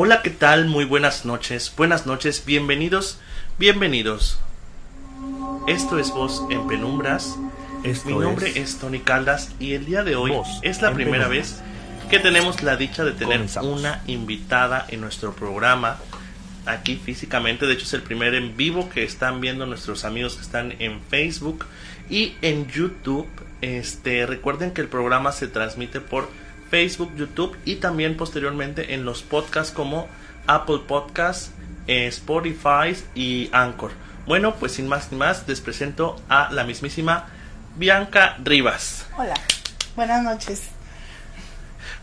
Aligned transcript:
Hola, 0.00 0.22
¿qué 0.22 0.30
tal? 0.30 0.66
Muy 0.66 0.84
buenas 0.84 1.24
noches. 1.24 1.72
Buenas 1.76 2.06
noches, 2.06 2.44
bienvenidos, 2.46 3.18
bienvenidos. 3.58 4.38
Esto 5.66 5.98
es 5.98 6.12
Voz 6.12 6.44
en 6.50 6.68
Penumbras. 6.68 7.36
Esto 7.82 8.10
Mi 8.10 8.14
nombre 8.14 8.50
es 8.50 8.56
es 8.58 8.78
Tony 8.78 9.00
Caldas 9.00 9.50
y 9.58 9.72
el 9.72 9.86
día 9.86 10.04
de 10.04 10.14
hoy 10.14 10.30
Voz 10.30 10.60
es 10.62 10.82
la 10.82 10.94
primera 10.94 11.28
Penumbras. 11.28 11.62
vez 11.62 12.10
que 12.10 12.20
tenemos 12.20 12.62
la 12.62 12.76
dicha 12.76 13.04
de 13.04 13.10
tener 13.10 13.38
Comenzamos. 13.38 13.80
una 13.80 14.00
invitada 14.06 14.86
en 14.88 15.00
nuestro 15.00 15.34
programa 15.34 15.98
aquí 16.64 16.94
físicamente. 16.94 17.66
De 17.66 17.72
hecho, 17.72 17.82
es 17.82 17.92
el 17.92 18.02
primer 18.02 18.36
en 18.36 18.56
vivo 18.56 18.88
que 18.90 19.02
están 19.02 19.40
viendo 19.40 19.66
nuestros 19.66 20.04
amigos 20.04 20.36
que 20.36 20.42
están 20.42 20.76
en 20.78 21.00
Facebook 21.10 21.66
y 22.08 22.36
en 22.42 22.68
YouTube. 22.68 23.26
Este, 23.62 24.26
recuerden 24.26 24.70
que 24.70 24.80
el 24.80 24.86
programa 24.86 25.32
se 25.32 25.48
transmite 25.48 26.00
por 26.00 26.28
Facebook, 26.70 27.14
YouTube 27.16 27.56
y 27.64 27.76
también 27.76 28.16
posteriormente 28.16 28.94
en 28.94 29.04
los 29.04 29.22
podcasts 29.22 29.72
como 29.72 30.08
Apple 30.46 30.80
Podcasts, 30.86 31.50
eh, 31.86 32.06
Spotify 32.08 32.96
y 33.14 33.48
Anchor. 33.52 33.92
Bueno, 34.26 34.54
pues 34.56 34.72
sin 34.72 34.88
más 34.88 35.10
ni 35.10 35.18
más, 35.18 35.44
les 35.48 35.60
presento 35.60 36.20
a 36.28 36.50
la 36.52 36.64
mismísima 36.64 37.26
Bianca 37.76 38.36
Rivas. 38.44 39.06
Hola, 39.16 39.34
buenas 39.96 40.22
noches. 40.22 40.62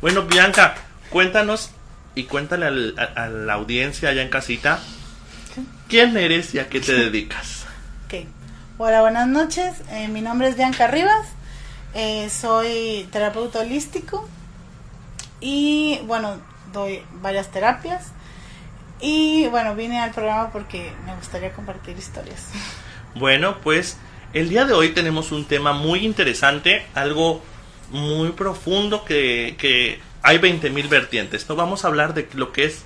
Bueno, 0.02 0.24
Bianca, 0.24 0.76
cuéntanos 1.10 1.72
y 2.16 2.24
cuéntale 2.24 2.66
al- 2.66 2.96
a, 2.98 3.24
a 3.26 3.30
la 3.30 3.54
audiencia 3.54 4.10
allá 4.10 4.22
en 4.22 4.30
casita 4.30 4.80
quién 5.88 6.16
eres 6.18 6.54
y 6.56 6.60
a 6.60 6.70
qué 6.70 6.80
te 6.80 6.94
dedicas. 7.10 7.66
Ok. 8.06 8.26
Hola, 8.78 9.02
buenas 9.02 9.28
noches. 9.28 9.76
Eh, 9.92 10.08
mi 10.08 10.22
nombre 10.22 10.48
es 10.50 10.58
Bianca 10.58 10.88
Rivas. 10.88 11.28
Eh, 11.94 12.30
soy 12.30 13.08
terapeuta 13.12 13.60
holístico 13.60 14.28
y 15.42 16.00
bueno, 16.06 16.40
doy 16.72 17.02
varias 17.22 17.52
terapias. 17.52 18.12
Y 19.02 19.48
bueno, 19.48 19.76
vine 19.76 20.00
al 20.00 20.12
programa 20.12 20.52
porque 20.52 20.92
me 21.06 21.16
gustaría 21.16 21.52
compartir 21.52 21.98
historias. 21.98 22.50
Bueno, 23.14 23.58
pues 23.62 23.98
el 24.34 24.50
día 24.50 24.66
de 24.66 24.74
hoy 24.74 24.90
tenemos 24.90 25.32
un 25.32 25.46
tema 25.46 25.74
muy 25.74 26.06
interesante, 26.06 26.86
algo 26.96 27.42
muy 27.92 28.32
profundo 28.32 29.06
que, 29.06 29.56
que 29.58 30.00
hay 30.22 30.40
20.000 30.40 30.90
vertientes. 30.90 31.48
No 31.48 31.56
vamos 31.56 31.86
a 31.86 31.88
hablar 31.88 32.14
de 32.14 32.28
lo 32.34 32.52
que 32.52 32.66
es 32.66 32.86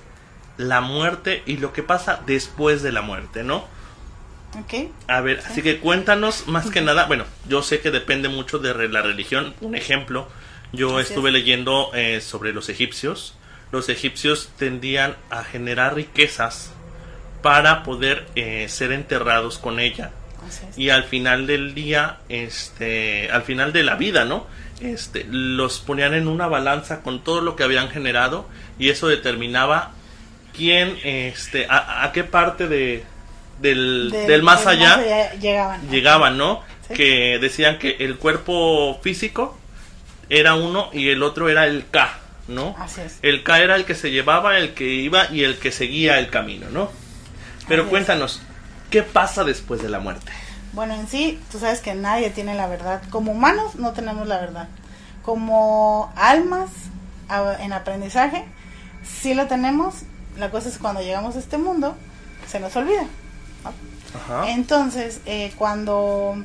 la 0.56 0.80
muerte 0.80 1.42
y 1.46 1.56
lo 1.56 1.72
que 1.72 1.82
pasa 1.82 2.20
después 2.26 2.82
de 2.82 2.92
la 2.92 3.02
muerte, 3.02 3.42
¿no? 3.42 3.64
¿Ok? 4.58 4.90
A 5.08 5.20
ver, 5.20 5.42
así 5.46 5.62
que 5.62 5.78
cuéntanos 5.78 6.48
más 6.48 6.70
que 6.70 6.80
nada, 6.80 7.06
bueno, 7.06 7.24
yo 7.48 7.62
sé 7.62 7.80
que 7.80 7.90
depende 7.90 8.28
mucho 8.28 8.58
de 8.58 8.88
la 8.88 9.00
religión. 9.00 9.54
Un 9.60 9.74
ejemplo, 9.74 10.28
yo 10.72 10.98
Así 10.98 11.08
estuve 11.08 11.30
es. 11.30 11.34
leyendo 11.34 11.90
eh, 11.94 12.20
sobre 12.20 12.52
los 12.52 12.68
egipcios. 12.68 13.34
Los 13.72 13.88
egipcios 13.88 14.50
tendían 14.58 15.16
a 15.30 15.44
generar 15.44 15.94
riquezas 15.94 16.72
para 17.42 17.82
poder 17.82 18.26
eh, 18.34 18.66
ser 18.68 18.92
enterrados 18.92 19.58
con 19.58 19.80
ella. 19.80 20.10
Y 20.76 20.88
al 20.88 21.04
final 21.04 21.46
del 21.46 21.74
día, 21.74 22.18
este, 22.28 23.30
al 23.30 23.42
final 23.42 23.72
de 23.72 23.84
la 23.84 23.94
vida, 23.94 24.24
¿no? 24.24 24.46
Este, 24.80 25.24
los 25.28 25.78
ponían 25.80 26.14
en 26.14 26.26
una 26.26 26.48
balanza 26.48 27.02
con 27.02 27.22
todo 27.22 27.40
lo 27.42 27.54
que 27.54 27.62
habían 27.62 27.90
generado 27.90 28.48
y 28.78 28.88
eso 28.88 29.06
determinaba 29.06 29.92
quién, 30.56 30.96
este, 31.04 31.66
a, 31.68 32.02
a 32.02 32.12
qué 32.12 32.24
parte 32.24 32.66
de, 32.66 33.04
del, 33.60 34.10
del, 34.10 34.42
más 34.42 34.66
allá 34.66 35.34
llegaban. 35.38 35.88
llegaban, 35.90 36.38
¿no? 36.38 36.62
Sí. 36.88 36.94
Que 36.94 37.38
decían 37.38 37.78
que 37.78 37.96
el 38.00 38.16
cuerpo 38.16 38.98
físico 39.02 39.59
era 40.30 40.54
uno 40.54 40.88
y 40.92 41.08
el 41.10 41.22
otro 41.22 41.48
era 41.48 41.66
el 41.66 41.86
K, 41.90 42.18
¿no? 42.48 42.74
Así 42.78 43.02
es. 43.02 43.18
El 43.22 43.42
K 43.42 43.60
era 43.60 43.76
el 43.76 43.84
que 43.84 43.94
se 43.94 44.10
llevaba, 44.10 44.56
el 44.58 44.72
que 44.74 44.84
iba 44.84 45.30
y 45.30 45.44
el 45.44 45.58
que 45.58 45.72
seguía 45.72 46.18
el 46.18 46.30
camino, 46.30 46.68
¿no? 46.70 46.90
Pero 47.68 47.82
Así 47.82 47.86
es. 47.86 47.90
cuéntanos, 47.90 48.40
¿qué 48.90 49.02
pasa 49.02 49.44
después 49.44 49.82
de 49.82 49.88
la 49.90 49.98
muerte? 50.00 50.32
Bueno, 50.72 50.94
en 50.94 51.08
sí, 51.08 51.40
tú 51.50 51.58
sabes 51.58 51.80
que 51.80 51.94
nadie 51.94 52.30
tiene 52.30 52.54
la 52.54 52.68
verdad. 52.68 53.02
Como 53.10 53.32
humanos 53.32 53.74
no 53.74 53.92
tenemos 53.92 54.26
la 54.28 54.38
verdad. 54.38 54.68
Como 55.24 56.12
almas 56.16 56.70
en 57.60 57.72
aprendizaje, 57.72 58.44
sí 59.04 59.34
lo 59.34 59.46
tenemos. 59.46 59.96
La 60.38 60.50
cosa 60.50 60.68
es 60.68 60.74
que 60.76 60.80
cuando 60.80 61.02
llegamos 61.02 61.34
a 61.34 61.40
este 61.40 61.58
mundo, 61.58 61.96
se 62.46 62.60
nos 62.60 62.74
olvida. 62.76 63.02
¿no? 63.64 63.72
Ajá. 64.18 64.50
Entonces, 64.50 65.20
eh, 65.26 65.52
cuando... 65.58 66.36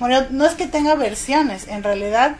Bueno, 0.00 0.26
no 0.30 0.44
es 0.44 0.54
que 0.54 0.66
tenga 0.66 0.94
versiones, 0.94 1.68
en 1.68 1.82
realidad 1.82 2.36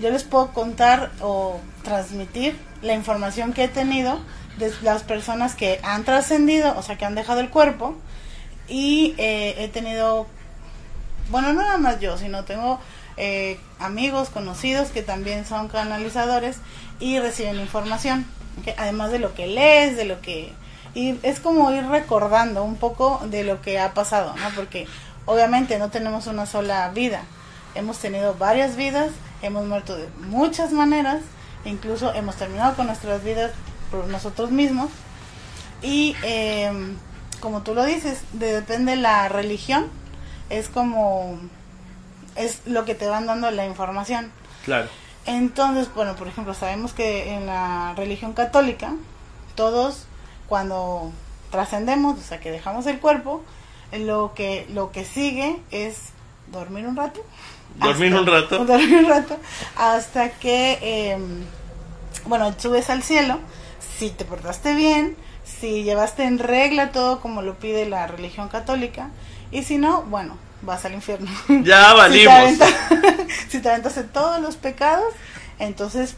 yo 0.00 0.10
les 0.10 0.24
puedo 0.24 0.52
contar 0.52 1.10
o 1.20 1.60
transmitir 1.82 2.56
la 2.82 2.94
información 2.94 3.52
que 3.52 3.64
he 3.64 3.68
tenido 3.68 4.18
de 4.58 4.72
las 4.82 5.02
personas 5.02 5.54
que 5.54 5.80
han 5.82 6.04
trascendido, 6.04 6.76
o 6.76 6.82
sea, 6.82 6.96
que 6.98 7.04
han 7.04 7.14
dejado 7.14 7.40
el 7.40 7.50
cuerpo, 7.50 7.94
y 8.68 9.14
eh, 9.18 9.54
he 9.58 9.68
tenido, 9.68 10.26
bueno, 11.30 11.52
no 11.52 11.62
nada 11.62 11.78
más 11.78 12.00
yo, 12.00 12.18
sino 12.18 12.44
tengo 12.44 12.80
eh, 13.16 13.58
amigos, 13.78 14.28
conocidos 14.28 14.88
que 14.88 15.02
también 15.02 15.46
son 15.46 15.68
canalizadores 15.68 16.58
y 17.00 17.18
reciben 17.18 17.60
información, 17.60 18.26
además 18.76 19.12
de 19.12 19.18
lo 19.18 19.34
que 19.34 19.46
lees, 19.46 19.96
de 19.96 20.04
lo 20.04 20.20
que... 20.20 20.52
Y 20.94 21.18
es 21.22 21.40
como 21.40 21.70
ir 21.72 21.84
recordando 21.86 22.64
un 22.64 22.76
poco 22.76 23.20
de 23.26 23.44
lo 23.44 23.60
que 23.60 23.78
ha 23.78 23.92
pasado, 23.92 24.34
¿no? 24.36 24.48
Porque 24.54 24.86
obviamente 25.26 25.78
no 25.78 25.90
tenemos 25.90 26.26
una 26.26 26.46
sola 26.46 26.88
vida, 26.90 27.22
hemos 27.74 27.98
tenido 27.98 28.34
varias 28.34 28.76
vidas, 28.76 29.10
hemos 29.42 29.66
muerto 29.66 29.96
de 29.96 30.08
muchas 30.28 30.72
maneras, 30.72 31.20
incluso 31.64 32.14
hemos 32.14 32.36
terminado 32.36 32.74
con 32.74 32.86
nuestras 32.86 33.22
vidas 33.22 33.52
por 33.90 34.06
nosotros 34.06 34.50
mismos. 34.50 34.90
Y 35.82 36.16
eh, 36.22 36.72
como 37.40 37.62
tú 37.62 37.74
lo 37.74 37.84
dices, 37.84 38.20
de- 38.32 38.52
depende 38.52 38.96
la 38.96 39.28
religión, 39.28 39.88
es 40.48 40.68
como 40.68 41.38
es 42.34 42.60
lo 42.66 42.84
que 42.84 42.94
te 42.94 43.06
van 43.08 43.26
dando 43.26 43.50
la 43.50 43.66
información. 43.66 44.30
Claro. 44.64 44.88
Entonces, 45.26 45.92
bueno, 45.94 46.14
por 46.16 46.28
ejemplo, 46.28 46.54
sabemos 46.54 46.92
que 46.92 47.34
en 47.34 47.46
la 47.46 47.94
religión 47.96 48.32
católica, 48.32 48.92
todos 49.54 50.04
cuando 50.48 51.10
trascendemos, 51.50 52.18
o 52.18 52.22
sea, 52.22 52.38
que 52.40 52.50
dejamos 52.50 52.86
el 52.86 53.00
cuerpo, 53.00 53.42
lo 53.92 54.32
que 54.34 54.66
lo 54.72 54.92
que 54.92 55.04
sigue 55.04 55.56
es 55.70 55.96
dormir 56.52 56.86
un 56.86 56.96
rato. 56.96 57.24
Dormir 57.76 58.14
un 58.14 58.26
rato. 58.26 58.64
Dormir 58.64 58.98
un 58.98 59.08
rato 59.08 59.38
hasta 59.76 60.30
que, 60.30 60.78
eh, 60.82 61.18
bueno, 62.26 62.54
subes 62.58 62.90
al 62.90 63.02
cielo, 63.02 63.38
si 63.98 64.10
te 64.10 64.24
portaste 64.24 64.74
bien, 64.74 65.16
si 65.44 65.82
llevaste 65.82 66.24
en 66.24 66.38
regla 66.38 66.92
todo 66.92 67.20
como 67.20 67.42
lo 67.42 67.54
pide 67.54 67.86
la 67.88 68.06
religión 68.06 68.48
católica, 68.48 69.10
y 69.52 69.62
si 69.62 69.78
no, 69.78 70.02
bueno, 70.02 70.36
vas 70.62 70.84
al 70.84 70.94
infierno. 70.94 71.30
Ya 71.64 71.90
Si 71.90 71.90
te, 71.90 72.26
valimos. 72.26 72.68
si 73.48 73.60
te 73.60 73.68
aventaste 73.68 74.02
todos 74.04 74.40
los 74.40 74.56
pecados, 74.56 75.12
entonces 75.58 76.16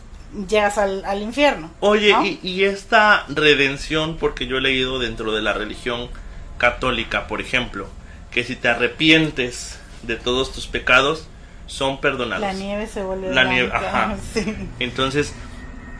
llegas 0.48 0.78
al, 0.78 1.04
al 1.04 1.22
infierno. 1.22 1.70
Oye, 1.80 2.12
¿no? 2.12 2.24
y, 2.24 2.38
y 2.42 2.64
esta 2.64 3.24
redención, 3.28 4.16
porque 4.18 4.46
yo 4.46 4.58
he 4.58 4.60
leído 4.60 4.98
dentro 4.98 5.32
de 5.32 5.42
la 5.42 5.52
religión 5.52 6.08
católica, 6.58 7.26
por 7.26 7.41
ejemplo, 7.41 7.88
que 8.30 8.44
si 8.44 8.56
te 8.56 8.69
arrepientes 8.69 9.78
de 10.02 10.16
todos 10.16 10.52
tus 10.52 10.66
pecados, 10.66 11.28
son 11.66 12.00
perdonados. 12.00 12.41
la 12.41 12.52
nieve 12.52 12.86
se 12.86 13.02
vuelve 13.02 13.32
La 13.34 13.44
nieve, 13.44 13.69
blanca, 13.69 13.88
ajá. 13.88 14.16
sí. 14.34 14.54
Entonces, 14.78 15.32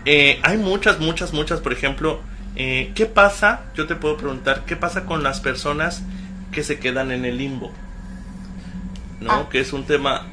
eh, 0.05 0.41
hay 0.43 0.59
muchas, 0.59 1.01
muchas, 1.01 1.33
muchas, 1.33 1.61
por 1.61 1.73
ejemplo, 1.73 2.21
eh, 2.57 2.93
¿qué 2.95 3.07
pasa? 3.07 3.61
Yo 3.75 3.87
te 3.87 3.95
puedo 3.95 4.17
preguntar, 4.17 4.65
¿qué 4.67 4.77
pasa 4.77 5.05
con 5.05 5.23
las 5.23 5.41
personas 5.41 6.03
que 6.51 6.63
se 6.65 6.79
quedan 6.79 7.13
en 7.13 7.25
el 7.25 7.39
limbo? 7.39 7.73
¿No? 9.21 9.33
Ah. 9.33 9.49
Que 9.51 9.61
es 9.61 9.73
un 9.73 9.85
tema... 9.85 10.27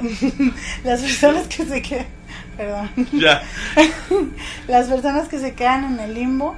Las 0.84 1.00
personas 1.00 1.46
que 1.46 1.64
se 1.64 1.80
quedan, 1.80 2.06
perdón, 2.56 2.90
Ya. 3.12 3.42
las 4.68 4.88
personas 4.88 5.26
que 5.28 5.38
se 5.38 5.54
quedan 5.54 5.84
en 5.84 6.00
el 6.00 6.12
limbo, 6.12 6.54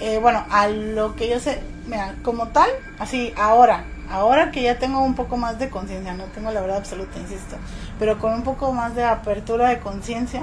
eh, 0.00 0.18
bueno, 0.18 0.44
a 0.50 0.66
lo 0.68 1.14
que 1.14 1.28
yo 1.28 1.38
sé, 1.38 1.62
mira, 1.86 2.14
como 2.22 2.48
tal, 2.48 2.70
así, 2.98 3.34
ahora, 3.36 3.84
ahora 4.10 4.50
que 4.50 4.62
ya 4.62 4.78
tengo 4.78 5.02
un 5.02 5.14
poco 5.14 5.36
más 5.36 5.58
de 5.58 5.68
conciencia, 5.68 6.14
no 6.14 6.24
tengo 6.24 6.50
la 6.50 6.62
verdad 6.62 6.78
absoluta, 6.78 7.18
insisto, 7.18 7.56
pero 7.98 8.18
con 8.18 8.32
un 8.32 8.42
poco 8.42 8.72
más 8.72 8.94
de 8.94 9.04
apertura 9.04 9.68
de 9.68 9.80
conciencia, 9.80 10.42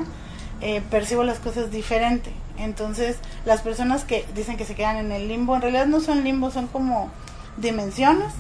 eh, 0.62 0.82
percibo 0.90 1.24
las 1.24 1.40
cosas 1.40 1.72
diferente. 1.72 2.32
Entonces, 2.58 3.18
las 3.46 3.62
personas 3.62 4.04
que 4.04 4.26
dicen 4.36 4.58
que 4.58 4.66
se 4.66 4.76
quedan 4.76 4.98
en 4.98 5.12
el 5.12 5.28
limbo, 5.28 5.56
en 5.56 5.62
realidad 5.62 5.86
no 5.86 6.00
son 6.00 6.24
limbo, 6.24 6.52
son 6.52 6.68
como 6.68 7.10
dimensiones, 7.58 8.34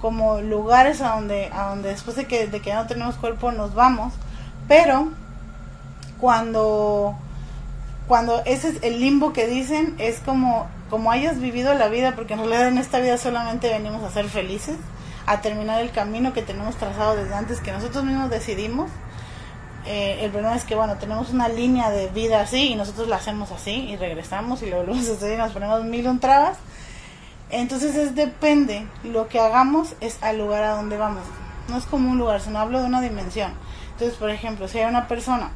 como 0.00 0.40
lugares 0.40 1.00
a 1.00 1.14
donde, 1.14 1.50
a 1.52 1.68
donde 1.68 1.90
después 1.90 2.16
de 2.16 2.26
que, 2.26 2.46
de 2.46 2.60
que 2.60 2.70
ya 2.70 2.76
no 2.82 2.86
tenemos 2.86 3.16
cuerpo 3.16 3.52
nos 3.52 3.74
vamos, 3.74 4.12
pero 4.68 5.08
cuando 6.20 7.16
cuando 8.08 8.42
ese 8.44 8.68
es 8.68 8.82
el 8.82 9.00
limbo 9.00 9.32
que 9.32 9.46
dicen 9.46 9.94
es 9.98 10.20
como 10.20 10.68
como 10.90 11.10
hayas 11.10 11.40
vivido 11.40 11.74
la 11.74 11.88
vida 11.88 12.14
porque 12.14 12.34
en 12.34 12.40
realidad 12.40 12.68
en 12.68 12.78
esta 12.78 13.00
vida 13.00 13.16
solamente 13.18 13.68
venimos 13.70 14.02
a 14.02 14.10
ser 14.10 14.28
felices 14.28 14.76
a 15.26 15.40
terminar 15.40 15.80
el 15.80 15.90
camino 15.90 16.32
que 16.32 16.42
tenemos 16.42 16.76
trazado 16.76 17.16
desde 17.16 17.34
antes 17.34 17.60
que 17.60 17.72
nosotros 17.72 18.04
mismos 18.04 18.30
decidimos 18.30 18.90
Eh, 19.86 20.24
el 20.24 20.30
problema 20.30 20.56
es 20.56 20.64
que, 20.64 20.74
bueno, 20.74 20.96
tenemos 20.96 21.30
una 21.30 21.48
línea 21.48 21.90
de 21.90 22.08
vida 22.08 22.40
así 22.40 22.72
y 22.72 22.74
nosotros 22.74 23.06
la 23.06 23.16
hacemos 23.16 23.50
así 23.52 23.86
y 23.90 23.96
regresamos 23.96 24.62
y 24.62 24.70
lo 24.70 24.78
volvemos 24.78 25.08
a 25.10 25.12
hacer 25.12 25.34
y 25.34 25.36
nos 25.36 25.52
ponemos 25.52 25.84
mil 25.84 26.08
un 26.08 26.20
trabas. 26.20 26.56
Entonces 27.50 27.94
es 27.94 28.14
depende, 28.14 28.86
lo 29.02 29.28
que 29.28 29.38
hagamos 29.38 29.94
es 30.00 30.16
al 30.22 30.38
lugar 30.38 30.64
a 30.64 30.70
donde 30.76 30.96
vamos. 30.96 31.24
No 31.68 31.76
es 31.76 31.84
como 31.84 32.10
un 32.10 32.18
lugar, 32.18 32.40
sino 32.40 32.58
hablo 32.58 32.80
de 32.80 32.86
una 32.86 33.02
dimensión. 33.02 33.52
Entonces, 33.92 34.16
por 34.16 34.30
ejemplo, 34.30 34.68
si 34.68 34.78
hay 34.78 34.86
una 34.88 35.06
persona 35.06 35.50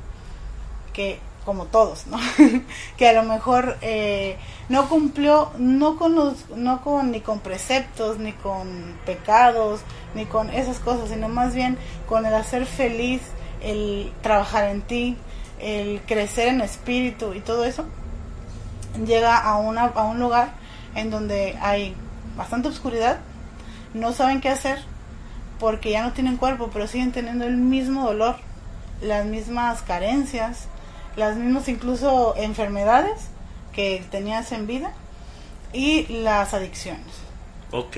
que, 0.92 1.20
como 1.48 1.64
todos, 1.64 2.06
¿no? 2.08 2.18
que 2.98 3.08
a 3.08 3.14
lo 3.14 3.22
mejor 3.22 3.78
eh, 3.80 4.36
no 4.68 4.86
cumplió, 4.90 5.50
no 5.56 5.96
con 5.96 6.14
los, 6.14 6.50
no 6.50 6.82
con, 6.82 7.10
ni 7.10 7.22
con 7.22 7.40
preceptos, 7.40 8.18
ni 8.18 8.32
con 8.34 8.98
pecados, 9.06 9.80
ni 10.14 10.26
con 10.26 10.50
esas 10.50 10.78
cosas, 10.78 11.08
sino 11.08 11.30
más 11.30 11.54
bien 11.54 11.78
con 12.06 12.26
el 12.26 12.34
hacer 12.34 12.66
feliz, 12.66 13.22
el 13.62 14.12
trabajar 14.20 14.64
en 14.64 14.82
ti, 14.82 15.16
el 15.58 16.02
crecer 16.02 16.48
en 16.48 16.60
espíritu 16.60 17.32
y 17.32 17.40
todo 17.40 17.64
eso, 17.64 17.86
llega 19.06 19.38
a, 19.38 19.56
una, 19.56 19.84
a 19.84 20.04
un 20.04 20.20
lugar 20.20 20.50
en 20.96 21.10
donde 21.10 21.56
hay 21.62 21.94
bastante 22.36 22.68
oscuridad, 22.68 23.20
no 23.94 24.12
saben 24.12 24.42
qué 24.42 24.50
hacer 24.50 24.80
porque 25.58 25.92
ya 25.92 26.02
no 26.02 26.12
tienen 26.12 26.36
cuerpo, 26.36 26.68
pero 26.70 26.86
siguen 26.86 27.10
teniendo 27.10 27.46
el 27.46 27.56
mismo 27.56 28.04
dolor, 28.04 28.36
las 29.00 29.24
mismas 29.24 29.80
carencias, 29.80 30.68
las 31.18 31.36
mismas 31.36 31.68
incluso 31.68 32.34
enfermedades 32.36 33.28
que 33.72 34.02
tenías 34.10 34.52
en 34.52 34.66
vida 34.66 34.92
y 35.72 36.06
las 36.22 36.54
adicciones. 36.54 37.06
Ok. 37.70 37.96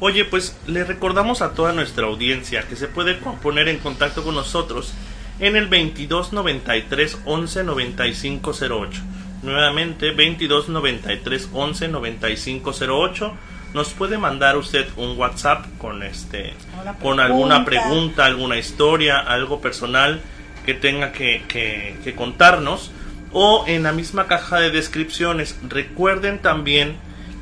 Oye, 0.00 0.24
pues 0.24 0.56
le 0.66 0.84
recordamos 0.84 1.42
a 1.42 1.52
toda 1.52 1.72
nuestra 1.72 2.06
audiencia 2.06 2.66
que 2.68 2.76
se 2.76 2.88
puede 2.88 3.14
poner 3.14 3.68
en 3.68 3.78
contacto 3.78 4.24
con 4.24 4.34
nosotros 4.34 4.92
en 5.38 5.56
el 5.56 5.70
2293 5.70 7.18
11 7.24 7.64
9508. 7.64 9.02
Nuevamente 9.42 10.08
2293 10.08 11.50
11 11.52 11.88
9508. 11.88 13.32
Nos 13.74 13.90
puede 13.90 14.18
mandar 14.18 14.56
usted 14.56 14.86
un 14.96 15.18
WhatsApp 15.18 15.66
con 15.78 16.02
este 16.02 16.54
con 17.02 17.20
alguna 17.20 17.64
pregunta, 17.64 18.24
alguna 18.24 18.56
historia, 18.56 19.18
algo 19.18 19.60
personal 19.60 20.22
que 20.66 20.74
tenga 20.74 21.12
que, 21.12 21.44
que 21.48 22.14
contarnos 22.14 22.90
o 23.32 23.64
en 23.66 23.84
la 23.84 23.92
misma 23.92 24.26
caja 24.26 24.60
de 24.60 24.70
descripciones. 24.70 25.56
Recuerden 25.68 26.40
también 26.40 26.96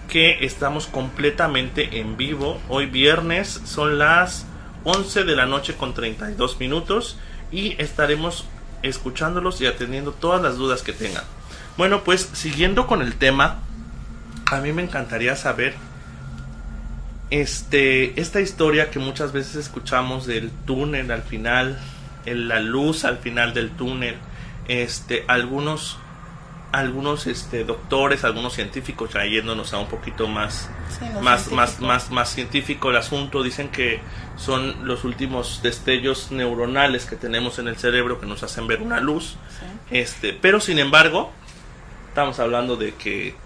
que 0.09 0.45
estamos 0.45 0.87
completamente 0.87 1.99
en 1.99 2.17
vivo. 2.17 2.61
Hoy 2.69 2.87
viernes 2.87 3.61
son 3.65 3.99
las 3.99 4.47
11 4.85 5.25
de 5.25 5.37
la 5.37 5.47
noche 5.47 5.75
con 5.75 5.95
32 5.95 6.61
minutos 6.61 7.19
y 7.51 7.81
estaremos 7.83 8.45
escuchándolos 8.83 9.61
y 9.61 9.67
atendiendo 9.67 10.13
todas 10.13 10.43
las 10.43 10.57
dudas 10.57 10.83
que 10.83 10.93
tengan. 10.93 11.25
Bueno, 11.77 12.05
pues 12.05 12.29
siguiendo 12.33 12.87
con 12.87 13.03
el 13.03 13.17
tema, 13.17 13.61
a 14.47 14.61
mí 14.61 14.73
me 14.73 14.83
encantaría 14.83 15.35
saber 15.37 15.75
este 17.31 18.21
esta 18.21 18.41
historia 18.41 18.91
que 18.91 18.99
muchas 18.99 19.33
veces 19.33 19.57
escuchamos 19.57 20.27
del 20.27 20.51
túnel 20.51 21.11
al 21.11 21.23
final, 21.23 21.81
la 22.27 22.61
luz 22.61 23.05
al 23.05 23.19
final 23.19 23.55
del 23.55 23.71
túnel, 23.71 24.17
este 24.69 25.25
algunos 25.29 25.99
algunos 26.75 27.29
este 27.29 27.65
doctores, 27.65 28.25
algunos 28.25 28.55
científicos 28.55 29.13
ya 29.13 29.25
yéndonos 29.25 29.73
a 29.73 29.79
un 29.79 29.87
poquito 29.87 30.27
más 30.27 30.69
más 31.23 31.53
más 31.53 31.81
más 31.81 32.11
más 32.11 32.31
científico 32.31 32.91
el 32.91 32.97
asunto, 32.97 33.43
dicen 33.43 33.69
que 33.69 34.01
son 34.37 34.87
los 34.87 35.05
últimos 35.05 35.63
destellos 35.63 36.33
neuronales 36.33 37.07
que 37.07 37.17
tenemos 37.17 37.59
en 37.59 37.69
el 37.69 37.77
cerebro 37.77 38.21
que 38.21 38.27
nos 38.27 38.43
hacen 38.43 38.67
ver 38.67 38.83
una 38.83 39.01
luz. 39.01 39.37
Este, 39.91 40.33
pero 40.33 40.61
sin 40.61 40.81
embargo, 40.81 41.31
estamos 42.09 42.41
hablando 42.41 42.77
de 42.77 42.95
que 42.95 43.37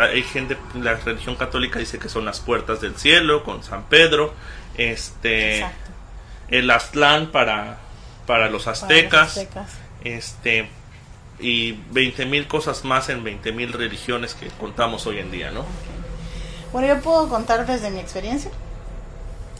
hay 0.00 0.22
gente 0.22 0.56
la 0.80 0.94
religión 0.94 1.36
católica 1.36 1.78
dice 1.78 1.98
que 1.98 2.08
son 2.08 2.24
las 2.24 2.40
puertas 2.40 2.80
del 2.80 2.96
cielo 2.96 3.44
con 3.44 3.62
San 3.62 3.84
Pedro, 3.84 4.32
este 4.76 5.66
el 6.48 6.70
Aztlán 6.70 7.30
para 7.30 7.78
para 8.30 8.48
los 8.48 8.68
aztecas. 8.68 9.10
Para 9.10 9.22
los 9.22 9.36
aztecas. 9.36 9.70
Este 10.04 10.70
y 11.40 11.72
20.000 11.92 12.46
cosas 12.46 12.84
más 12.84 13.08
en 13.08 13.24
20.000 13.24 13.72
religiones 13.72 14.34
que 14.34 14.46
contamos 14.50 15.04
hoy 15.06 15.18
en 15.18 15.32
día, 15.32 15.50
¿no? 15.50 15.64
Bueno, 16.72 16.86
yo 16.86 17.00
puedo 17.00 17.28
contar 17.28 17.66
desde 17.66 17.90
mi 17.90 17.98
experiencia. 17.98 18.52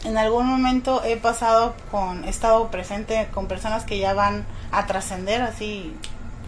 En 0.05 0.17
algún 0.17 0.47
momento 0.47 1.03
he 1.03 1.17
pasado 1.17 1.75
con, 1.91 2.23
he 2.23 2.29
estado 2.29 2.71
presente 2.71 3.27
con 3.33 3.47
personas 3.47 3.83
que 3.83 3.99
ya 3.99 4.13
van 4.13 4.45
a 4.71 4.85
trascender 4.85 5.41
así 5.41 5.93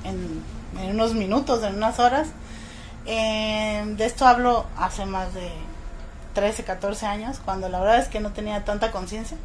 en, 0.06 0.44
unos 0.90 1.16
minutos, 1.16 1.62
en 1.64 1.76
unas 1.76 2.00
horas. 2.00 2.30
Eh, 3.06 3.84
de 3.86 4.06
esto 4.06 4.26
hablo 4.26 4.66
hace 4.78 5.06
más 5.06 5.34
de 5.34 5.52
13, 6.36 6.64
14 6.64 7.06
años, 7.06 7.42
cuando 7.44 7.68
la 7.68 7.82
verdad 7.82 8.00
es 8.00 8.08
que 8.08 8.22
no 8.22 8.32
tenía 8.32 8.64
tanta 8.64 8.92
conciencia. 8.92 9.38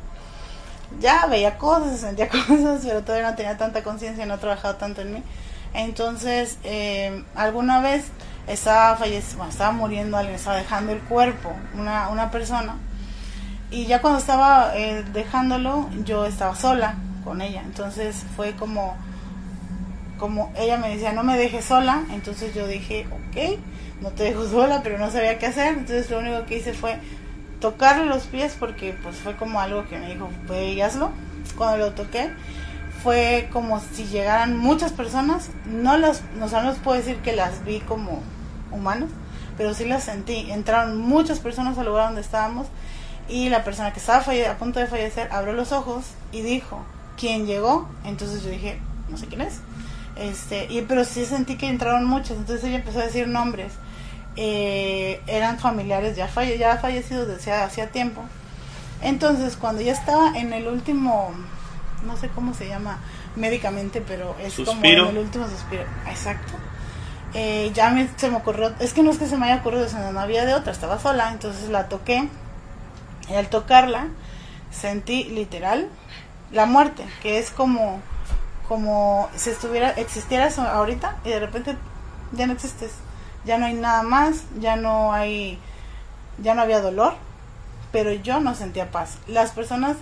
Ya 1.00 1.26
veía 1.26 1.58
cosas, 1.58 2.00
sentía 2.00 2.28
cosas, 2.28 2.82
pero 2.84 3.02
todavía 3.02 3.30
no 3.30 3.36
tenía 3.36 3.56
tanta 3.56 3.82
conciencia, 3.82 4.26
no 4.26 4.34
he 4.34 4.38
trabajado 4.38 4.76
tanto 4.76 5.02
en 5.02 5.14
mí. 5.14 5.22
Entonces, 5.74 6.58
eh, 6.64 7.24
alguna 7.34 7.80
vez 7.80 8.06
estaba 8.46 8.96
falleciendo, 8.96 9.46
estaba 9.48 9.72
muriendo 9.72 10.16
alguien, 10.16 10.36
estaba 10.36 10.56
dejando 10.56 10.92
el 10.92 11.00
cuerpo, 11.00 11.52
una, 11.74 12.08
una 12.08 12.30
persona. 12.30 12.76
Y 13.70 13.86
ya 13.86 14.00
cuando 14.00 14.18
estaba 14.18 14.72
eh, 14.76 15.04
dejándolo, 15.12 15.90
yo 16.04 16.24
estaba 16.24 16.54
sola 16.54 16.96
con 17.24 17.42
ella. 17.42 17.62
Entonces 17.64 18.24
fue 18.34 18.52
como, 18.56 18.96
como 20.16 20.50
ella 20.56 20.78
me 20.78 20.88
decía, 20.88 21.12
no 21.12 21.22
me 21.22 21.36
dejes 21.36 21.66
sola. 21.66 22.04
Entonces 22.10 22.54
yo 22.54 22.66
dije, 22.66 23.06
ok, 23.10 23.60
no 24.00 24.10
te 24.10 24.24
dejo 24.24 24.48
sola, 24.48 24.80
pero 24.82 24.98
no 24.98 25.10
sabía 25.10 25.38
qué 25.38 25.46
hacer. 25.46 25.74
Entonces 25.74 26.10
lo 26.10 26.20
único 26.20 26.46
que 26.46 26.58
hice 26.58 26.72
fue 26.72 26.98
tocarle 27.60 28.06
los 28.06 28.24
pies 28.24 28.56
porque 28.58 28.96
pues 29.02 29.16
fue 29.16 29.36
como 29.36 29.60
algo 29.60 29.86
que 29.88 29.98
me 29.98 30.12
dijo, 30.12 30.28
pues 30.46 30.74
y 30.74 30.80
hazlo. 30.80 31.10
Cuando 31.56 31.78
lo 31.78 31.92
toqué, 31.92 32.30
fue 33.02 33.48
como 33.52 33.80
si 33.80 34.04
llegaran 34.04 34.56
muchas 34.56 34.92
personas, 34.92 35.50
no 35.66 35.96
las, 35.96 36.22
no, 36.36 36.46
no 36.46 36.70
les 36.70 36.78
puedo 36.78 36.96
decir 36.96 37.16
que 37.18 37.34
las 37.34 37.64
vi 37.64 37.80
como 37.80 38.22
humanos, 38.70 39.10
pero 39.56 39.74
sí 39.74 39.84
las 39.84 40.04
sentí. 40.04 40.50
Entraron 40.50 40.98
muchas 40.98 41.40
personas 41.40 41.78
al 41.78 41.86
lugar 41.86 42.06
donde 42.06 42.20
estábamos 42.20 42.66
y 43.28 43.48
la 43.48 43.64
persona 43.64 43.92
que 43.92 44.00
estaba 44.00 44.24
a 44.24 44.58
punto 44.58 44.80
de 44.80 44.86
fallecer 44.86 45.28
abrió 45.30 45.52
los 45.52 45.72
ojos 45.72 46.04
y 46.32 46.42
dijo, 46.42 46.82
¿quién 47.16 47.46
llegó? 47.46 47.88
Entonces 48.04 48.42
yo 48.42 48.50
dije, 48.50 48.80
no 49.08 49.16
sé 49.16 49.26
quién 49.26 49.42
es. 49.42 49.60
Este, 50.16 50.66
y, 50.70 50.82
pero 50.82 51.04
sí 51.04 51.24
sentí 51.24 51.56
que 51.56 51.68
entraron 51.68 52.04
muchas, 52.04 52.36
entonces 52.38 52.64
ella 52.64 52.78
empezó 52.78 53.00
a 53.00 53.04
decir 53.04 53.28
nombres. 53.28 53.72
Eh, 54.40 55.20
eran 55.26 55.58
familiares 55.58 56.16
ya, 56.16 56.28
falle, 56.28 56.58
ya 56.58 56.76
fallecidos 56.76 57.26
desde 57.26 57.52
hacía 57.52 57.90
tiempo. 57.90 58.22
Entonces, 59.02 59.56
cuando 59.56 59.82
ya 59.82 59.92
estaba 59.92 60.38
en 60.38 60.52
el 60.52 60.68
último 60.68 61.34
no 62.04 62.16
sé 62.16 62.28
cómo 62.28 62.54
se 62.54 62.68
llama 62.68 62.98
médicamente, 63.36 64.02
pero 64.06 64.36
es 64.40 64.54
como 64.54 64.84
en 64.84 65.06
el 65.06 65.18
último 65.18 65.48
suspiro. 65.48 65.84
Exacto. 66.08 66.52
Eh, 67.34 67.70
ya 67.74 67.90
me, 67.90 68.08
se 68.16 68.30
me 68.30 68.36
ocurrió, 68.36 68.72
es 68.80 68.94
que 68.94 69.02
no 69.02 69.10
es 69.10 69.18
que 69.18 69.26
se 69.26 69.36
me 69.36 69.46
haya 69.46 69.60
ocurrido, 69.60 69.88
sino 69.88 70.12
no 70.12 70.20
había 70.20 70.44
de 70.44 70.54
otra, 70.54 70.72
estaba 70.72 70.98
sola, 70.98 71.30
entonces 71.30 71.68
la 71.68 71.88
toqué. 71.88 72.28
Y 73.28 73.34
al 73.34 73.48
tocarla, 73.48 74.08
sentí 74.70 75.24
literal 75.24 75.88
la 76.50 76.64
muerte, 76.64 77.04
que 77.22 77.38
es 77.38 77.50
como, 77.50 78.00
como 78.66 79.28
si 79.36 79.50
estuviera, 79.50 79.90
existieras 79.90 80.58
ahorita 80.58 81.18
y 81.24 81.30
de 81.30 81.40
repente 81.40 81.76
ya 82.32 82.46
no 82.46 82.54
existes, 82.54 82.92
ya 83.48 83.56
no 83.56 83.64
hay 83.64 83.74
nada 83.74 84.02
más, 84.02 84.44
ya 84.60 84.76
no 84.76 85.12
hay, 85.14 85.58
ya 86.36 86.54
no 86.54 86.60
había 86.60 86.82
dolor, 86.82 87.14
pero 87.90 88.12
yo 88.12 88.40
no 88.40 88.54
sentía 88.54 88.90
paz. 88.90 89.16
Las 89.26 89.52
personas 89.52 89.96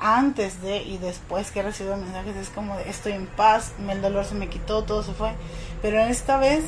antes 0.00 0.60
de 0.62 0.82
y 0.82 0.98
después 0.98 1.52
que 1.52 1.60
he 1.60 1.62
recibido 1.62 1.96
mensajes 1.96 2.36
es 2.36 2.50
como 2.50 2.76
de 2.76 2.90
estoy 2.90 3.12
en 3.12 3.26
paz, 3.26 3.72
el 3.88 4.02
dolor 4.02 4.24
se 4.24 4.34
me 4.34 4.48
quitó, 4.48 4.82
todo 4.82 5.04
se 5.04 5.12
fue. 5.12 5.30
Pero 5.80 6.00
esta 6.00 6.38
vez, 6.38 6.64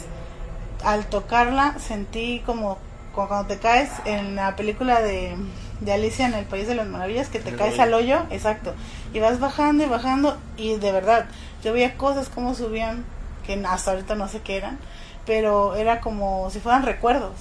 al 0.85 1.07
tocarla, 1.07 1.77
sentí 1.81 2.43
como, 2.47 2.79
cuando 3.13 3.47
te 3.47 3.59
caes 3.59 3.91
en 4.05 4.37
la 4.37 4.55
película 4.55 5.03
de, 5.03 5.35
de 5.81 5.93
Alicia 5.93 6.27
en 6.27 6.35
el 6.35 6.45
País 6.45 6.69
de 6.69 6.77
las 6.77 6.87
Maravillas, 6.87 7.29
que 7.29 7.41
te 7.41 7.57
caes 7.57 7.81
al 7.81 7.93
hoyo, 7.93 8.23
exacto. 8.31 8.73
Y 9.13 9.19
vas 9.19 9.41
bajando 9.41 9.83
y 9.83 9.89
bajando 9.89 10.39
y 10.57 10.77
de 10.77 10.93
verdad, 10.93 11.27
yo 11.65 11.73
veía 11.73 11.97
cosas 11.97 12.29
como 12.29 12.55
subían, 12.55 13.05
que 13.45 13.61
hasta 13.67 13.91
ahorita 13.91 14.15
no 14.15 14.29
sé 14.29 14.43
qué 14.43 14.59
eran, 14.59 14.79
pero 15.27 15.75
era 15.77 16.01
como 16.01 16.51
si 16.51 16.61
fueran 16.61 16.83
recuerdos, 16.83 17.33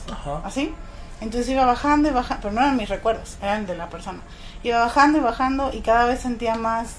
así. 0.44 0.74
Entonces 1.22 1.50
iba 1.50 1.66
bajando 1.66 2.10
y 2.10 2.12
bajando, 2.12 2.42
pero 2.44 2.54
no 2.54 2.62
eran 2.62 2.78
mis 2.78 2.88
recuerdos, 2.88 3.38
eran 3.42 3.66
de 3.66 3.76
la 3.76 3.90
persona 3.90 4.22
Iba 4.64 4.80
bajando 4.80 5.18
y 5.18 5.22
bajando 5.22 5.72
y 5.74 5.82
cada 5.82 6.06
vez 6.06 6.20
sentía 6.20 6.56
más, 6.56 6.96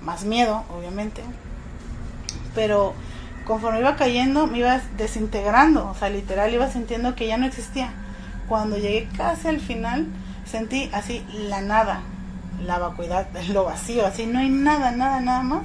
más 0.00 0.24
miedo, 0.24 0.64
obviamente. 0.74 1.22
Pero 2.54 2.94
conforme 3.46 3.80
iba 3.80 3.96
cayendo, 3.96 4.46
me 4.46 4.58
iba 4.58 4.80
desintegrando, 4.96 5.90
o 5.90 5.94
sea, 5.94 6.08
literal 6.08 6.52
iba 6.52 6.70
sintiendo 6.70 7.14
que 7.14 7.26
ya 7.26 7.36
no 7.36 7.46
existía. 7.46 7.92
Cuando 8.48 8.76
llegué 8.76 9.08
casi 9.16 9.48
al 9.48 9.60
final, 9.60 10.06
sentí 10.44 10.90
así 10.92 11.24
la 11.32 11.60
nada, 11.60 12.00
la 12.64 12.78
vacuidad, 12.78 13.26
lo 13.48 13.64
vacío, 13.64 14.06
así 14.06 14.26
no 14.26 14.38
hay 14.38 14.48
nada, 14.48 14.90
nada, 14.90 15.20
nada 15.20 15.42
más. 15.42 15.62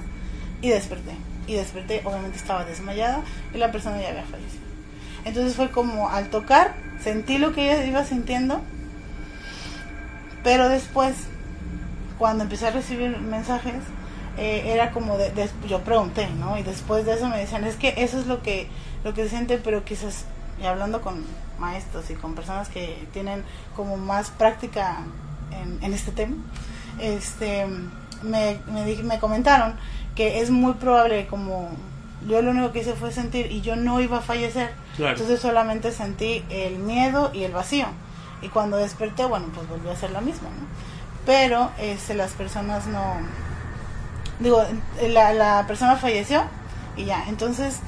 y 0.61 0.69
desperté. 0.69 1.26
Y 1.47 1.55
desperté, 1.55 2.01
obviamente 2.03 2.37
estaba 2.37 2.65
desmayada 2.65 3.21
y 3.53 3.57
la 3.57 3.71
persona 3.71 4.01
ya 4.01 4.09
había 4.09 4.23
fallecido. 4.23 4.67
Entonces 5.25 5.55
fue 5.55 5.71
como 5.71 6.09
al 6.09 6.29
tocar, 6.29 6.73
sentí 7.01 7.37
lo 7.37 7.53
que 7.53 7.71
ella 7.71 7.85
iba 7.85 8.03
sintiendo, 8.05 8.61
pero 10.43 10.69
después, 10.69 11.15
cuando 12.17 12.45
empecé 12.45 12.67
a 12.67 12.71
recibir 12.71 13.17
mensajes, 13.17 13.75
eh, 14.37 14.71
era 14.73 14.91
como 14.91 15.17
de, 15.17 15.49
yo 15.67 15.81
pregunté, 15.81 16.29
¿no? 16.29 16.57
Y 16.57 16.63
después 16.63 17.05
de 17.05 17.15
eso 17.15 17.27
me 17.27 17.37
decían, 17.37 17.65
es 17.65 17.75
que 17.75 17.93
eso 17.97 18.19
es 18.19 18.27
lo 18.27 18.41
que, 18.41 18.69
lo 19.03 19.13
que 19.13 19.23
se 19.23 19.29
siente, 19.31 19.57
pero 19.57 19.83
quizás, 19.83 20.25
y 20.61 20.65
hablando 20.65 21.01
con 21.01 21.25
maestros 21.59 22.09
y 22.09 22.13
con 22.13 22.35
personas 22.35 22.69
que 22.69 23.07
tienen 23.11 23.43
como 23.75 23.97
más 23.97 24.29
práctica 24.29 24.99
en, 25.81 25.93
este 25.93 26.11
tema, 26.11 26.35
este, 26.99 27.65
me, 28.21 28.59
me 29.03 29.19
comentaron 29.19 29.75
que 30.17 30.41
es 30.41 30.49
muy 30.49 30.73
probable 30.73 31.27
como 31.27 31.69
yo 32.27 32.41
lo 32.41 32.51
único 32.51 32.71
que 32.73 32.79
hice 32.79 32.93
fue 32.93 33.11
sentir 33.11 33.49
y 33.51 33.61
yo 33.61 33.75
no 33.77 34.01
iba 34.01 34.17
a 34.17 34.21
fallecer, 34.21 34.71
Claro. 34.97 35.13
entonces 35.13 35.39
solamente 35.39 35.91
sentí 35.93 36.43
el 36.49 36.79
miedo 36.79 37.29
y 37.33 37.43
el 37.43 37.53
vacío. 37.53 37.85
Y 38.41 38.49
cuando 38.49 38.75
desperté, 38.77 39.23
bueno, 39.25 39.45
pues 39.55 39.67
volvió 39.69 39.91
a 39.91 39.95
ser 39.95 40.11
lo 40.11 40.19
mismo, 40.21 40.49
¿no? 40.49 40.65
Pero 41.25 41.71
este, 41.79 42.15
las 42.15 42.31
personas 42.31 42.85
no... 42.87 43.01
Digo, 44.39 44.63
la, 45.07 45.33
la 45.33 45.65
persona 45.67 45.95
falleció 45.95 46.43
y 46.95 47.05
ya. 47.05 47.25
Entonces, 47.29 47.79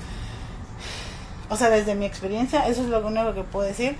o 1.49 1.55
sea, 1.55 1.69
desde 1.69 1.95
mi 1.95 2.05
experiencia, 2.05 2.67
eso 2.67 2.81
es 2.83 2.87
lo 2.89 3.05
único 3.05 3.33
que 3.33 3.43
puedo 3.43 3.67
decir. 3.67 3.97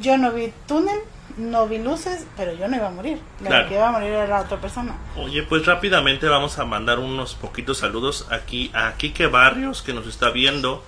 Yo 0.00 0.16
no 0.18 0.32
vi 0.32 0.52
túnel, 0.66 0.98
no 1.36 1.66
vi 1.68 1.78
luces, 1.78 2.26
pero 2.36 2.52
yo 2.54 2.68
no 2.68 2.76
iba 2.76 2.88
a 2.88 2.90
morir. 2.90 3.20
La 3.40 3.48
Claro. 3.48 3.68
que 3.68 3.74
iba 3.74 3.88
a 3.88 3.92
morir 3.92 4.08
era 4.10 4.26
la 4.26 4.40
otra 4.40 4.58
persona. 4.58 4.96
Oye, 5.16 5.42
pues 5.42 5.64
rápidamente 5.66 6.26
vamos 6.28 6.58
a 6.58 6.64
mandar 6.64 6.98
unos 6.98 7.34
poquitos 7.34 7.78
saludos 7.78 8.26
aquí 8.30 8.70
a 8.74 8.92
Kike 8.96 9.26
Barrios 9.26 9.82
que 9.82 9.92
nos 9.92 10.06
está 10.06 10.30
viendo, 10.30 10.84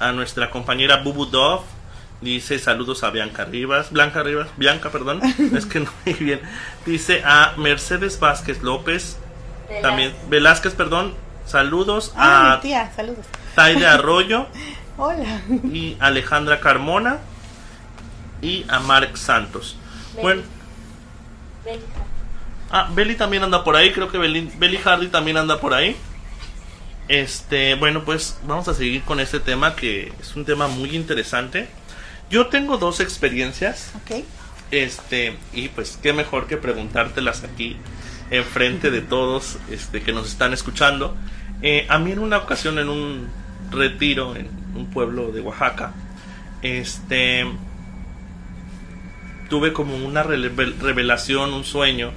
a 0.00 0.12
nuestra 0.12 0.50
compañera 0.50 0.96
Bubu 0.98 1.26
Dove, 1.26 1.62
dice 2.20 2.58
saludos 2.58 3.04
a 3.04 3.10
Bianca 3.10 3.44
Rivas, 3.44 3.90
Blanca 3.92 4.22
Rivas, 4.22 4.48
Bianca, 4.56 4.90
perdón, 4.90 5.20
es 5.54 5.66
que 5.66 5.80
no 5.80 5.90
muy 6.04 6.14
bien. 6.14 6.40
Dice 6.86 7.22
a 7.24 7.54
Mercedes 7.56 8.18
Vázquez 8.18 8.62
López, 8.62 9.18
también 9.82 10.12
Velázquez, 10.28 10.74
perdón, 10.74 11.14
saludos 11.46 12.12
Ah, 12.16 12.52
a 12.52 12.56
mi 12.56 12.62
tía, 12.62 12.92
saludos. 12.94 13.24
Taide 13.54 13.86
Arroyo 13.86 14.46
Hola. 14.96 15.40
y 15.72 15.96
Alejandra 16.00 16.60
Carmona 16.60 17.18
y 18.42 18.64
a 18.68 18.80
Mark 18.80 19.16
Santos. 19.16 19.76
Bueno, 20.20 20.42
Ah, 22.70 22.90
Belly 22.92 23.14
también 23.14 23.42
anda 23.44 23.62
por 23.62 23.76
ahí, 23.76 23.92
creo 23.92 24.10
que 24.10 24.18
Belly, 24.18 24.50
Belly 24.58 24.78
Hardy 24.78 25.08
también 25.08 25.36
anda 25.36 25.60
por 25.60 25.74
ahí. 25.74 25.96
Este, 27.08 27.74
bueno, 27.74 28.04
pues 28.04 28.38
vamos 28.46 28.66
a 28.68 28.74
seguir 28.74 29.02
con 29.02 29.20
este 29.20 29.38
tema 29.38 29.76
que 29.76 30.12
es 30.20 30.34
un 30.34 30.44
tema 30.44 30.66
muy 30.68 30.96
interesante. 30.96 31.68
Yo 32.30 32.46
tengo 32.48 32.78
dos 32.78 33.00
experiencias, 33.00 33.92
Ok. 34.02 34.24
este, 34.70 35.36
y 35.52 35.68
pues 35.68 35.98
qué 36.02 36.12
mejor 36.12 36.46
que 36.46 36.56
preguntártelas 36.56 37.44
aquí 37.44 37.76
enfrente 38.30 38.90
de 38.90 39.02
todos 39.02 39.58
este, 39.70 40.02
que 40.02 40.12
nos 40.12 40.26
están 40.28 40.52
escuchando. 40.52 41.14
Eh, 41.62 41.86
a 41.88 41.98
mí 41.98 42.12
en 42.12 42.18
una 42.18 42.38
ocasión 42.38 42.78
en 42.78 42.88
un 42.88 43.28
retiro 43.70 44.34
en 44.36 44.48
un 44.74 44.86
pueblo 44.90 45.30
de 45.30 45.40
Oaxaca, 45.42 45.92
este, 46.62 47.46
tuve 49.54 49.72
como 49.72 49.94
una 49.94 50.24
revelación, 50.24 51.52
un 51.54 51.62
sueño 51.62 52.10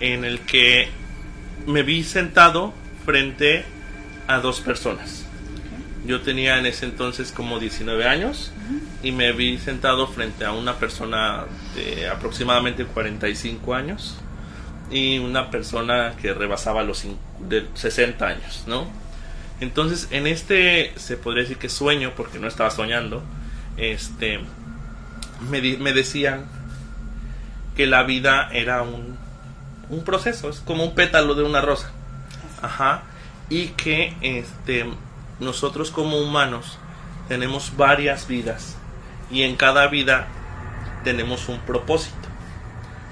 en 0.00 0.24
el 0.24 0.40
que 0.40 0.88
me 1.66 1.82
vi 1.82 2.02
sentado 2.02 2.72
frente 3.04 3.66
a 4.26 4.38
dos 4.38 4.62
personas. 4.62 5.26
Yo 6.06 6.22
tenía 6.22 6.56
en 6.58 6.64
ese 6.64 6.86
entonces 6.86 7.30
como 7.30 7.58
19 7.60 8.06
años 8.08 8.52
y 9.02 9.12
me 9.12 9.32
vi 9.32 9.58
sentado 9.58 10.06
frente 10.06 10.46
a 10.46 10.52
una 10.52 10.76
persona 10.78 11.44
de 11.74 12.08
aproximadamente 12.08 12.86
45 12.86 13.74
años 13.74 14.16
y 14.90 15.18
una 15.18 15.50
persona 15.50 16.14
que 16.22 16.32
rebasaba 16.32 16.84
los 16.84 17.04
de 17.50 17.66
60 17.74 18.26
años, 18.26 18.64
¿no? 18.66 18.86
Entonces, 19.60 20.08
en 20.10 20.26
este 20.26 20.94
se 20.96 21.18
podría 21.18 21.42
decir 21.42 21.58
que 21.58 21.68
sueño 21.68 22.12
porque 22.16 22.38
no 22.38 22.48
estaba 22.48 22.70
soñando, 22.70 23.22
este 23.76 24.40
me, 25.50 25.60
di- 25.60 25.76
me 25.76 25.92
decían 25.92 26.46
que 27.76 27.86
la 27.86 28.02
vida 28.02 28.48
era 28.52 28.82
un, 28.82 29.16
un 29.88 30.04
proceso, 30.04 30.48
es 30.48 30.60
como 30.60 30.84
un 30.84 30.94
pétalo 30.94 31.34
de 31.34 31.42
una 31.42 31.60
rosa. 31.60 31.90
Ajá. 32.60 33.02
Y 33.48 33.68
que 33.68 34.16
este 34.20 34.86
nosotros 35.40 35.90
como 35.90 36.18
humanos 36.18 36.78
tenemos 37.28 37.76
varias 37.76 38.28
vidas 38.28 38.76
y 39.30 39.42
en 39.42 39.56
cada 39.56 39.86
vida 39.88 40.26
tenemos 41.04 41.48
un 41.48 41.58
propósito. 41.60 42.28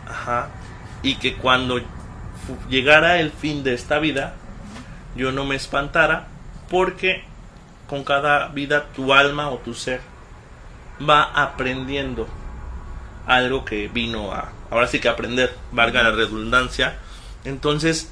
Ajá. 0.09 0.49
Y 1.03 1.17
que 1.17 1.35
cuando 1.35 1.81
llegara 2.69 3.19
el 3.19 3.31
fin 3.31 3.63
de 3.63 3.75
esta 3.75 3.99
vida, 3.99 4.35
yo 5.17 5.33
no 5.33 5.45
me 5.45 5.57
espantara 5.57 6.29
porque 6.69 7.25
con 7.89 8.05
cada 8.05 8.49
vida 8.49 8.87
tu 8.95 9.13
alma 9.13 9.51
o 9.51 9.59
tu 9.59 9.75
ser 9.75 10.01
va 11.09 11.23
aprendiendo 11.23 12.29
algo 13.27 13.65
que 13.65 13.89
vino 13.89 14.33
a 14.33 14.53
ahora 14.71 14.87
sí 14.87 15.01
que 15.01 15.09
aprender, 15.09 15.55
valga 15.73 16.03
la 16.03 16.13
redundancia. 16.13 16.97
Entonces, 17.45 18.11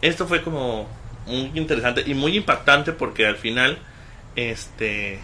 esto 0.00 0.26
fue 0.26 0.42
como 0.42 0.88
muy 1.26 1.52
interesante 1.54 2.02
y 2.06 2.14
muy 2.14 2.36
impactante 2.36 2.92
porque 2.92 3.26
al 3.26 3.36
final 3.36 3.78
este 4.34 5.20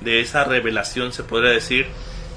de 0.00 0.20
esa 0.20 0.44
revelación 0.44 1.12
se 1.12 1.22
podría 1.24 1.50
decir 1.50 1.86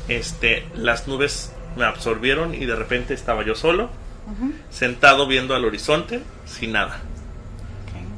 este 0.09 0.67
las 0.75 1.07
nubes 1.07 1.53
me 1.77 1.85
absorbieron 1.85 2.53
y 2.53 2.65
de 2.65 2.75
repente 2.75 3.13
estaba 3.13 3.45
yo 3.45 3.55
solo 3.55 3.89
Ujú. 4.27 4.51
sentado 4.69 5.27
viendo 5.27 5.55
al 5.55 5.63
horizonte 5.63 6.21
sin 6.45 6.73
nada 6.73 6.99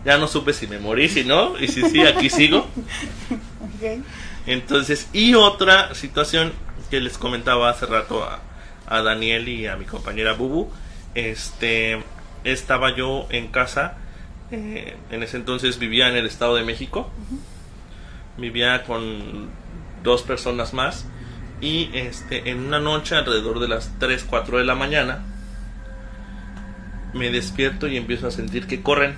ya 0.04 0.18
no 0.18 0.28
supe 0.28 0.54
si 0.54 0.66
me 0.66 0.80
morí 0.80 1.10
si 1.10 1.24
no 1.24 1.60
y 1.60 1.68
si 1.68 1.84
sí 1.84 2.02
aquí 2.02 2.30
sigo 2.32 2.60
Ok. 3.30 4.04
entonces 4.48 5.10
y 5.14 5.36
otra 5.36 5.94
situación 5.94 6.54
que 6.86 7.02
les 7.02 7.18
comentaba 7.18 7.70
hace 7.70 7.86
rato 7.86 8.24
a, 8.24 8.40
a 8.88 9.02
Daniel 9.02 9.48
y 9.48 9.68
a 9.68 9.76
mi 9.76 9.86
compañera 9.86 10.34
Bubu 10.34 10.70
este 11.14 12.04
estaba 12.44 12.96
yo 12.96 13.28
en 13.30 13.48
casa 13.48 13.98
eh, 14.52 14.96
en 15.12 15.24
ese 15.24 15.38
entonces 15.38 15.80
vivía 15.80 16.10
en 16.10 16.16
el 16.16 16.26
estado 16.26 16.56
de 16.56 16.64
México 16.64 17.10
vivía 18.38 18.84
con 18.84 19.50
dos 20.04 20.24
personas 20.24 20.74
más 20.74 21.06
y 21.62 21.90
este 21.94 22.50
en 22.50 22.66
una 22.66 22.80
noche 22.80 23.16
alrededor 23.16 23.60
de 23.60 23.68
las 23.68 23.92
3 24.00 24.26
4 24.30 24.60
de 24.60 24.66
la 24.66 24.76
mañana 24.76 25.24
me 27.16 27.32
despierto 27.32 27.88
y 27.88 27.96
empiezo 27.96 28.28
a 28.28 28.32
sentir 28.32 28.68
que 28.68 28.82
corren 28.82 29.16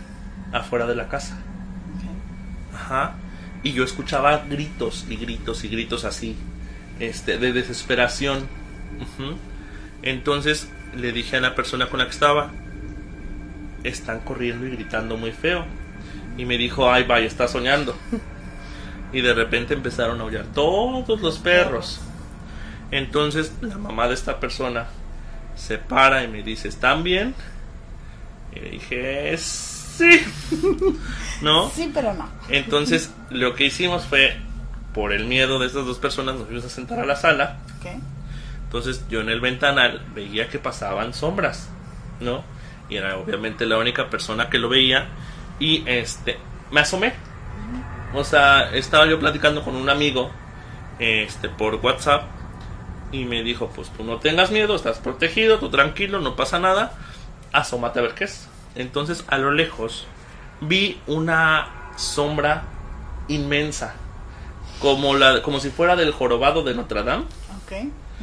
afuera 0.53 0.85
de 0.85 0.95
la 0.95 1.09
casa. 1.09 1.37
Ajá. 2.73 3.15
Y 3.63 3.73
yo 3.73 3.83
escuchaba 3.83 4.45
gritos 4.47 5.05
y 5.09 5.15
gritos 5.17 5.63
y 5.63 5.67
gritos 5.67 6.05
así, 6.05 6.37
este, 6.99 7.37
de 7.37 7.53
desesperación. 7.53 8.47
Entonces 10.01 10.69
le 10.95 11.11
dije 11.11 11.37
a 11.37 11.41
la 11.41 11.55
persona 11.55 11.87
con 11.87 11.99
la 11.99 12.05
que 12.05 12.11
estaba, 12.11 12.51
están 13.83 14.19
corriendo 14.19 14.65
y 14.65 14.71
gritando 14.71 15.17
muy 15.17 15.31
feo. 15.31 15.65
Y 16.37 16.45
me 16.45 16.57
dijo, 16.57 16.91
ay, 16.91 17.03
vaya, 17.03 17.25
está 17.25 17.47
soñando. 17.47 17.95
Y 19.13 19.21
de 19.21 19.33
repente 19.33 19.73
empezaron 19.73 20.19
a 20.19 20.23
aullar 20.23 20.43
todos 20.53 21.21
los 21.21 21.39
perros. 21.39 22.01
Entonces 22.91 23.53
la 23.61 23.77
mamá 23.77 24.09
de 24.09 24.13
esta 24.13 24.37
persona 24.37 24.87
se 25.55 25.77
para 25.77 26.23
y 26.23 26.27
me 26.27 26.43
dice, 26.43 26.67
¿están 26.67 27.03
bien? 27.03 27.33
Y 28.53 28.59
le 28.59 28.69
dije, 28.71 29.37
sí. 29.37 30.21
¿No? 31.41 31.69
Sí, 31.69 31.91
pero 31.93 32.13
no. 32.13 32.29
Entonces, 32.49 33.11
lo 33.29 33.55
que 33.55 33.65
hicimos 33.65 34.05
fue, 34.05 34.37
por 34.97 35.13
el 35.13 35.25
miedo 35.25 35.59
de 35.59 35.67
estas 35.67 35.85
dos 35.85 35.99
personas, 35.99 36.33
nos 36.33 36.47
fuimos 36.47 36.65
a 36.65 36.69
sentar 36.69 36.99
a 36.99 37.05
la 37.05 37.15
sala. 37.15 37.57
Entonces, 38.63 39.05
yo 39.09 39.21
en 39.21 39.29
el 39.29 39.39
ventanal 39.39 40.01
veía 40.15 40.49
que 40.49 40.57
pasaban 40.57 41.13
sombras, 41.13 41.69
¿no? 42.19 42.43
Y 42.89 42.95
era 42.95 43.15
obviamente 43.15 43.67
la 43.67 43.77
única 43.77 44.09
persona 44.09 44.49
que 44.49 44.57
lo 44.57 44.69
veía. 44.69 45.05
Y 45.59 45.87
este, 45.87 46.39
me 46.71 46.79
asomé. 46.79 47.13
O 48.15 48.23
sea, 48.23 48.71
estaba 48.73 49.05
yo 49.05 49.19
platicando 49.19 49.63
con 49.63 49.75
un 49.75 49.87
amigo, 49.87 50.31
este, 50.97 51.47
por 51.47 51.75
WhatsApp. 51.75 52.23
Y 53.11 53.25
me 53.25 53.43
dijo, 53.43 53.69
pues 53.75 53.91
tú 53.91 54.03
no 54.03 54.17
tengas 54.17 54.49
miedo, 54.49 54.75
estás 54.75 54.97
protegido, 54.97 55.59
tú 55.59 55.69
tranquilo, 55.69 56.21
no 56.21 56.35
pasa 56.35 56.57
nada. 56.57 56.93
Asómate 57.51 57.99
a 57.99 58.01
ver 58.01 58.15
qué 58.15 58.23
es. 58.23 58.49
Entonces, 58.73 59.25
a 59.27 59.37
lo 59.37 59.51
lejos, 59.51 60.07
vi 60.59 60.99
una 61.05 61.91
sombra 61.97 62.63
inmensa. 63.27 63.93
Como, 64.81 65.15
la, 65.15 65.41
como 65.41 65.59
si 65.59 65.69
fuera 65.69 65.95
del 65.95 66.11
jorobado 66.11 66.63
de 66.63 66.73
Notre 66.75 67.03
Dame 67.03 67.23
Ok. 67.63 67.71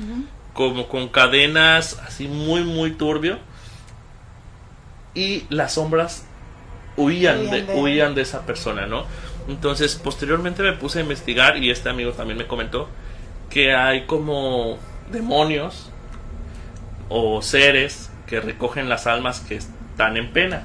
Ujú. 0.00 0.24
como 0.52 0.88
con 0.88 1.08
cadenas 1.08 1.98
así 2.06 2.28
muy 2.28 2.62
muy 2.64 2.92
turbio 2.92 3.38
y 5.14 5.44
las 5.48 5.74
sombras 5.74 6.24
huían, 6.96 7.40
Huían 7.40 7.50
de, 7.50 7.62
de- 7.62 7.74
huían 7.80 8.14
de 8.14 8.22
esa 8.22 8.44
persona, 8.46 8.86
¿no? 8.86 9.04
Entonces, 9.48 9.96
posteriormente 9.96 10.62
me 10.62 10.72
puse 10.72 10.98
a 11.00 11.02
investigar 11.02 11.56
y 11.62 11.70
este 11.70 11.88
amigo 11.90 12.12
también 12.12 12.38
me 12.38 12.46
comentó 12.46 12.88
que 13.50 13.74
hay 13.74 14.06
como 14.06 14.78
demonios 15.12 15.90
o 17.08 17.42
seres 17.42 18.10
que 18.26 18.40
recogen 18.40 18.88
las 18.88 19.06
almas 19.06 19.40
que 19.40 19.56
están 19.56 20.16
en 20.16 20.32
pena, 20.32 20.62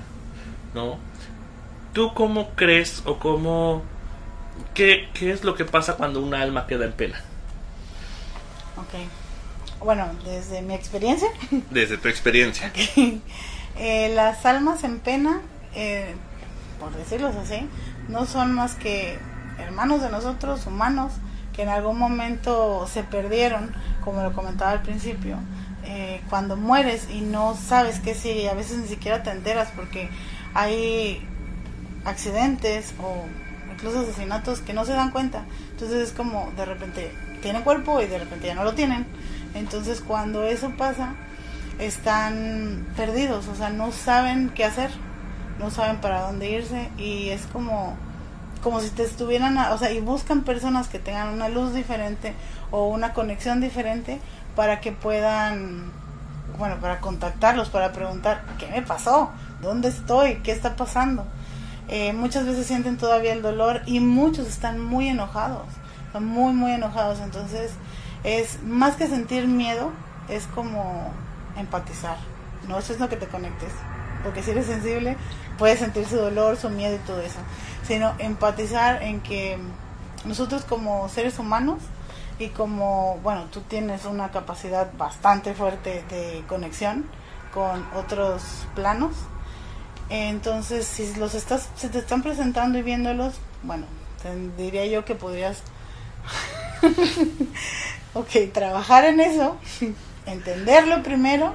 ¿no? 0.73 0.97
¿Tú 1.93 2.13
cómo 2.13 2.51
crees 2.55 3.03
o 3.05 3.17
cómo... 3.17 3.83
¿Qué, 4.73 5.09
qué 5.13 5.31
es 5.31 5.43
lo 5.43 5.55
que 5.55 5.65
pasa 5.65 5.95
cuando 5.95 6.21
una 6.21 6.41
alma 6.41 6.67
queda 6.67 6.85
en 6.85 6.93
pena? 6.93 7.21
Ok. 8.77 9.83
Bueno, 9.83 10.07
desde 10.25 10.61
mi 10.61 10.73
experiencia, 10.73 11.29
Desde 11.71 11.97
tu 11.97 12.07
experiencia. 12.09 12.71
eh, 13.77 14.11
las 14.13 14.45
almas 14.45 14.83
en 14.83 14.99
pena, 14.99 15.41
eh, 15.73 16.15
por 16.79 16.93
decirlos 16.95 17.35
así, 17.35 17.67
no 18.09 18.25
son 18.25 18.53
más 18.53 18.75
que 18.75 19.17
hermanos 19.57 20.01
de 20.01 20.09
nosotros, 20.09 20.65
humanos, 20.65 21.13
que 21.53 21.63
en 21.63 21.69
algún 21.69 21.97
momento 21.97 22.87
se 22.87 23.03
perdieron, 23.03 23.73
como 24.03 24.21
lo 24.23 24.33
comentaba 24.33 24.71
al 24.71 24.81
principio. 24.81 25.37
Eh, 25.83 26.21
cuando 26.29 26.55
mueres 26.57 27.07
y 27.09 27.21
no 27.21 27.55
sabes 27.55 27.99
qué 27.99 28.15
sigue, 28.15 28.43
y 28.43 28.47
a 28.47 28.53
veces 28.53 28.77
ni 28.77 28.87
siquiera 28.87 29.23
te 29.23 29.31
enteras 29.31 29.69
porque 29.75 30.09
hay 30.53 31.25
accidentes 32.05 32.93
o 33.01 33.25
incluso 33.79 34.01
asesinatos 34.01 34.59
que 34.59 34.73
no 34.73 34.85
se 34.85 34.93
dan 34.93 35.11
cuenta. 35.11 35.43
Entonces 35.71 36.09
es 36.09 36.13
como 36.13 36.51
de 36.55 36.65
repente 36.65 37.11
tiene 37.41 37.61
cuerpo 37.61 38.01
y 38.01 38.07
de 38.07 38.19
repente 38.19 38.47
ya 38.47 38.55
no 38.55 38.63
lo 38.63 38.73
tienen. 38.73 39.05
Entonces 39.55 40.01
cuando 40.01 40.43
eso 40.43 40.71
pasa 40.77 41.15
están 41.79 42.85
perdidos, 42.97 43.47
o 43.47 43.55
sea, 43.55 43.69
no 43.69 43.91
saben 43.91 44.49
qué 44.53 44.65
hacer, 44.65 44.91
no 45.59 45.71
saben 45.71 45.97
para 45.97 46.21
dónde 46.21 46.49
irse 46.51 46.89
y 46.97 47.29
es 47.29 47.45
como 47.47 47.97
como 48.61 48.81
si 48.81 48.89
te 48.89 49.03
estuvieran, 49.03 49.57
a- 49.57 49.71
o 49.71 49.77
sea, 49.77 49.89
y 49.93 50.01
buscan 50.01 50.41
personas 50.41 50.89
que 50.89 50.99
tengan 50.99 51.29
una 51.29 51.47
luz 51.47 51.73
diferente 51.73 52.33
o 52.71 52.89
una 52.89 53.13
conexión 53.13 53.61
diferente 53.61 54.19
para 54.53 54.81
que 54.81 54.91
puedan, 54.91 55.93
bueno, 56.57 56.75
para 56.81 56.99
contactarlos, 56.99 57.69
para 57.69 57.93
preguntar, 57.93 58.43
¿qué 58.57 58.67
me 58.67 58.81
pasó? 58.81 59.31
¿Dónde 59.61 59.87
estoy? 59.87 60.39
¿Qué 60.43 60.51
está 60.51 60.75
pasando? 60.75 61.25
Eh, 61.89 62.13
muchas 62.13 62.45
veces 62.45 62.67
sienten 62.67 62.97
todavía 62.97 63.33
el 63.33 63.41
dolor 63.41 63.81
y 63.87 63.99
muchos 63.99 64.47
están 64.47 64.79
muy 64.79 65.07
enojados, 65.07 65.67
están 66.05 66.25
muy, 66.25 66.53
muy 66.53 66.71
enojados. 66.71 67.19
Entonces, 67.19 67.71
es 68.23 68.61
más 68.63 68.95
que 68.95 69.07
sentir 69.07 69.47
miedo, 69.47 69.91
es 70.29 70.45
como 70.47 71.11
empatizar. 71.57 72.17
No 72.67 72.77
eso 72.77 72.93
es 72.93 72.99
lo 72.99 73.09
que 73.09 73.15
te 73.15 73.27
conectes, 73.27 73.71
porque 74.23 74.43
si 74.43 74.51
eres 74.51 74.67
sensible, 74.67 75.17
puedes 75.57 75.79
sentir 75.79 76.05
su 76.05 76.17
dolor, 76.17 76.57
su 76.57 76.69
miedo 76.69 76.95
y 76.95 76.99
todo 76.99 77.21
eso. 77.21 77.39
Sino 77.87 78.13
empatizar 78.19 79.01
en 79.01 79.21
que 79.21 79.57
nosotros 80.25 80.65
como 80.65 81.09
seres 81.09 81.39
humanos 81.39 81.79
y 82.37 82.49
como, 82.49 83.17
bueno, 83.23 83.45
tú 83.51 83.61
tienes 83.61 84.05
una 84.05 84.29
capacidad 84.29 84.91
bastante 84.97 85.53
fuerte 85.53 86.03
de 86.09 86.43
conexión 86.47 87.05
con 87.53 87.85
otros 87.95 88.43
planos, 88.75 89.15
entonces, 90.09 90.85
si 90.85 91.13
los 91.15 91.35
estás, 91.35 91.69
se 91.75 91.89
te 91.89 91.99
están 91.99 92.21
presentando 92.23 92.77
y 92.79 92.81
viéndolos, 92.81 93.35
bueno, 93.63 93.85
te 94.21 94.61
diría 94.61 94.85
yo 94.87 95.05
que 95.05 95.15
podrías, 95.15 95.61
ok, 98.13 98.29
trabajar 98.53 99.05
en 99.05 99.19
eso, 99.19 99.57
entenderlo 100.25 101.03
primero, 101.03 101.53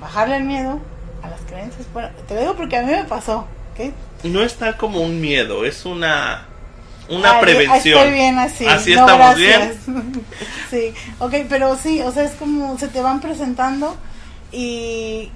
bajarle 0.00 0.36
el 0.36 0.44
miedo 0.44 0.80
a 1.22 1.30
las 1.30 1.40
creencias. 1.42 1.86
Bueno, 1.92 2.10
te 2.26 2.34
lo 2.34 2.40
digo 2.40 2.54
porque 2.56 2.76
a 2.76 2.82
mí 2.82 2.90
me 2.90 3.04
pasó, 3.04 3.46
¿ok? 3.72 3.92
No 4.24 4.42
es 4.42 4.54
tal 4.56 4.76
como 4.76 5.00
un 5.00 5.20
miedo, 5.20 5.64
es 5.64 5.84
una, 5.84 6.46
una 7.08 7.38
Ah, 7.38 7.40
prevención. 7.40 7.98
Estoy 7.98 8.12
bien 8.12 8.38
así. 8.38 8.66
Así 8.66 8.94
no, 8.94 9.00
estamos 9.02 9.38
gracias. 9.38 9.86
bien. 9.86 10.26
sí, 10.70 10.94
ok, 11.20 11.34
pero 11.48 11.76
sí, 11.76 12.00
o 12.02 12.10
sea, 12.10 12.24
es 12.24 12.32
como 12.32 12.76
se 12.78 12.88
te 12.88 13.00
van 13.00 13.20
presentando 13.20 13.96
y 14.50 15.30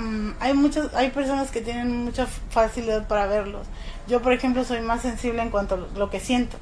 mm, 0.00 0.34
hay 0.40 0.54
muchas, 0.54 0.94
hay 0.94 1.10
personas 1.10 1.50
que 1.50 1.60
tienen 1.60 2.04
mucha 2.04 2.26
facilidad 2.26 3.06
para 3.06 3.26
verlos. 3.26 3.66
Yo, 4.08 4.22
por 4.22 4.32
ejemplo, 4.32 4.64
soy 4.64 4.80
más 4.80 5.02
sensible 5.02 5.42
en 5.42 5.50
cuanto 5.50 5.74
a 5.74 5.98
lo 5.98 6.10
que 6.10 6.20
siento. 6.20 6.56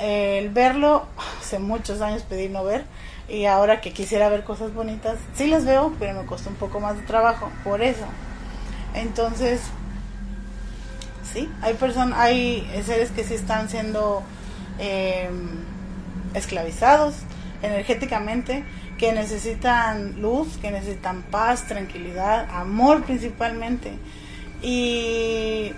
El 0.00 0.48
verlo, 0.50 1.06
hace 1.40 1.58
muchos 1.58 2.00
años 2.00 2.22
pedí 2.22 2.48
no 2.48 2.64
ver 2.64 2.84
y 3.28 3.46
ahora 3.46 3.80
que 3.80 3.92
quisiera 3.92 4.28
ver 4.28 4.44
cosas 4.44 4.74
bonitas, 4.74 5.18
sí 5.34 5.46
las 5.46 5.64
veo, 5.64 5.94
pero 5.98 6.20
me 6.20 6.26
costó 6.26 6.50
un 6.50 6.56
poco 6.56 6.80
más 6.80 6.96
de 6.96 7.02
trabajo 7.02 7.50
por 7.64 7.82
eso. 7.82 8.04
Entonces, 8.94 9.60
sí, 11.32 11.50
hay 11.62 11.74
personas, 11.74 12.18
hay 12.18 12.68
seres 12.84 13.10
que 13.10 13.24
sí 13.24 13.34
están 13.34 13.68
siendo 13.68 14.22
eh, 14.78 15.30
esclavizados 16.34 17.14
energéticamente, 17.62 18.64
que 19.02 19.12
necesitan 19.12 20.22
luz, 20.22 20.58
que 20.58 20.70
necesitan 20.70 21.22
paz, 21.22 21.66
tranquilidad, 21.66 22.48
amor 22.54 23.02
principalmente. 23.02 23.98
Y 24.62 25.72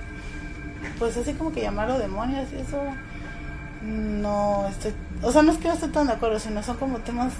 pues 0.98 1.16
así 1.16 1.32
como 1.32 1.50
que 1.50 1.62
llamarlo 1.62 1.98
demonios 1.98 2.52
y 2.52 2.56
eso 2.56 2.82
no 3.80 4.68
estoy, 4.68 4.92
o 5.22 5.32
sea, 5.32 5.40
no 5.40 5.52
es 5.52 5.58
que 5.58 5.68
no 5.68 5.72
esté 5.72 5.88
tan 5.88 6.06
de 6.06 6.12
acuerdo, 6.12 6.38
sino 6.38 6.62
son 6.62 6.76
como 6.76 6.98
temas 6.98 7.32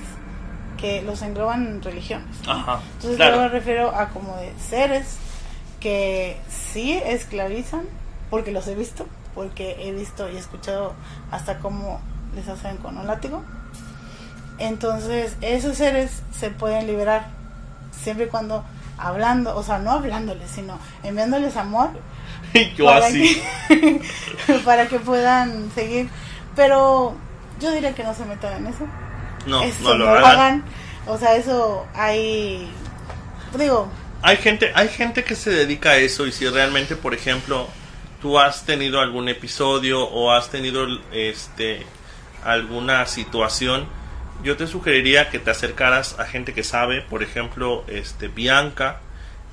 que 0.81 1.03
los 1.03 1.21
engloban 1.21 1.67
en 1.67 1.83
religiones. 1.83 2.35
Ajá, 2.49 2.81
Entonces 2.95 3.17
claro. 3.17 3.37
yo 3.37 3.43
me 3.43 3.49
refiero 3.51 3.95
a 3.95 4.09
como 4.09 4.39
de 4.39 4.55
seres 4.59 5.19
que 5.81 6.39
sí 6.49 6.95
esclavizan, 6.95 7.85
porque 8.31 8.53
los 8.53 8.67
he 8.69 8.75
visto, 8.75 9.07
porque 9.35 9.77
he 9.87 9.93
visto 9.93 10.31
y 10.31 10.39
escuchado 10.39 10.95
hasta 11.31 11.59
cómo 11.59 12.01
les 12.35 12.49
hacen 12.49 12.79
con 12.79 12.97
un 12.97 13.07
látigo. 13.07 13.45
Entonces 14.59 15.37
esos 15.41 15.77
seres 15.77 16.23
se 16.39 16.51
pueden 16.51 16.87
liberar 16.87 17.27
siempre 17.93 18.27
y 18.27 18.29
cuando 18.29 18.65
hablando, 18.99 19.57
o 19.57 19.63
sea, 19.63 19.79
no 19.79 19.91
hablándoles, 19.93 20.51
sino 20.51 20.79
enviándoles 21.03 21.57
amor 21.57 21.91
Yo 22.77 22.87
para 22.87 23.07
así. 23.07 23.43
que, 23.69 24.03
para 24.65 24.87
que 24.89 24.99
puedan 24.99 25.71
seguir. 25.75 26.09
Pero 26.55 27.17
yo 27.61 27.73
diría 27.73 27.95
que 27.95 28.05
no 28.05 28.15
se 28.15 28.25
metan 28.25 28.59
en 28.59 28.67
eso. 28.69 28.87
No, 29.47 29.63
eso 29.63 29.83
no 29.83 29.95
lo 29.95 30.27
hagan. 30.27 30.65
O 31.07 31.19
sea, 31.19 31.37
eso 31.37 31.87
hay. 31.95 32.71
Digo, 33.59 33.89
Hay 34.23 34.37
gente, 34.39 34.73
hay 34.75 34.89
gente 34.89 35.25
que 35.25 35.37
se 35.37 35.51
dedica 35.51 35.91
a 35.91 35.97
eso 35.97 36.27
y 36.27 36.33
si 36.33 36.49
realmente, 36.49 36.97
por 36.97 37.15
ejemplo, 37.15 37.69
tú 38.21 38.39
has 38.39 38.65
tenido 38.65 39.01
algún 39.01 39.29
episodio 39.29 40.03
o 40.09 40.33
has 40.33 40.51
tenido 40.51 40.87
este 41.13 41.85
alguna 42.45 43.07
situación, 43.07 43.87
yo 44.45 44.57
te 44.57 44.67
sugeriría 44.67 45.31
que 45.31 45.39
te 45.39 45.51
acercaras 45.51 46.19
a 46.21 46.27
gente 46.27 46.53
que 46.53 46.63
sabe, 46.63 47.01
por 47.01 47.23
ejemplo, 47.23 47.85
este 47.89 48.29
Bianca, 48.29 49.01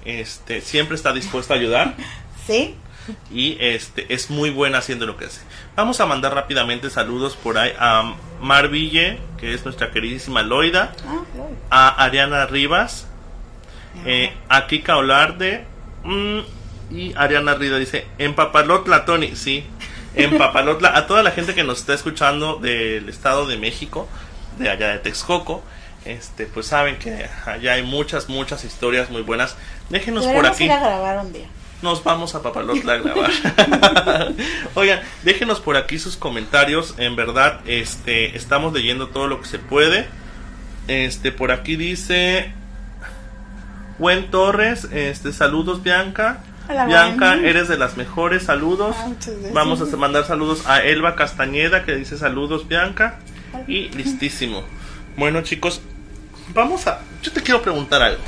este 0.06 0.62
siempre 0.62 0.96
está 0.96 1.14
dispuesta 1.14 1.54
a 1.54 1.58
ayudar. 1.58 1.96
Sí, 2.48 2.76
y 3.32 3.56
este 3.60 4.12
es 4.12 4.32
muy 4.32 4.50
buena 4.50 4.80
haciendo 4.80 5.06
lo 5.06 5.16
que 5.16 5.26
hace. 5.26 5.42
Vamos 5.76 6.02
a 6.02 6.08
mandar 6.08 6.34
rápidamente 6.34 6.90
saludos 6.90 7.36
por 7.36 7.60
ahí 7.60 7.72
a 7.80 8.16
Marville, 8.42 9.20
que 9.40 9.54
es 9.54 9.64
nuestra 9.64 9.92
queridísima 9.92 10.42
Loida, 10.42 10.92
Ah, 11.70 11.96
a 11.96 12.04
Ariana 12.04 12.48
Rivas, 12.48 13.08
eh, 14.06 14.34
a 14.50 14.66
Kika 14.66 14.98
Olarde 14.98 15.66
mm, 16.04 16.40
y 16.90 17.14
Ariana 17.16 17.54
Rida 17.54 17.78
dice 17.78 18.08
en 18.18 18.34
Papalotla 18.34 19.06
Tony 19.06 19.36
sí 19.36 19.64
en 20.16 20.38
Papalotla. 20.40 20.98
A 20.98 21.08
toda 21.08 21.24
la 21.24 21.32
gente 21.32 21.54
que 21.54 21.64
nos 21.64 21.80
está 21.80 21.94
escuchando 21.94 22.56
del 22.56 23.08
estado 23.08 23.46
de 23.46 23.58
México 23.58 24.10
de 24.58 24.70
allá 24.70 24.90
de 24.90 25.00
Texcoco 25.00 25.64
este 26.06 26.46
pues 26.48 26.68
saben 26.68 26.98
que 26.98 27.30
allá 27.46 27.74
hay 27.74 27.84
muchas 27.84 28.28
muchas 28.28 28.64
historias 28.64 29.10
muy 29.10 29.22
buenas 29.22 29.56
déjenos 29.90 30.26
por 30.26 30.46
aquí 30.46 30.66
ir 30.66 30.72
a 30.72 30.80
grabar 30.80 31.20
un 31.20 31.32
día. 31.32 31.48
nos 31.82 32.04
vamos 32.04 32.34
a 32.34 32.42
Papalotla 32.42 32.94
a 32.94 32.98
grabar. 32.98 33.32
Oigan, 34.76 35.02
déjenos 35.24 35.60
por 35.60 35.78
aquí 35.78 35.98
sus 35.98 36.16
comentarios. 36.16 36.94
En 37.00 37.16
verdad, 37.16 37.60
este, 37.66 38.38
estamos 38.38 38.72
leyendo 38.74 39.08
todo 39.08 39.28
lo 39.28 39.42
que 39.42 39.48
se 39.48 39.58
puede. 39.58 40.08
Este, 40.88 41.32
por 41.32 41.52
aquí 41.52 41.76
dice 41.76 42.54
Buen 43.98 44.32
Torres, 44.32 44.88
este, 44.92 45.34
saludos 45.34 45.84
Bianca. 45.84 46.44
Hola, 46.70 46.86
Bianca, 46.86 47.36
Gwen. 47.36 47.46
eres 47.46 47.68
de 47.68 47.78
las 47.78 47.98
mejores, 47.98 48.44
saludos. 48.44 48.96
Ah. 48.98 49.10
Vamos 49.54 49.82
a 49.82 49.98
mandar 49.98 50.26
saludos 50.26 50.66
a 50.68 50.82
Elba 50.84 51.16
Castañeda 51.16 51.84
que 51.84 51.96
dice 51.96 52.18
saludos 52.18 52.68
Bianca. 52.68 53.20
Y 53.68 53.90
listísimo. 53.90 54.64
Bueno 55.18 55.42
chicos, 55.42 55.82
vamos 56.54 56.88
a... 56.88 57.02
Yo 57.22 57.32
te 57.32 57.42
quiero 57.42 57.62
preguntar 57.62 58.02
algo. 58.02 58.24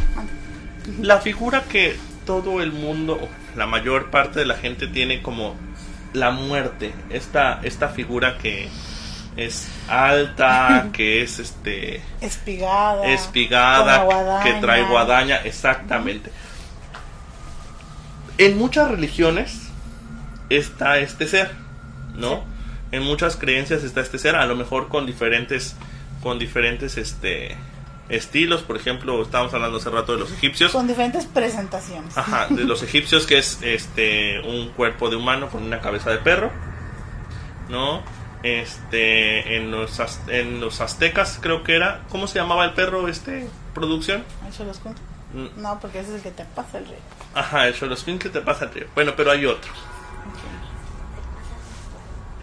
La 1.02 1.20
figura 1.20 1.64
que 1.64 1.96
todo 2.26 2.62
el 2.62 2.72
mundo, 2.72 3.20
o 3.22 3.58
la 3.58 3.66
mayor 3.68 4.12
parte 4.12 4.40
de 4.40 4.46
la 4.46 4.56
gente 4.56 4.88
tiene 4.88 5.22
como 5.22 5.56
la 6.14 6.32
muerte, 6.32 6.94
esta, 7.10 7.60
esta 7.64 7.90
figura 7.90 8.38
que 8.38 8.70
es 9.36 9.68
alta, 9.88 10.90
que 10.94 11.24
es 11.24 11.40
este 11.40 12.02
Espigada. 12.22 13.06
espigada, 13.08 14.44
que 14.44 14.54
trae 14.54 14.84
guadaña, 14.84 15.38
exactamente. 15.38 16.32
en 18.38 18.58
muchas 18.58 18.90
religiones 18.90 19.70
está 20.50 21.00
este 21.00 21.28
ser, 21.28 21.52
¿no? 22.16 22.44
En 22.94 23.02
muchas 23.04 23.38
creencias 23.38 23.84
está 23.84 24.02
este 24.02 24.20
ser, 24.20 24.36
a 24.36 24.46
lo 24.46 24.56
mejor 24.56 24.88
con 24.88 25.08
diferentes, 25.08 25.76
con 26.22 26.38
diferentes, 26.38 26.96
este, 26.98 27.58
estilos, 28.08 28.62
por 28.62 28.78
ejemplo, 28.78 29.20
estábamos 29.24 29.52
hablando 29.56 29.78
hace 29.78 29.90
rato 29.90 30.14
de 30.14 30.20
los 30.20 30.32
egipcios. 30.32 30.72
Con 30.72 30.88
diferentes 30.88 31.26
presentaciones. 31.26 32.16
Ajá, 32.16 32.46
de 32.48 32.66
los 32.66 32.84
egipcios 32.84 33.26
que 33.26 33.40
es 33.40 33.60
este 33.64 34.40
un 34.42 34.70
cuerpo 34.70 35.10
de 35.10 35.16
humano 35.16 35.50
con 35.50 35.64
una 35.64 35.82
cabeza 35.82 36.12
de 36.12 36.18
perro, 36.18 36.52
¿no? 37.68 38.04
Este 38.44 39.56
en 39.56 39.72
los 39.72 40.00
en 40.28 40.60
los 40.60 40.80
aztecas 40.80 41.40
creo 41.42 41.64
que 41.64 41.76
era, 41.76 42.02
¿cómo 42.10 42.28
se 42.28 42.38
llamaba 42.38 42.64
el 42.66 42.74
perro 42.74 43.08
este 43.08 43.48
producción? 43.74 44.24
¿Eso 44.48 44.66
los? 44.66 44.80
Mm, 45.34 45.62
No, 45.62 45.80
porque 45.80 46.02
ese 46.02 46.10
es 46.10 46.16
el 46.18 46.22
que 46.22 46.32
te 46.32 46.46
pasa 46.46 46.78
el 46.78 46.86
río. 46.86 46.98
Ajá, 47.34 47.68
el 47.68 47.74
que 48.20 48.30
te 48.30 48.42
pasa 48.42 48.66
el 48.66 48.72
río. 48.72 48.88
Bueno, 48.94 49.14
pero 49.18 49.32
hay 49.32 49.48
otro. 49.48 49.72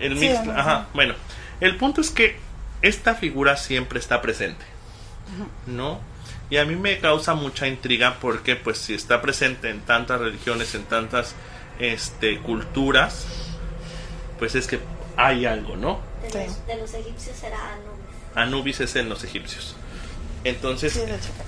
El 0.01 0.19
Sí, 0.19 0.29
mix, 0.29 0.39
ajá. 0.49 0.89
bueno, 0.95 1.15
el 1.61 1.77
punto 1.77 2.01
es 2.01 2.11
que 2.11 2.39
esta 2.83 3.15
figura 3.15 3.57
siempre 3.57 3.99
está 3.99 4.21
presente, 4.23 4.65
¿no? 5.67 6.01
Y 6.49 6.57
a 6.57 6.65
mí 6.65 6.75
me 6.75 6.99
causa 6.99 7.35
mucha 7.35 7.69
intriga 7.69 8.17
porque, 8.21 8.57
pues, 8.57 8.79
si 8.79 8.95
está 8.95 9.23
presente 9.23 9.71
en 9.71 9.81
tantas 9.83 10.21
religiones, 10.21 10.75
en 10.75 10.85
tantas, 10.85 11.35
este, 11.79 12.39
culturas, 12.41 13.27
pues 14.39 14.55
es 14.55 14.67
que 14.67 14.81
hay 15.17 15.47
algo, 15.47 15.77
¿no? 15.77 16.01
De, 16.23 16.31
Sí. 16.31 16.39
los, 16.47 16.67
de 16.67 16.77
los 16.77 16.95
egipcios 16.95 17.43
era 17.43 17.59
Anubis. 17.75 18.35
Anubis 18.35 18.81
es 18.81 18.97
en 18.97 19.09
los 19.09 19.23
egipcios. 19.25 19.77
Entonces, 20.45 20.93
Sí, 20.95 21.01
es 21.01 21.11
el 21.11 21.21
chacal. 21.21 21.47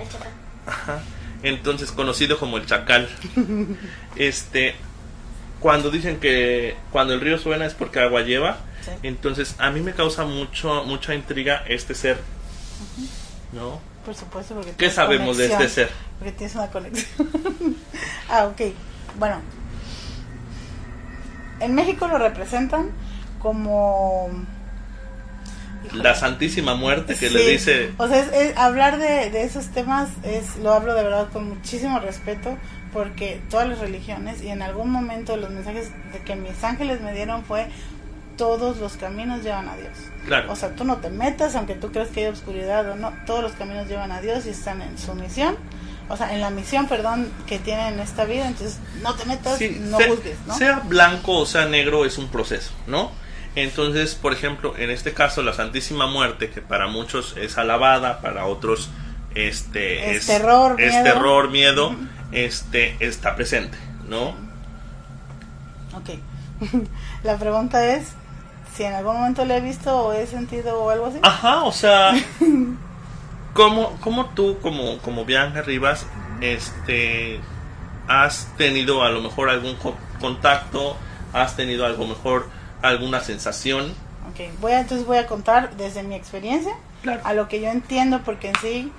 El 0.00 0.08
chacal. 0.08 0.32
Ajá. 0.66 1.00
Entonces, 1.42 1.92
conocido 1.92 2.38
como 2.38 2.56
el 2.56 2.66
chacal. 2.66 3.08
Este, 4.16 4.74
cuando 5.60 5.90
dicen 5.90 6.18
que 6.20 6.76
cuando 6.92 7.14
el 7.14 7.20
río 7.20 7.38
suena 7.38 7.66
es 7.66 7.74
porque 7.74 8.00
agua 8.00 8.22
lleva, 8.22 8.58
Sí. 8.84 8.90
entonces 9.02 9.56
a 9.58 9.70
mí 9.70 9.80
me 9.80 9.92
causa 9.94 10.24
mucho 10.24 10.84
mucha 10.84 11.14
intriga 11.14 11.64
este 11.66 11.94
ser. 11.94 12.20
¿No? 13.52 13.80
Por 14.04 14.14
supuesto, 14.14 14.54
porque 14.54 14.72
¿Qué 14.72 14.90
sabemos 14.90 15.36
de 15.38 15.46
este 15.46 15.68
ser? 15.68 15.90
Porque 16.18 16.32
tienes 16.32 16.54
una 16.54 16.68
conexión. 16.68 17.28
ah, 18.30 18.44
ok. 18.46 18.60
Bueno. 19.18 19.40
En 21.60 21.74
México 21.74 22.06
lo 22.06 22.18
representan 22.18 22.90
como... 23.40 24.28
Híjole. 25.86 26.02
La 26.02 26.14
Santísima 26.14 26.74
Muerte 26.74 27.14
que 27.16 27.30
le 27.30 27.48
dice 27.50 27.92
O 27.98 28.08
sea, 28.08 28.20
es, 28.20 28.32
es- 28.32 28.56
hablar 28.56 28.98
de, 28.98 29.30
de 29.30 29.44
esos 29.44 29.68
temas 29.68 30.08
es 30.24 30.56
lo 30.56 30.72
hablo 30.72 30.94
de 30.94 31.02
verdad 31.04 31.28
con 31.32 31.48
muchísimo 31.48 31.98
respeto 32.00 32.56
porque 32.96 33.42
todas 33.50 33.68
las 33.68 33.78
religiones 33.78 34.42
y 34.42 34.48
en 34.48 34.62
algún 34.62 34.90
momento 34.90 35.36
los 35.36 35.50
mensajes 35.50 35.90
de 36.14 36.18
que 36.20 36.34
mis 36.34 36.64
ángeles 36.64 37.02
me 37.02 37.12
dieron 37.12 37.44
fue 37.44 37.66
todos 38.38 38.78
los 38.78 38.96
caminos 38.96 39.42
llevan 39.42 39.68
a 39.68 39.76
Dios. 39.76 39.92
Claro. 40.24 40.50
O 40.50 40.56
sea, 40.56 40.70
tú 40.74 40.84
no 40.84 40.96
te 40.96 41.10
metas 41.10 41.56
aunque 41.56 41.74
tú 41.74 41.92
creas 41.92 42.08
que 42.08 42.20
hay 42.20 42.32
oscuridad 42.32 42.88
o 42.90 42.96
no, 42.96 43.12
todos 43.26 43.42
los 43.42 43.52
caminos 43.52 43.86
llevan 43.86 44.12
a 44.12 44.22
Dios 44.22 44.46
y 44.46 44.48
están 44.48 44.80
en 44.80 44.96
su 44.96 45.14
misión. 45.14 45.58
O 46.08 46.16
sea, 46.16 46.32
en 46.32 46.40
la 46.40 46.48
misión, 46.48 46.86
perdón, 46.86 47.30
que 47.46 47.58
tienen 47.58 47.94
en 47.94 48.00
esta 48.00 48.24
vida, 48.24 48.46
entonces 48.46 48.78
no 49.02 49.14
te 49.14 49.26
metas, 49.26 49.58
Sí, 49.58 49.76
no 49.78 49.98
sea, 49.98 50.08
juzgues, 50.08 50.38
¿no? 50.46 50.54
sea 50.56 50.78
blanco 50.86 51.32
o 51.40 51.44
sea 51.44 51.66
negro 51.66 52.06
es 52.06 52.16
un 52.16 52.28
proceso, 52.28 52.72
¿no? 52.86 53.10
Entonces, 53.56 54.14
por 54.14 54.32
ejemplo, 54.32 54.74
en 54.78 54.88
este 54.88 55.12
caso 55.12 55.42
la 55.42 55.52
Santísima 55.52 56.06
Muerte, 56.06 56.48
que 56.48 56.62
para 56.62 56.86
muchos 56.86 57.36
es 57.36 57.58
alabada, 57.58 58.22
para 58.22 58.46
otros 58.46 58.88
este 59.34 60.16
Es 60.16 60.26
terror, 60.26 60.80
es 60.80 60.92
miedo. 60.92 61.04
terror, 61.04 61.50
miedo. 61.50 61.94
Este 62.32 62.96
está 63.06 63.36
presente, 63.36 63.76
¿no? 64.08 64.28
Ok. 65.96 66.10
la 67.22 67.36
pregunta 67.36 67.84
es 67.94 68.08
si 68.74 68.84
en 68.84 68.92
algún 68.94 69.14
momento 69.16 69.44
le 69.44 69.56
he 69.56 69.60
visto 69.60 69.96
o 69.96 70.12
he 70.12 70.26
sentido 70.26 70.82
o 70.82 70.90
algo 70.90 71.06
así. 71.06 71.18
Ajá, 71.22 71.62
o 71.64 71.72
sea, 71.72 72.12
¿cómo, 73.54 73.96
cómo 74.00 74.26
tú, 74.30 74.58
como, 74.60 74.98
como 74.98 75.24
Bianca 75.24 75.62
Rivas, 75.62 76.06
este, 76.40 77.40
has 78.08 78.48
tenido 78.56 79.02
a 79.02 79.10
lo 79.10 79.20
mejor 79.22 79.48
algún 79.48 79.76
co- 79.76 79.96
contacto, 80.20 80.96
has 81.32 81.56
tenido 81.56 81.86
a 81.86 81.88
lo 81.90 82.06
mejor 82.06 82.48
alguna 82.82 83.20
sensación? 83.20 83.94
Ok, 84.30 84.60
voy 84.60 84.72
a, 84.72 84.80
entonces 84.80 85.06
voy 85.06 85.18
a 85.18 85.26
contar 85.26 85.76
desde 85.76 86.02
mi 86.02 86.14
experiencia 86.14 86.72
Claro. 87.02 87.20
a 87.24 87.34
lo 87.34 87.48
que 87.48 87.60
yo 87.60 87.68
entiendo, 87.68 88.20
porque 88.24 88.48
en 88.48 88.54
sí, 88.60 88.92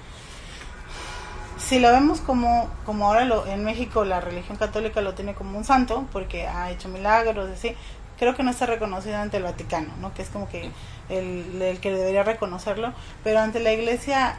si 1.58 1.80
lo 1.80 1.92
vemos 1.92 2.22
como, 2.22 2.70
como 2.86 3.08
ahora 3.08 3.26
lo, 3.26 3.46
en 3.48 3.64
México 3.66 4.06
la 4.06 4.20
religión 4.22 4.58
católica 4.58 5.02
lo 5.02 5.14
tiene 5.14 5.34
como 5.34 5.58
un 5.58 5.64
santo, 5.64 6.06
porque 6.12 6.48
ha 6.48 6.70
hecho 6.72 6.88
milagros, 6.90 7.50
así, 7.52 7.76
creo 8.20 8.36
que 8.36 8.44
no 8.44 8.52
está 8.52 8.66
reconocido 8.66 9.18
ante 9.18 9.38
el 9.38 9.44
Vaticano, 9.44 9.90
¿no? 10.02 10.14
que 10.14 10.22
es 10.22 10.30
como 10.30 10.48
que 10.50 10.70
el, 11.10 11.62
el 11.62 11.80
que 11.80 11.92
debería 11.92 12.24
reconocerlo, 12.24 12.94
pero 13.24 13.40
ante 13.40 13.60
la 13.60 13.74
iglesia, 13.74 14.38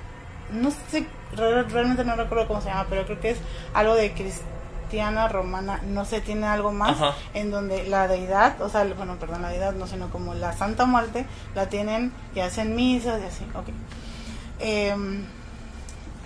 no 0.53 0.71
sé, 0.71 1.07
re- 1.37 1.63
realmente 1.65 2.05
no 2.05 2.17
recuerdo 2.17 2.47
cómo 2.49 2.61
se 2.61 2.69
llama, 2.69 2.87
pero 2.89 3.05
creo 3.05 3.21
que 3.21 3.31
es 3.31 3.39
algo 3.75 3.95
de 3.95 4.13
cristiana 4.13 5.29
romana, 5.29 5.81
no 5.87 6.05
sé, 6.05 6.21
tiene 6.21 6.47
algo 6.47 6.73
más 6.73 6.91
Ajá. 7.01 7.15
en 7.35 7.51
donde 7.51 7.85
la 7.89 8.09
deidad, 8.09 8.61
o 8.63 8.69
sea, 8.69 8.85
bueno, 8.97 9.17
perdón, 9.17 9.43
la 9.43 9.51
deidad 9.51 9.73
no, 9.75 9.87
sino 9.87 10.09
como 10.11 10.35
la 10.35 10.53
Santa 10.53 10.87
Muerte, 10.87 11.27
la 11.55 11.69
tienen 11.69 12.13
y 12.35 12.41
hacen 12.41 12.75
misas 12.77 13.21
y 13.21 13.25
así, 13.27 13.45
ok. 13.55 13.69
Em, 14.61 15.25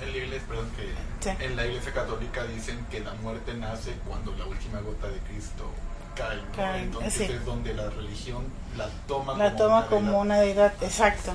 En 0.04 0.10
la 0.12 0.18
iglesia, 0.18 0.46
perdón, 0.48 0.68
que 0.76 0.92
Sí. 1.22 1.36
en 1.44 1.56
la 1.56 1.66
iglesia 1.66 1.92
católica 1.92 2.44
dicen 2.44 2.84
que 2.90 3.00
la 3.00 3.14
muerte 3.14 3.54
nace 3.54 3.92
cuando 4.06 4.34
la 4.36 4.44
última 4.46 4.80
gota 4.80 5.06
de 5.08 5.18
Cristo 5.20 5.70
cae. 6.16 6.36
¿no? 6.36 6.42
Cae, 6.56 6.82
Entonces 6.82 7.14
sí. 7.14 7.32
es 7.32 7.44
donde 7.44 7.72
la 7.74 7.88
religión 7.90 8.44
la 8.76 8.88
toma 9.06 9.34
la 9.36 9.52
como 9.52 9.56
toma 9.58 9.78
una 9.78 9.86
como 9.86 10.00
deidad. 10.10 10.20
una 10.20 10.40
deidad, 10.40 10.72
exacto. 10.82 11.34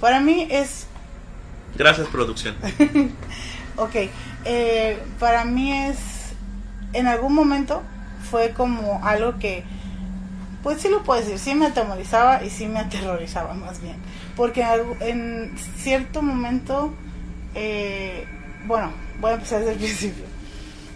Para 0.00 0.20
mí 0.20 0.46
es, 0.50 0.86
Gracias, 1.76 2.08
producción. 2.08 2.56
ok, 3.76 3.94
eh, 4.46 5.02
para 5.20 5.44
mí 5.44 5.72
es, 5.72 5.98
en 6.94 7.06
algún 7.06 7.34
momento 7.34 7.82
fue 8.30 8.52
como 8.52 9.04
algo 9.04 9.38
que, 9.38 9.64
pues 10.62 10.80
sí 10.80 10.88
lo 10.88 11.02
puedo 11.04 11.20
decir, 11.20 11.38
sí 11.38 11.54
me 11.54 11.66
atemorizaba 11.66 12.42
y 12.42 12.48
sí 12.50 12.66
me 12.66 12.78
aterrorizaba 12.80 13.52
más 13.54 13.80
bien. 13.82 13.96
Porque 14.36 14.64
en 15.00 15.54
cierto 15.76 16.22
momento, 16.22 16.94
eh, 17.60 18.24
bueno, 18.66 18.92
voy 19.20 19.32
a 19.32 19.34
empezar 19.34 19.58
desde 19.60 19.72
el 19.72 19.78
principio. 19.84 20.24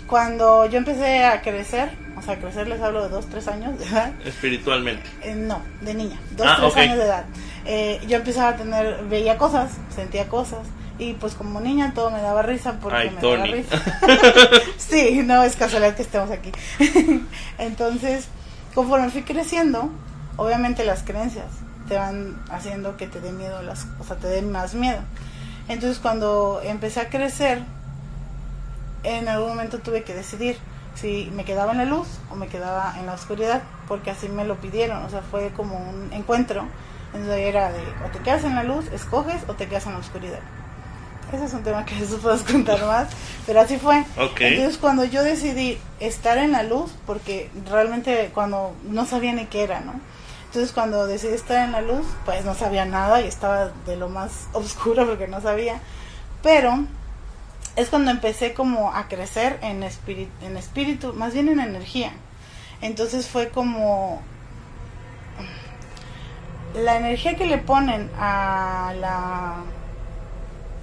Cuando 0.07 0.67
yo 0.67 0.79
empecé 0.79 1.25
a 1.25 1.41
crecer, 1.43 1.91
o 2.17 2.23
sea, 2.23 2.39
crecer 2.39 2.69
les 2.69 2.81
hablo 2.81 3.03
de 3.03 3.09
dos, 3.09 3.27
tres 3.29 3.49
años 3.49 3.79
de 3.79 3.87
edad, 3.87 4.13
Espiritualmente. 4.25 5.03
Eh, 5.23 5.35
no, 5.35 5.61
de 5.81 5.95
niña, 5.95 6.19
dos, 6.37 6.47
Ah, 6.49 6.57
tres 6.61 6.73
ok. 6.73 6.77
años 6.79 6.99
de 6.99 7.05
edad. 7.05 7.25
Eh, 7.65 8.01
yo 8.07 8.17
empezaba 8.19 8.51
a 8.51 8.57
tener, 8.57 9.05
veía 9.09 9.37
cosas, 9.39 9.71
sentía 9.95 10.29
cosas. 10.29 10.61
Y 10.99 11.15
pues 11.15 11.35
como 11.35 11.61
niña 11.61 11.93
todo 11.95 12.11
me 12.11 12.21
daba 12.21 12.43
risa 12.43 12.79
porque 12.81 12.99
Ay, 12.99 13.11
me 13.11 13.21
Tony. 13.21 13.37
daba 13.39 13.47
risa. 13.55 13.83
sí, 14.77 15.23
no 15.25 15.43
es 15.43 15.57
casualidad 15.57 15.97
que 15.97 16.03
estemos 16.03 16.31
aquí. 16.31 16.53
Entonces, 17.59 18.27
conforme 18.75 19.11
fui 19.11 19.23
creciendo, 19.23 19.91
obviamente 20.37 20.85
las 20.85 21.03
creencias 21.03 21.47
te 21.89 21.97
van 21.97 22.41
haciendo 22.51 22.97
que 22.97 23.07
te 23.07 23.21
dé 23.21 23.33
miedo 23.33 23.63
las, 23.63 23.87
o 23.99 24.05
sea, 24.05 24.17
te 24.17 24.29
den 24.29 24.53
más 24.53 24.75
miedo. 24.75 25.01
Entonces 25.69 25.99
cuando 25.99 26.61
empecé 26.65 27.01
a 27.01 27.09
crecer, 27.09 27.63
en 29.05 29.29
algún 29.29 29.51
momento 29.51 29.79
tuve 29.79 30.05
que 30.05 30.15
decidir 30.15 30.57
si 30.95 31.31
me 31.35 31.45
quedaba 31.45 31.73
en 31.73 31.79
la 31.79 31.85
luz 31.85 32.07
o 32.31 32.37
me 32.37 32.49
quedaba 32.49 32.95
en 32.99 33.07
la 33.07 33.15
oscuridad, 33.15 33.63
porque 33.89 34.11
así 34.11 34.29
me 34.29 34.45
lo 34.45 34.57
pidieron, 34.57 35.03
o 35.05 35.09
sea, 35.09 35.23
fue 35.23 35.51
como 35.51 35.77
un 35.77 36.13
encuentro. 36.13 36.67
Entonces 37.15 37.41
era 37.41 37.73
de, 37.73 37.81
o 38.07 38.11
te 38.11 38.19
quedas 38.21 38.45
en 38.45 38.55
la 38.55 38.63
luz, 38.63 38.87
escoges, 38.93 39.43
o 39.49 39.55
te 39.55 39.69
quedas 39.69 39.87
en 39.87 39.93
la 39.93 39.99
oscuridad. 39.99 40.41
Ese 41.33 41.45
es 41.47 41.55
un 41.55 41.63
tema 41.63 41.85
que 41.85 41.95
después 42.01 42.21
puedes 42.21 42.43
contar 42.43 42.85
más, 42.85 43.09
pero 43.47 43.61
así 43.61 43.79
fue. 43.79 44.01
Ok. 44.19 44.41
Entonces 44.41 44.79
cuando 44.79 45.05
yo 45.05 45.23
decidí 45.23 45.79
estar 46.01 46.39
en 46.39 46.53
la 46.53 46.63
luz, 46.63 46.93
porque 47.07 47.51
realmente 47.69 48.31
cuando 48.35 48.75
no 48.89 49.07
sabía 49.07 49.33
ni 49.33 49.47
qué 49.47 49.65
era, 49.65 49.81
¿no? 49.81 49.95
Entonces 50.53 50.73
cuando 50.75 51.07
decidí 51.07 51.33
estar 51.33 51.65
en 51.65 51.73
la 51.73 51.81
luz, 51.81 52.05
pues 52.27 52.45
no 52.45 52.55
sabía 52.55 52.85
nada 52.85 53.23
y 53.23 53.27
estaba 53.27 53.71
de 53.87 53.97
lo 53.97 54.11
más 54.11 54.49
oscuro 54.53 55.07
porque 55.07 55.27
no 55.27 55.41
sabía. 55.41 55.81
Pero 56.43 56.85
es 57.75 57.89
cuando 57.89 58.11
empecé 58.11 58.53
como 58.53 58.93
a 58.93 59.09
crecer 59.09 59.59
en 59.63 59.83
espíritu, 59.83 61.15
más 61.15 61.33
bien 61.33 61.49
en 61.49 61.59
energía. 61.59 62.13
Entonces 62.83 63.29
fue 63.29 63.49
como 63.49 64.21
la 66.75 66.99
energía 66.99 67.35
que 67.35 67.47
le 67.47 67.57
ponen 67.57 68.11
a 68.19 68.93
la 69.01 69.55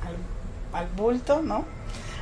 al, 0.02 0.16
al 0.74 0.88
bulto, 0.96 1.44
¿no? 1.44 1.64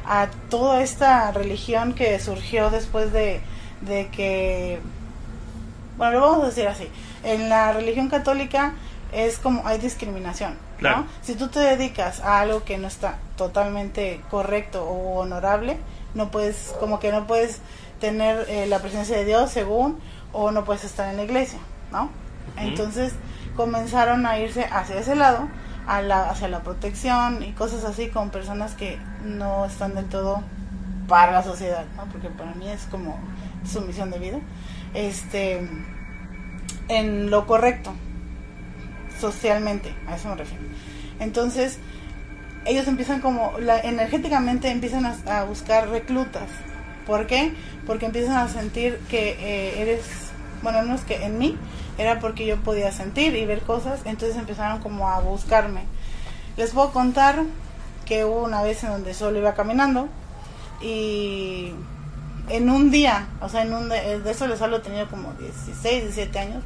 A 0.06 0.28
toda 0.50 0.82
esta 0.82 1.32
religión 1.32 1.94
que 1.94 2.20
surgió 2.20 2.70
después 2.72 3.14
de, 3.14 3.40
de 3.84 4.10
que 4.10 4.82
bueno, 5.98 6.20
lo 6.20 6.22
vamos 6.22 6.44
a 6.44 6.48
decir 6.48 6.68
así. 6.68 6.90
En 7.24 7.50
la 7.50 7.74
religión 7.74 8.10
católica 8.10 8.74
es 9.12 9.40
como 9.40 9.66
hay 9.68 9.80
discriminación, 9.80 10.58
Claro. 10.78 10.98
¿no? 11.02 11.08
Si 11.22 11.36
tú 11.36 11.48
te 11.48 11.60
dedicas 11.60 12.20
a 12.22 12.42
algo 12.42 12.64
que 12.64 12.78
no 12.78 12.88
está 12.88 13.18
totalmente 13.36 14.22
correcto 14.30 14.84
o 14.84 15.20
honorable, 15.20 15.78
no 16.14 16.30
puedes, 16.30 16.76
como 16.80 17.00
que 17.00 17.12
no 17.12 17.26
puedes 17.28 17.62
tener 18.00 18.46
eh, 18.50 18.68
la 18.68 18.80
presencia 18.80 19.18
de 19.18 19.26
Dios 19.26 19.50
según, 19.50 20.00
o 20.34 20.52
no 20.52 20.66
puedes 20.66 20.84
estar 20.84 21.10
en 21.10 21.18
la 21.18 21.24
iglesia, 21.24 21.60
¿no? 21.92 22.10
Entonces 22.58 23.14
comenzaron 23.56 24.26
a 24.26 24.40
irse 24.40 24.66
hacia 24.66 25.00
ese 25.00 25.16
lado, 25.16 25.48
a 25.88 26.02
la, 26.02 26.30
hacia 26.30 26.48
la 26.48 26.62
protección 26.62 27.44
y 27.44 27.54
cosas 27.54 27.86
así 27.86 28.10
con 28.10 28.30
personas 28.30 28.74
que 28.74 29.00
no 29.24 29.66
están 29.66 29.96
del 29.96 30.06
todo 30.06 30.44
para 31.08 31.32
la 31.32 31.44
sociedad, 31.44 31.86
¿no? 31.96 32.06
Porque 32.12 32.30
para 32.30 32.54
mí 32.54 32.70
es 32.70 32.84
como 32.92 33.18
su 33.66 33.82
misión 33.82 34.12
de 34.12 34.20
vida. 34.20 34.40
Este, 34.94 35.68
en 36.88 37.30
lo 37.30 37.46
correcto, 37.46 37.94
socialmente, 39.20 39.94
a 40.08 40.16
eso 40.16 40.30
me 40.30 40.36
refiero. 40.36 40.64
Entonces, 41.20 41.80
ellos 42.66 42.88
empiezan 42.88 43.22
como, 43.22 43.54
la, 43.60 43.80
energéticamente 43.80 44.70
empiezan 44.70 45.06
a, 45.06 45.44
buscar 45.44 45.90
reclutas. 45.90 46.50
¿Por 47.06 47.26
qué? 47.28 47.54
Porque 47.86 48.06
empiezan 48.06 48.38
a 48.38 48.50
sentir 48.50 49.00
que 49.10 49.32
eh, 49.40 49.82
eres, 49.82 50.02
bueno, 50.62 50.82
no 50.84 50.96
es 50.96 51.02
que 51.02 51.24
en 51.26 51.38
mí, 51.38 51.58
era 51.98 52.20
porque 52.20 52.46
yo 52.46 52.58
podía 52.58 52.92
sentir 52.92 53.36
y 53.36 53.46
ver 53.46 53.62
cosas, 53.62 54.02
entonces 54.06 54.38
empezaron 54.38 54.80
como 54.82 55.10
a 55.10 55.20
buscarme. 55.20 55.84
Les 56.58 56.72
puedo 56.72 56.92
contar 56.92 57.44
que 58.06 58.26
hubo 58.26 58.44
una 58.44 58.62
vez 58.62 58.84
en 58.84 58.92
donde 58.92 59.14
solo 59.14 59.40
iba 59.40 59.54
caminando 59.54 60.10
y 60.82 61.74
en 62.50 62.70
un 62.70 62.92
día, 62.92 63.28
o 63.42 63.50
sea, 63.50 63.64
en 63.64 63.74
un 63.74 63.90
de 63.90 64.22
eso 64.30 64.48
les 64.48 64.62
hablo, 64.62 64.82
tenía 64.82 65.06
como 65.08 65.34
16, 65.34 66.04
17 66.04 66.40
años, 66.40 66.64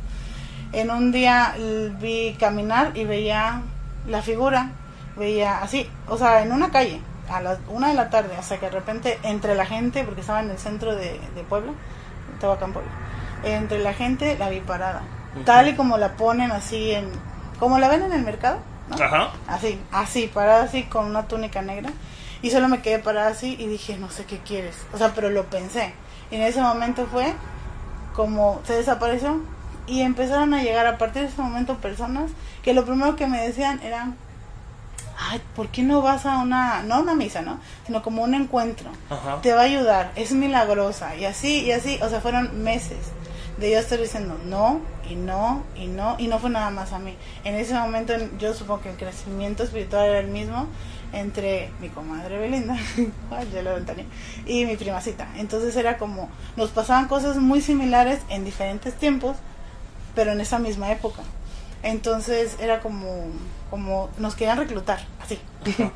en 0.74 0.92
un 0.92 1.12
día 1.12 1.56
vi 2.00 2.36
caminar 2.40 2.92
y 2.96 3.06
veía 3.06 3.62
la 4.08 4.22
figura, 4.22 4.72
veía 5.18 5.62
así, 5.62 5.90
o 6.08 6.18
sea, 6.18 6.42
en 6.42 6.52
una 6.52 6.72
calle, 6.72 7.02
a 7.30 7.42
las 7.42 7.60
una 7.68 7.90
de 7.90 7.94
la 7.94 8.10
tarde, 8.10 8.36
hasta 8.38 8.60
que 8.60 8.66
de 8.68 8.72
repente 8.72 9.20
entre 9.24 9.56
la 9.56 9.66
gente, 9.66 10.04
porque 10.04 10.22
estaba 10.22 10.42
en 10.42 10.50
el 10.50 10.58
centro 10.58 10.96
de, 10.96 11.20
de 11.36 11.44
Puebla, 11.48 11.74
Tehuacán, 12.40 12.74
Puebla, 12.74 12.92
entre 13.44 13.80
la 13.80 13.94
gente 13.94 14.38
la 14.38 14.50
vi 14.50 14.60
parada, 14.60 15.04
tal 15.46 15.70
y 15.70 15.76
como 15.76 15.98
la 15.98 16.14
ponen 16.14 16.52
así 16.52 16.92
en, 16.92 17.10
como 17.60 17.80
la 17.80 17.88
ven 17.90 18.04
en 18.04 18.14
el 18.14 18.24
mercado, 18.24 18.60
¿no? 18.90 19.04
Ajá. 19.04 19.32
Así, 19.48 19.80
así, 19.92 20.28
parada 20.28 20.64
así 20.64 20.84
con 20.84 21.06
una 21.06 21.28
túnica 21.28 21.62
negra. 21.62 21.92
Y 22.42 22.50
solo 22.50 22.68
me 22.68 22.82
quedé 22.82 22.98
parada 22.98 23.28
así 23.28 23.56
y 23.60 23.68
dije, 23.68 23.98
no 23.98 24.10
sé 24.10 24.26
qué 24.26 24.40
quieres. 24.40 24.76
O 24.94 24.98
sea, 24.98 25.12
pero 25.14 25.30
lo 25.30 25.44
pensé. 25.46 25.94
Y 26.32 26.38
en 26.38 26.42
ese 26.42 26.60
momento 26.60 27.06
fue 27.06 27.36
como 28.16 28.62
se 28.66 28.74
desapareció 28.74 29.42
y 29.88 30.02
empezaron 30.02 30.54
a 30.54 30.64
llegar 30.64 30.86
a 30.88 30.98
partir 30.98 31.24
de 31.24 31.28
ese 31.30 31.42
momento 31.42 31.78
personas 31.78 32.32
que 32.64 32.74
lo 32.74 32.86
primero 32.86 33.16
que 33.16 33.28
me 33.28 33.42
decían 33.42 33.82
era, 33.84 34.12
ay, 35.30 35.42
¿por 35.56 35.70
qué 35.70 35.84
no 35.84 36.02
vas 36.02 36.26
a 36.26 36.38
una, 36.40 36.84
no 36.84 36.96
a 36.96 37.00
una 37.00 37.16
misa, 37.16 37.42
¿no? 37.42 37.60
Sino 37.86 38.02
como 38.02 38.24
un 38.24 38.34
encuentro. 38.34 38.90
Ajá. 39.10 39.42
Te 39.42 39.54
va 39.54 39.62
a 39.62 39.66
ayudar, 39.66 40.12
es 40.16 40.32
milagrosa. 40.32 41.16
Y 41.16 41.26
así, 41.26 41.62
y 41.62 41.72
así, 41.72 42.00
o 42.02 42.10
sea, 42.10 42.22
fueron 42.22 42.64
meses 42.64 42.98
de 43.58 43.72
yo 43.72 43.78
estar 43.80 44.00
diciendo 44.00 44.40
no 44.46 44.80
y 45.08 45.14
no 45.16 45.62
y 45.76 45.86
no 45.86 46.16
y 46.18 46.28
no 46.28 46.40
fue 46.40 46.50
nada 46.50 46.70
más 46.72 46.94
a 46.94 47.00
mí. 47.00 47.16
En 47.44 47.56
ese 47.56 47.74
momento 47.76 48.14
en- 48.14 48.38
yo 48.40 48.54
supongo 48.54 48.82
que 48.82 48.90
el 48.92 48.98
crecimiento 48.98 49.64
espiritual 49.64 50.08
era 50.08 50.20
el 50.20 50.28
mismo 50.28 50.68
entre 51.14 51.70
mi 51.82 51.90
comadre 51.90 52.38
Belinda, 52.40 52.78
y 54.48 54.66
mi 54.66 54.78
primacita. 54.78 55.28
Entonces 55.36 55.76
era 55.76 55.98
como, 55.98 56.30
nos 56.56 56.70
pasaban 56.72 57.08
cosas 57.08 57.36
muy 57.38 57.62
similares 57.62 58.22
en 58.30 58.46
diferentes 58.46 58.96
tiempos, 58.96 59.36
pero 60.16 60.32
en 60.32 60.42
esa 60.42 60.60
misma 60.60 60.92
época. 60.92 61.22
Entonces 61.84 62.58
era 62.60 62.80
como, 62.80 63.26
como 63.70 64.10
nos 64.18 64.36
querían 64.36 64.58
reclutar, 64.58 65.00
así. 65.22 65.40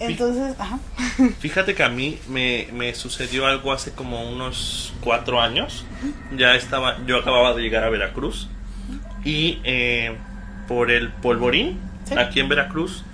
Entonces, 0.00 0.54
ajá. 0.60 0.78
Fíjate 1.40 1.74
que 1.74 1.82
a 1.82 1.88
mí 1.88 2.20
me, 2.28 2.68
me 2.72 2.94
sucedió 2.94 3.46
algo 3.46 3.72
hace 3.72 3.90
como 3.92 4.30
unos 4.30 4.92
cuatro 5.00 5.40
años. 5.40 5.84
Ya 6.36 6.54
estaba, 6.54 6.98
yo 7.06 7.16
acababa 7.18 7.52
de 7.54 7.62
llegar 7.62 7.82
a 7.82 7.88
Veracruz 7.88 8.48
y 9.24 9.60
eh, 9.64 10.16
por 10.68 10.90
el 10.90 11.10
polvorín, 11.10 11.80
Sí. 12.04 12.14
aquí 12.16 12.40
en 12.40 12.48
Veracruz, 12.48 13.04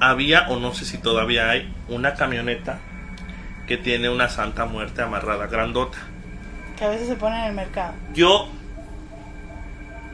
había, 0.00 0.48
o 0.48 0.58
no 0.58 0.72
sé 0.72 0.86
si 0.86 0.96
todavía 0.98 1.50
hay, 1.50 1.70
una 1.88 2.14
camioneta 2.14 2.78
que 3.66 3.76
tiene 3.76 4.08
una 4.08 4.28
Santa 4.30 4.64
Muerte 4.64 5.02
amarrada, 5.02 5.46
grandota. 5.48 5.98
que 6.78 6.84
a 6.84 6.88
veces 6.88 7.08
se 7.08 7.16
pone 7.16 7.36
en 7.40 7.44
el 7.46 7.54
mercado. 7.54 7.92
Yo 8.14 8.48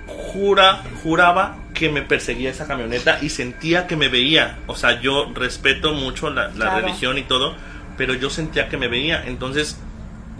jura, 0.06 0.82
juraba 1.02 1.56
que 1.74 1.88
me 1.88 2.02
perseguía 2.02 2.50
esa 2.50 2.66
camioneta 2.66 3.18
y 3.22 3.28
sentía 3.30 3.86
que 3.86 3.96
me 3.96 4.08
veía. 4.08 4.58
O 4.66 4.76
sea, 4.76 5.00
yo 5.00 5.30
respeto 5.34 5.92
mucho 5.92 6.30
la, 6.30 6.48
la 6.48 6.52
Claro. 6.54 6.80
religión 6.86 7.18
y 7.18 7.22
todo, 7.22 7.54
pero 7.96 8.14
yo 8.14 8.30
sentía 8.30 8.68
que 8.68 8.76
me 8.76 8.88
veía. 8.88 9.24
Entonces 9.26 9.78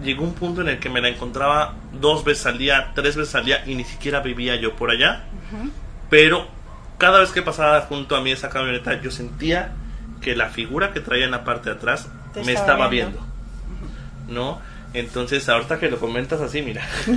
llegó 0.03 0.23
un 0.23 0.33
punto 0.33 0.61
en 0.61 0.69
el 0.69 0.79
que 0.79 0.89
me 0.89 1.01
la 1.01 1.09
encontraba 1.09 1.73
dos 1.93 2.23
veces 2.23 2.45
al 2.45 2.57
día, 2.57 2.91
tres 2.95 3.15
veces 3.15 3.35
al 3.35 3.45
día 3.45 3.63
y 3.65 3.75
ni 3.75 3.83
siquiera 3.83 4.19
vivía 4.21 4.55
yo 4.55 4.75
por 4.75 4.91
allá. 4.91 5.23
Pero 6.09 6.47
cada 6.97 7.19
vez 7.19 7.31
que 7.31 7.41
pasaba 7.41 7.81
junto 7.81 8.15
a 8.15 8.21
mí 8.21 8.31
esa 8.31 8.49
camioneta, 8.49 9.01
yo 9.01 9.11
sentía 9.11 9.73
que 10.21 10.35
la 10.35 10.49
figura 10.49 10.91
que 10.93 10.99
traía 11.01 11.25
en 11.25 11.31
la 11.31 11.43
parte 11.43 11.69
de 11.69 11.75
atrás 11.75 12.07
Te 12.33 12.43
me 12.43 12.53
estaba 12.53 12.71
estaba 12.73 12.87
viendo. 12.89 13.19
viendo. 13.19 14.33
¿No? 14.41 14.61
Entonces, 14.95 15.47
ahorita 15.49 15.79
que 15.79 15.89
lo 15.89 15.99
comentas 15.99 16.39
así, 16.41 16.61
mira. 16.61 16.87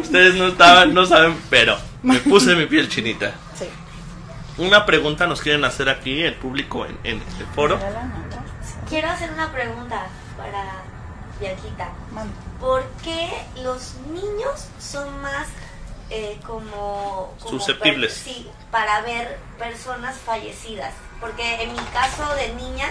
Ustedes 0.00 0.34
no 0.34 0.48
estaban, 0.48 0.94
no 0.94 1.06
saben, 1.06 1.36
pero 1.50 1.76
me 2.02 2.18
puse 2.18 2.54
mi 2.54 2.66
piel 2.66 2.88
chinita. 2.88 3.32
Sí. 3.54 3.66
Una 4.58 4.84
pregunta 4.86 5.26
nos 5.26 5.40
quieren 5.40 5.64
hacer 5.64 5.88
aquí 5.88 6.22
el 6.22 6.34
público 6.34 6.84
en, 6.86 6.98
en 7.04 7.16
el 7.38 7.46
foro. 7.54 7.76
Mírala, 7.76 8.00
manda. 8.02 8.44
Quiero 8.88 9.08
hacer 9.10 9.30
una 9.32 9.52
pregunta 9.52 10.06
para 10.36 10.82
Bianquita. 11.40 11.90
¿Por 12.60 12.84
qué 13.04 13.28
los 13.62 13.94
niños 14.12 14.66
son 14.80 15.20
más 15.22 15.46
eh, 16.10 16.38
como, 16.46 17.34
como 17.38 17.50
Susceptibles. 17.50 18.12
per- 18.14 18.34
sí, 18.34 18.48
para 18.72 19.00
ver 19.02 19.38
personas 19.58 20.16
fallecidas? 20.18 20.92
Porque 21.20 21.62
en 21.62 21.72
mi 21.72 21.78
caso 21.92 22.34
de 22.34 22.54
niña 22.54 22.88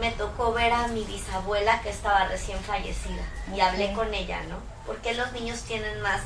me 0.00 0.10
tocó 0.12 0.52
ver 0.52 0.72
a 0.72 0.88
mi 0.88 1.04
bisabuela 1.04 1.80
que 1.82 1.90
estaba 1.90 2.26
recién 2.26 2.58
fallecida 2.60 3.22
y 3.54 3.60
hablé 3.60 3.92
con 3.92 4.12
ella, 4.14 4.42
¿no? 4.48 4.56
¿Por 4.86 4.96
qué 4.98 5.14
los 5.14 5.32
niños 5.32 5.60
tienen 5.62 6.00
más, 6.00 6.22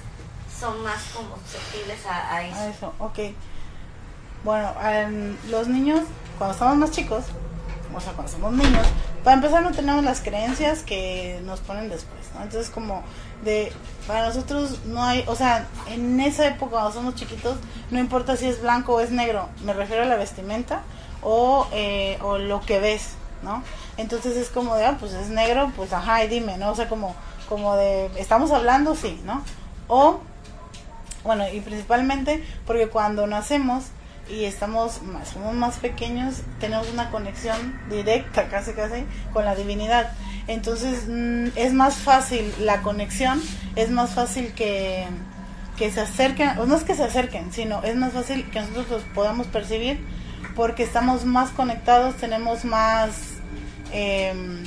son 0.59 0.83
más 0.83 1.03
como 1.15 1.37
susceptibles 1.37 2.05
a, 2.07 2.35
a 2.35 2.47
eso? 2.47 2.59
A 2.59 2.67
eso, 2.67 2.95
ok. 2.99 3.19
Bueno, 4.45 4.75
em, 4.85 5.37
los 5.51 5.69
niños, 5.69 6.03
cuando 6.37 6.53
estamos 6.53 6.77
más 6.77 6.91
chicos, 6.91 7.25
o 7.95 8.01
sea, 8.01 8.13
cuando 8.13 8.33
somos 8.33 8.53
niños, 8.53 8.87
para 9.23 9.37
empezar 9.37 9.63
no 9.63 9.71
tenemos 9.71 10.05
las 10.05 10.21
creencias 10.21 10.83
que 10.83 11.41
nos 11.45 11.61
ponen 11.61 11.89
después, 11.89 12.21
¿no? 12.35 12.43
Entonces 12.43 12.71
como 12.71 13.03
de, 13.45 13.73
para 14.07 14.27
nosotros 14.27 14.85
no 14.87 15.05
hay, 15.05 15.25
o 15.29 15.37
sea, 15.37 15.67
en 15.89 16.21
esa 16.21 16.47
época 16.47 16.73
cuando 16.73 16.93
somos 16.93 17.15
chiquitos, 17.15 17.57
no 17.91 17.99
importa 17.99 18.37
si 18.37 18.47
es 18.47 18.61
blanco 18.61 18.95
o 18.95 19.01
es 19.01 19.11
negro, 19.11 19.49
me 19.65 19.73
refiero 19.73 20.03
a 20.03 20.07
la 20.07 20.17
vestimenta 20.17 20.83
o, 21.23 21.69
eh, 21.73 22.19
o 22.23 22.39
lo 22.39 22.61
que 22.61 22.81
ves, 22.81 23.15
¿no? 23.43 23.63
Entonces 23.97 24.37
es 24.37 24.49
como 24.49 24.77
de, 24.77 24.87
ah, 24.87 24.97
pues 24.99 25.13
es 25.13 25.29
negro, 25.29 25.73
pues 25.77 25.93
ajá, 25.93 26.25
y 26.25 26.29
dime, 26.29 26.59
¿no? 26.59 26.71
O 26.71 26.75
sea, 26.75 26.89
como, 26.89 27.15
como 27.49 27.77
de, 27.77 28.07
estamos 28.17 28.51
hablando, 28.51 28.95
sí, 28.95 29.21
¿no? 29.25 29.43
O 29.89 30.21
bueno, 31.25 31.45
y 31.53 31.61
principalmente 31.61 32.45
porque 32.67 32.89
cuando 32.89 33.27
nacemos 33.27 33.85
y 34.29 34.45
estamos 34.45 35.03
más, 35.03 35.29
somos 35.29 35.55
más 35.55 35.77
pequeños, 35.77 36.43
tenemos 36.59 36.89
una 36.93 37.11
conexión 37.11 37.79
directa, 37.89 38.49
casi 38.49 38.73
casi, 38.73 39.05
con 39.33 39.45
la 39.45 39.55
divinidad. 39.55 40.13
Entonces 40.47 41.05
mm, 41.09 41.57
es 41.57 41.73
más 41.73 41.97
fácil 41.97 42.53
la 42.61 42.83
conexión, 42.83 43.41
es 43.77 43.91
más 43.91 44.11
fácil 44.11 44.53
que, 44.55 45.07
que 45.77 45.91
se 45.91 46.01
acerquen, 46.01 46.59
o 46.59 46.67
no 46.67 46.77
es 46.77 46.85
que 46.85 46.95
se 46.95 47.05
acerquen, 47.05 47.53
sino 47.53 47.83
es 47.83 47.95
más 47.97 48.13
fácil 48.13 48.49
que 48.51 48.61
nosotros 48.61 48.89
los 48.91 49.03
podamos 49.15 49.47
percibir 49.47 50.01
porque 50.55 50.83
estamos 50.83 51.25
más 51.25 51.51
conectados, 51.51 52.17
tenemos 52.17 52.65
más, 52.65 53.32
em, 53.93 54.65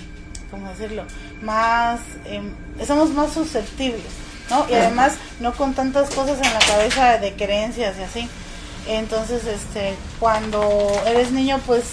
¿cómo 0.51 0.69
decirlo? 0.69 1.03
Más, 1.41 1.99
em, 2.25 2.53
estamos 2.79 3.11
más 3.11 3.33
susceptibles, 3.33 4.01
¿no? 4.49 4.65
Y 4.69 4.73
además 4.73 5.15
no 5.39 5.53
con 5.53 5.73
tantas 5.73 6.09
cosas 6.09 6.37
en 6.37 6.53
la 6.53 6.59
cabeza 6.59 7.17
de 7.17 7.33
creencias 7.33 7.97
y 7.97 8.03
así. 8.03 8.29
Entonces, 8.87 9.45
este, 9.45 9.95
cuando 10.19 10.91
eres 11.05 11.31
niño, 11.31 11.59
pues 11.65 11.83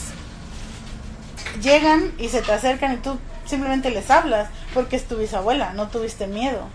llegan 1.63 2.13
y 2.19 2.29
se 2.29 2.43
te 2.43 2.53
acercan 2.53 2.95
y 2.95 2.97
tú 2.99 3.19
simplemente 3.47 3.91
les 3.91 4.11
hablas 4.11 4.49
porque 4.75 4.97
es 4.97 5.05
tu 5.05 5.17
bisabuela, 5.17 5.73
no 5.73 5.89
tuviste 5.89 6.27
miedo. 6.27 6.69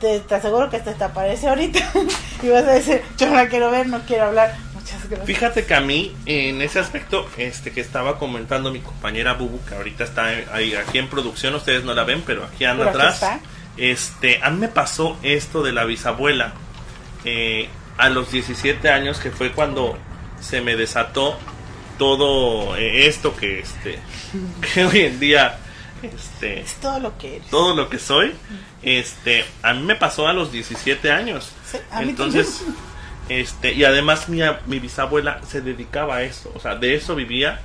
Te, 0.00 0.20
te 0.20 0.34
aseguro 0.34 0.68
que 0.68 0.78
hasta 0.78 0.94
te 0.94 1.04
aparece 1.04 1.48
ahorita 1.48 1.78
y 2.42 2.48
vas 2.48 2.64
a 2.64 2.72
decir, 2.72 3.02
yo 3.16 3.28
no 3.28 3.34
la 3.34 3.48
quiero 3.48 3.70
ver, 3.70 3.86
no 3.86 4.00
quiero 4.00 4.24
hablar. 4.24 4.54
Gracias. 5.16 5.26
Fíjate 5.26 5.64
que 5.66 5.74
a 5.74 5.80
mí, 5.80 6.14
en 6.26 6.60
ese 6.62 6.78
aspecto, 6.78 7.28
este 7.36 7.70
que 7.72 7.80
estaba 7.80 8.18
comentando 8.18 8.70
mi 8.72 8.80
compañera 8.80 9.34
Bubu, 9.34 9.60
que 9.64 9.74
ahorita 9.74 10.04
está 10.04 10.26
ahí, 10.52 10.74
aquí 10.74 10.98
en 10.98 11.08
producción, 11.08 11.54
ustedes 11.54 11.84
no 11.84 11.94
la 11.94 12.04
ven, 12.04 12.22
pero 12.26 12.44
aquí 12.44 12.64
anda 12.64 12.86
Pero 12.92 12.98
atrás. 13.08 13.40
Este, 13.76 14.40
a 14.42 14.50
mí 14.50 14.58
me 14.60 14.68
pasó 14.68 15.18
esto 15.22 15.62
de 15.62 15.72
la 15.72 15.84
bisabuela. 15.84 16.52
eh, 17.24 17.68
a 17.98 18.08
los 18.08 18.32
17 18.32 18.88
años, 18.90 19.18
que 19.18 19.30
fue 19.30 19.52
cuando 19.52 19.96
se 20.40 20.60
me 20.62 20.76
desató 20.76 21.38
todo 21.98 22.74
eh, 22.76 23.06
esto 23.06 23.36
que 23.36 23.60
este 23.60 23.98
que 24.74 24.84
hoy 24.86 25.00
en 25.00 25.20
día 25.20 25.58
este 26.02 26.60
Es 26.62 26.74
todo 26.76 26.98
lo 26.98 27.16
que 27.18 27.36
eres. 27.36 27.48
todo 27.48 27.76
lo 27.76 27.88
que 27.88 27.98
soy 27.98 28.32
este 28.82 29.44
a 29.62 29.74
mí 29.74 29.82
me 29.82 29.94
pasó 29.94 30.26
a 30.26 30.32
los 30.32 30.50
17 30.50 31.12
años 31.12 31.52
Sí, 31.70 31.78
a 31.92 32.00
mí 32.00 32.08
entonces 32.10 32.56
también. 32.58 32.76
este 33.40 33.72
y 33.72 33.84
además 33.84 34.28
mi, 34.28 34.40
mi 34.66 34.78
bisabuela 34.78 35.40
se 35.46 35.60
dedicaba 35.60 36.16
a 36.16 36.22
eso 36.22 36.52
o 36.54 36.60
sea 36.60 36.74
de 36.76 36.94
eso 36.94 37.14
vivía 37.14 37.60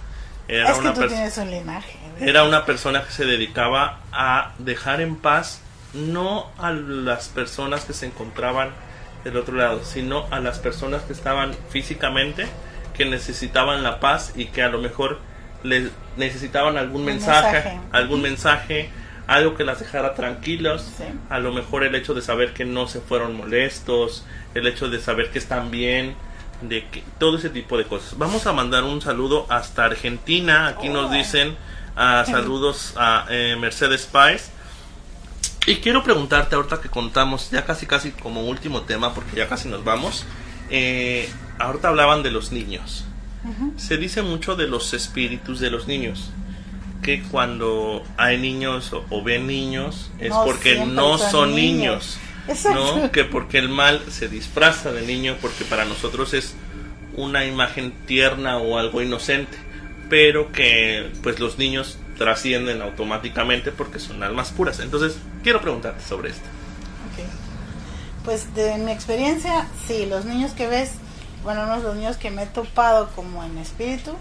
era 0.47 0.69
es 0.69 0.75
que 0.75 0.82
una 0.82 0.93
tú 0.93 1.01
pers- 1.01 1.10
tienes 1.10 1.38
un 1.38 1.51
linaje. 1.51 1.97
¿ves? 2.19 2.30
era 2.30 2.43
una 2.43 2.65
persona 2.65 3.03
que 3.03 3.12
se 3.12 3.25
dedicaba 3.25 3.99
a 4.12 4.53
dejar 4.60 5.01
en 5.01 5.15
paz 5.17 5.62
no 5.93 6.49
a 6.58 6.71
las 6.71 7.30
personas 7.30 7.86
que 7.86 7.93
se 7.93 8.06
encontraban 8.08 8.69
del 9.23 9.36
otro 9.38 9.56
lado, 9.56 9.84
sino 9.84 10.25
a 10.32 10.39
las 10.39 10.60
personas 10.60 11.01
que 11.03 11.12
estaban 11.13 11.53
físicamente, 11.69 12.45
que 12.95 13.06
necesitaban 13.06 13.84
la 13.84 13.99
paz 13.99 14.34
y 14.36 14.45
que 14.45 14.62
a 14.63 14.69
lo 14.69 14.77
mejor 14.80 15.19
les 15.63 15.89
necesitaban 16.17 16.77
algún 16.77 17.03
mensaje. 17.03 17.77
algún 17.91 18.21
mensaje, 18.21 18.89
algo 19.27 19.55
que 19.55 19.63
las 19.65 19.79
dejara 19.79 20.13
tranquilos, 20.15 20.83
Sí. 20.97 21.03
a 21.29 21.39
lo 21.39 21.51
mejor 21.53 21.83
el 21.83 21.93
hecho 21.95 22.13
de 22.13 22.21
saber 22.21 22.53
que 22.53 22.65
no 22.65 22.87
se 22.87 23.01
fueron 23.01 23.35
molestos, 23.35 24.25
el 24.55 24.65
hecho 24.67 24.89
de 24.89 24.99
saber 25.01 25.29
que 25.31 25.37
están 25.39 25.69
bien, 25.69 26.15
de 26.61 26.87
que 26.89 27.03
todo 27.19 27.37
ese 27.37 27.49
tipo 27.49 27.77
de 27.77 27.83
cosas. 27.85 28.17
Vamos 28.17 28.47
a 28.47 28.53
mandar 28.53 28.83
un 28.83 29.01
saludo 29.01 29.45
hasta 29.49 29.85
Argentina. 29.85 30.67
Aquí 30.67 30.89
nos 30.89 31.11
Oh. 31.11 31.13
dicen 31.13 31.55
ah, 31.95 32.23
saludos 32.25 32.93
a 32.95 33.25
eh, 33.29 33.55
Mercedes 33.59 34.05
Páez. 34.11 34.49
Y 35.65 35.75
quiero 35.77 36.01
preguntarte 36.03 36.55
ahorita 36.55 36.79
que 36.79 36.87
contamos, 36.89 37.51
ya 37.51 37.65
casi 37.65 37.85
casi 37.85 38.11
como 38.11 38.41
último 38.45 38.83
tema, 38.83 39.13
porque 39.13 39.35
ya 39.35 39.47
casi 39.49 39.67
nos 39.67 39.83
vamos. 39.83 40.25
Eh, 40.69 41.29
ahorita 41.59 41.89
hablaban 41.89 42.23
de 42.23 42.31
los 42.31 42.51
niños. 42.51 43.03
Se 43.77 43.97
dice 43.97 44.21
mucho 44.23 44.55
de 44.55 44.67
los 44.67 44.93
espíritus 44.93 45.59
de 45.59 45.69
los 45.69 45.87
niños. 45.87 46.31
Que 47.08 47.24
cuando 47.24 48.04
hay 48.17 48.38
niños 48.38 48.91
o, 48.91 49.06
o 49.10 49.24
ven 49.24 49.48
niños 49.48 50.12
es 50.20 50.30
No 50.30 50.43
porque 50.43 50.86
no 50.86 51.17
son 51.17 51.32
son 51.32 51.56
niños. 51.56 52.20
niños. 52.48 52.65
¿no? 52.65 53.12
Que 53.12 53.24
porque 53.24 53.60
el 53.60 53.70
mal 53.70 54.02
se 54.12 54.28
disfraza 54.28 54.91
de 54.91 55.04
niño, 55.04 55.38
porque 55.41 55.63
para 55.63 55.86
nosotros 55.86 56.34
es 56.34 56.56
una 57.15 57.46
imagen 57.46 57.93
tierna 58.06 58.58
o 58.58 58.78
algo 58.78 59.02
inocente, 59.02 59.58
pero 60.10 60.52
que 60.52 61.10
pues 61.24 61.39
los 61.39 61.58
niños 61.58 61.98
trascienden 62.17 62.82
automáticamente 62.82 63.72
porque 63.72 64.00
son 64.00 64.22
almas 64.22 64.52
puras. 64.52 64.80
Entonces, 64.82 65.17
quiero 65.43 65.62
preguntarte 65.62 66.04
sobre 66.04 66.32
esto. 66.32 66.46
Pues 68.26 68.54
de 68.54 68.78
mi 68.80 68.91
experiencia, 68.91 69.65
sí, 69.88 70.06
los 70.08 70.26
niños 70.26 70.52
que 70.52 70.67
ves, 70.67 70.91
bueno, 71.43 71.65
los 71.78 71.96
niños 71.96 72.17
que 72.17 72.32
me 72.32 72.43
he 72.43 72.48
topado 72.48 73.10
como 73.15 73.43
en 73.46 73.58
espíritu, 73.60 74.12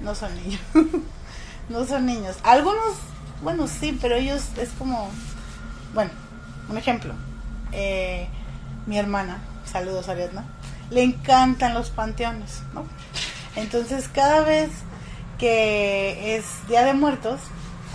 no 0.00 0.14
son 0.14 0.32
niños. 0.36 0.60
no 1.68 1.84
son 1.86 2.06
niños. 2.06 2.36
Algunos, 2.42 2.96
bueno, 3.42 3.66
sí, 3.66 3.96
pero 4.00 4.16
ellos 4.16 4.42
es 4.58 4.70
como, 4.78 5.08
bueno, 5.94 6.10
un 6.68 6.78
ejemplo. 6.78 7.14
Eh, 7.72 8.28
mi 8.86 8.98
hermana, 8.98 9.38
saludos 9.64 10.08
Ariadna, 10.08 10.44
le 10.90 11.02
encantan 11.02 11.74
los 11.74 11.90
panteones, 11.90 12.62
¿no? 12.72 12.84
Entonces 13.56 14.08
cada 14.08 14.42
vez 14.42 14.70
que 15.38 16.36
es 16.36 16.44
Día 16.68 16.84
de 16.84 16.94
Muertos, 16.94 17.40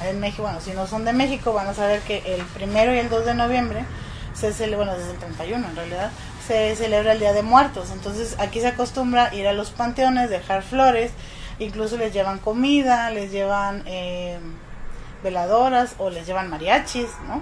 en 0.04 0.20
México, 0.20 0.44
bueno, 0.44 0.60
si 0.62 0.72
no 0.72 0.88
son 0.88 1.06
de 1.06 1.14
México, 1.14 1.54
van 1.54 1.68
a 1.68 1.74
saber 1.74 2.02
que 2.02 2.36
el 2.36 2.42
primero 2.48 2.94
y 2.94 3.00
el 3.00 3.10
2 3.10 3.26
de 3.26 3.34
noviembre 3.34 3.86
se 4.34 4.54
celebra, 4.54 4.86
bueno, 4.86 4.98
desde 4.98 5.12
el 5.12 5.18
31 5.18 5.68
en 5.68 5.76
realidad, 5.76 6.12
se 6.46 6.76
celebra 6.76 7.14
el 7.14 7.20
Día 7.20 7.34
de 7.34 7.44
Muertos. 7.44 7.90
Entonces 7.92 8.36
aquí 8.40 8.60
se 8.60 8.68
acostumbra 8.68 9.34
ir 9.34 9.48
a 9.48 9.54
los 9.54 9.72
panteones, 9.72 10.30
dejar 10.30 10.64
flores, 10.64 11.12
incluso 11.60 11.98
les 11.98 12.13
llevan 12.13 12.39
comida, 12.39 13.10
les 13.12 13.32
llevan 13.32 13.84
eh, 13.86 14.39
veladoras 15.24 15.96
o 15.98 16.10
les 16.10 16.26
llevan 16.28 16.50
mariachis, 16.50 17.10
¿no? 17.28 17.42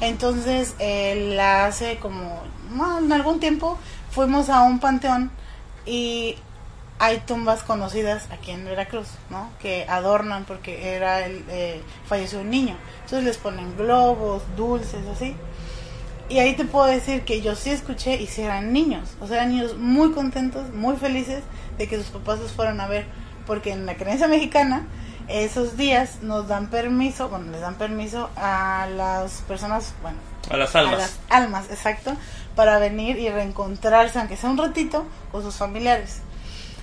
Entonces, 0.00 0.74
eh, 0.78 1.32
la 1.36 1.66
hace 1.66 1.98
como, 1.98 2.42
en 2.98 3.12
algún 3.12 3.40
tiempo 3.40 3.78
fuimos 4.10 4.48
a 4.48 4.62
un 4.62 4.78
panteón 4.80 5.30
y 5.84 6.36
hay 6.98 7.18
tumbas 7.20 7.62
conocidas 7.62 8.28
aquí 8.30 8.50
en 8.50 8.64
Veracruz, 8.66 9.08
¿no? 9.30 9.50
Que 9.60 9.86
adornan 9.88 10.44
porque 10.44 10.94
era 10.94 11.24
el, 11.24 11.44
eh, 11.48 11.80
falleció 12.06 12.40
un 12.40 12.50
niño. 12.50 12.76
Entonces 13.04 13.24
les 13.24 13.38
ponen 13.38 13.74
globos, 13.76 14.42
dulces, 14.54 15.06
así. 15.06 15.34
Y 16.28 16.38
ahí 16.38 16.54
te 16.54 16.64
puedo 16.66 16.86
decir 16.86 17.22
que 17.22 17.40
yo 17.40 17.56
sí 17.56 17.70
escuché 17.70 18.16
y 18.16 18.26
sí 18.26 18.42
eran 18.42 18.72
niños. 18.72 19.16
O 19.18 19.26
sea, 19.26 19.38
eran 19.38 19.48
niños 19.50 19.78
muy 19.78 20.12
contentos, 20.12 20.72
muy 20.74 20.96
felices 20.96 21.42
de 21.78 21.88
que 21.88 21.96
sus 21.96 22.06
papás 22.06 22.38
los 22.38 22.52
fueran 22.52 22.80
a 22.80 22.86
ver. 22.86 23.06
Porque 23.50 23.72
en 23.72 23.84
la 23.84 23.96
creencia 23.96 24.28
mexicana, 24.28 24.86
esos 25.26 25.76
días 25.76 26.22
nos 26.22 26.46
dan 26.46 26.68
permiso, 26.68 27.28
bueno, 27.28 27.50
les 27.50 27.60
dan 27.60 27.74
permiso 27.74 28.30
a 28.36 28.86
las 28.96 29.42
personas, 29.42 29.92
bueno, 30.02 30.18
A 30.50 30.56
las 30.56 30.76
a 30.76 30.78
almas. 30.78 30.98
las 30.98 31.18
almas, 31.30 31.64
exacto, 31.68 32.12
para 32.54 32.78
venir 32.78 33.18
y 33.18 33.28
reencontrarse, 33.28 34.20
aunque 34.20 34.36
sea 34.36 34.50
un 34.50 34.56
ratito, 34.56 35.04
con 35.32 35.42
sus 35.42 35.56
familiares. 35.56 36.18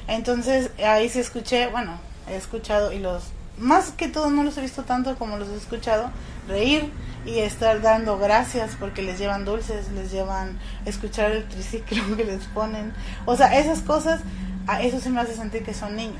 Entonces, 0.10 0.71
ahí 0.86 1.08
sí 1.08 1.19
escuché, 1.19 1.67
bueno, 1.67 2.01
he 2.30 2.36
escuchado 2.36 2.91
y 2.91 2.99
los, 2.99 3.23
más 3.58 3.91
que 3.91 4.10
todo 4.10 4.30
no 4.30 4.43
los 4.43 4.58
he 4.58 4.62
visto 4.62 4.84
tanto 4.84 5.15
como 5.15 5.38
los 5.38 5.47
he 5.47 5.56
escuchado, 5.56 6.12
reír 6.49 6.91
y 7.25 7.39
estar 7.39 7.82
dando 7.82 8.17
gracias 8.17 8.71
porque 8.77 9.03
les 9.03 9.19
llevan 9.19 9.45
dulces, 9.45 9.89
les 9.93 10.12
llevan 10.12 10.60
escuchar 10.86 11.32
el 11.32 11.47
triciclo 11.47 12.03
que 12.17 12.25
les 12.25 12.43
ponen. 12.47 12.91
O 13.25 13.38
sea, 13.38 13.58
esas 13.58 13.80
cosas, 13.80 14.19
a 14.67 14.82
eso 14.82 14.99
sí 14.99 15.08
me 15.08 15.21
hace 15.21 15.34
sentir 15.34 15.63
que 15.63 15.73
son 15.73 15.95
niños. 15.95 16.19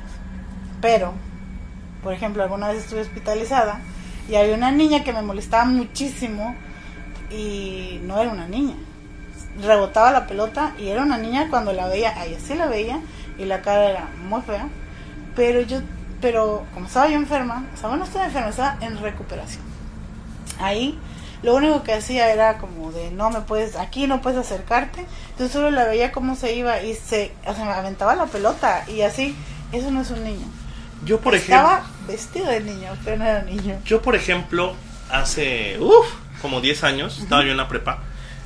Pero, 0.80 1.12
por 2.02 2.12
ejemplo, 2.12 2.42
alguna 2.42 2.68
vez 2.68 2.84
estuve 2.84 3.00
hospitalizada 3.00 3.80
y 4.28 4.36
había 4.36 4.54
una 4.54 4.70
niña 4.70 5.04
que 5.04 5.12
me 5.12 5.22
molestaba 5.22 5.64
muchísimo 5.64 6.54
y 7.30 8.00
no 8.04 8.20
era 8.20 8.30
una 8.30 8.46
niña. 8.46 8.74
Rebotaba 9.60 10.12
la 10.12 10.26
pelota 10.26 10.74
y 10.78 10.88
era 10.88 11.02
una 11.02 11.18
niña 11.18 11.48
cuando 11.50 11.72
la 11.72 11.88
veía, 11.88 12.18
ahí 12.20 12.36
sí 12.40 12.54
la 12.54 12.66
veía 12.66 13.00
y 13.38 13.44
la 13.44 13.62
cara 13.62 13.90
era 13.90 14.08
muy 14.28 14.42
fea. 14.42 14.68
Pero 15.34 15.60
yo, 15.62 15.80
pero 16.20 16.64
como 16.74 16.86
estaba 16.86 17.08
yo 17.08 17.16
enferma, 17.16 17.66
o 17.74 17.76
sea, 17.76 17.88
bueno, 17.88 18.04
estaba 18.04 18.26
enferma, 18.26 18.50
estaba 18.50 18.76
en 18.80 18.98
recuperación. 18.98 19.62
Ahí 20.60 20.98
lo 21.42 21.54
único 21.54 21.84
que 21.84 21.94
hacía 21.94 22.32
era 22.32 22.58
como 22.58 22.90
de 22.90 23.12
no 23.12 23.30
me 23.30 23.40
puedes, 23.42 23.76
aquí 23.76 24.06
no 24.06 24.20
puedes 24.20 24.38
acercarte. 24.38 25.06
Entonces 25.30 25.52
solo 25.52 25.70
la 25.70 25.84
veía 25.84 26.12
cómo 26.12 26.34
se 26.34 26.54
iba 26.54 26.82
y 26.82 26.94
se, 26.94 27.32
o 27.46 27.54
sea, 27.54 27.64
me 27.64 27.72
aventaba 27.72 28.14
la 28.14 28.26
pelota 28.26 28.84
y 28.88 29.02
así. 29.02 29.36
Eso 29.72 29.90
no 29.90 30.00
es 30.00 30.10
un 30.10 30.24
niño. 30.24 30.46
Yo, 31.04 31.20
por 31.20 31.34
ejemplo, 31.34 31.56
Estaba 31.56 31.86
vestido 32.06 32.46
de 32.46 32.60
niño, 32.60 32.90
pero 33.04 33.16
no 33.16 33.24
era 33.24 33.42
niño. 33.42 33.80
yo, 33.84 34.02
por 34.02 34.14
ejemplo, 34.16 34.74
hace 35.10 35.76
uf, 35.80 36.06
como 36.42 36.60
10 36.60 36.84
años, 36.84 37.18
estaba 37.18 37.44
yo 37.44 37.50
en 37.50 37.56
la 37.56 37.68
prepa, 37.68 38.02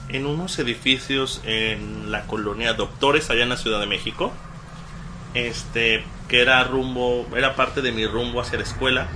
en 0.09 0.27
unos 0.27 0.59
edificios 0.59 1.41
en 1.45 2.11
la 2.13 2.23
colonia 2.27 2.75
Doctores, 2.75 3.31
allá 3.31 3.43
en 3.43 3.49
la 3.49 3.57
Ciudad 3.57 3.81
de 3.81 3.87
México, 3.87 4.33
este, 5.35 6.05
que 6.29 6.41
era 6.43 6.63
rumbo, 6.65 7.27
era 7.37 7.57
parte 7.57 7.81
de 7.83 7.93
mi 7.93 8.07
rumbo 8.07 8.41
hacia 8.41 8.59
la 8.59 8.65
escuela. 8.65 9.07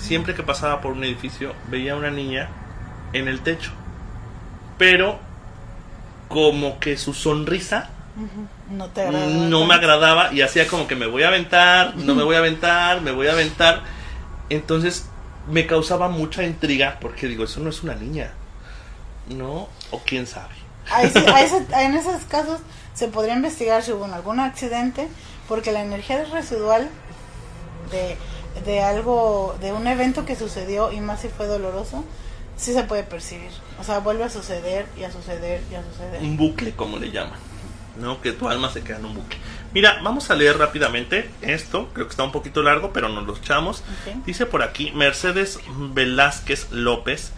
Siempre 0.00 0.34
que 0.34 0.42
pasaba 0.42 0.80
por 0.80 0.92
un 0.92 1.02
edificio, 1.04 1.54
veía 1.68 1.92
a 1.94 1.96
una 1.96 2.10
niña 2.10 2.48
en 3.12 3.26
el 3.28 3.40
techo, 3.40 3.70
pero 4.78 5.18
como 6.28 6.78
que 6.78 6.96
su 6.96 7.14
sonrisa 7.14 7.90
No 8.70 8.86
te 8.90 9.02
agradaba. 9.02 9.26
no 9.32 9.64
me 9.66 9.74
agradaba 9.74 10.32
y 10.32 10.42
hacía 10.42 10.66
como 10.68 10.86
que 10.86 10.94
me 10.96 11.06
voy 11.06 11.22
a 11.24 11.28
aventar, 11.28 11.96
no 11.96 12.14
me 12.14 12.22
voy 12.22 12.36
a 12.36 12.38
aventar, 12.38 13.00
me 13.00 13.10
voy 13.12 13.26
a 13.26 13.32
aventar. 13.32 13.82
Entonces 14.50 15.06
me 15.50 15.66
causaba 15.66 16.08
mucha 16.08 16.42
intriga 16.44 16.98
porque 17.00 17.26
digo, 17.26 17.44
eso 17.44 17.60
no 17.60 17.70
es 17.70 17.82
una 17.82 17.94
niña, 17.94 18.32
¿no? 19.28 19.68
O 19.90 20.00
quién 20.04 20.26
sabe. 20.26 20.54
A 20.90 21.02
ese- 21.02 21.66
en 21.84 21.94
esos 21.94 22.22
casos 22.28 22.60
se 22.94 23.08
podría 23.08 23.34
investigar 23.34 23.82
si 23.82 23.92
hubo 23.92 24.04
algún 24.04 24.38
accidente, 24.38 25.08
porque 25.48 25.72
la 25.72 25.82
energía 25.82 26.24
residual 26.32 26.88
de, 27.90 28.16
de 28.64 28.80
algo, 28.82 29.56
de 29.60 29.72
un 29.72 29.86
evento 29.86 30.24
que 30.24 30.36
sucedió 30.36 30.92
y 30.92 31.00
más 31.00 31.20
si 31.22 31.28
fue 31.28 31.46
doloroso, 31.46 32.04
sí 32.56 32.72
se 32.72 32.84
puede 32.84 33.02
percibir. 33.02 33.50
O 33.80 33.84
sea, 33.84 33.98
vuelve 33.98 34.24
a 34.24 34.30
suceder 34.30 34.86
y 34.96 35.02
a 35.04 35.10
suceder 35.10 35.62
y 35.70 35.74
a 35.74 35.82
suceder. 35.82 36.22
Un 36.22 36.36
bucle, 36.36 36.72
como 36.72 36.98
le 36.98 37.10
llaman, 37.10 37.38
¿no? 37.98 38.20
Que 38.20 38.32
tu 38.32 38.48
alma 38.48 38.70
se 38.70 38.82
queda 38.82 38.98
en 38.98 39.04
un 39.06 39.14
bucle. 39.14 39.36
Mira, 39.72 40.00
vamos 40.02 40.30
a 40.30 40.34
leer 40.36 40.56
rápidamente 40.58 41.30
esto, 41.42 41.88
creo 41.92 42.06
que 42.06 42.10
está 42.12 42.22
un 42.22 42.32
poquito 42.32 42.62
largo, 42.62 42.92
pero 42.92 43.08
nos 43.08 43.26
lo 43.26 43.36
echamos. 43.36 43.82
Dice 44.24 44.46
por 44.46 44.62
aquí 44.62 44.92
Mercedes 44.92 45.58
Velázquez 45.94 46.70
López. 46.70 47.32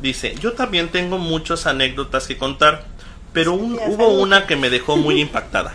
Dice, 0.00 0.34
yo 0.40 0.52
también 0.52 0.88
tengo 0.88 1.18
muchas 1.18 1.66
anécdotas 1.66 2.26
que 2.26 2.38
contar, 2.38 2.86
pero 3.32 3.52
un- 3.52 3.78
hubo 3.88 4.08
una 4.08 4.46
que 4.46 4.56
me 4.56 4.70
dejó 4.70 4.96
muy 4.96 5.20
impactada. 5.20 5.74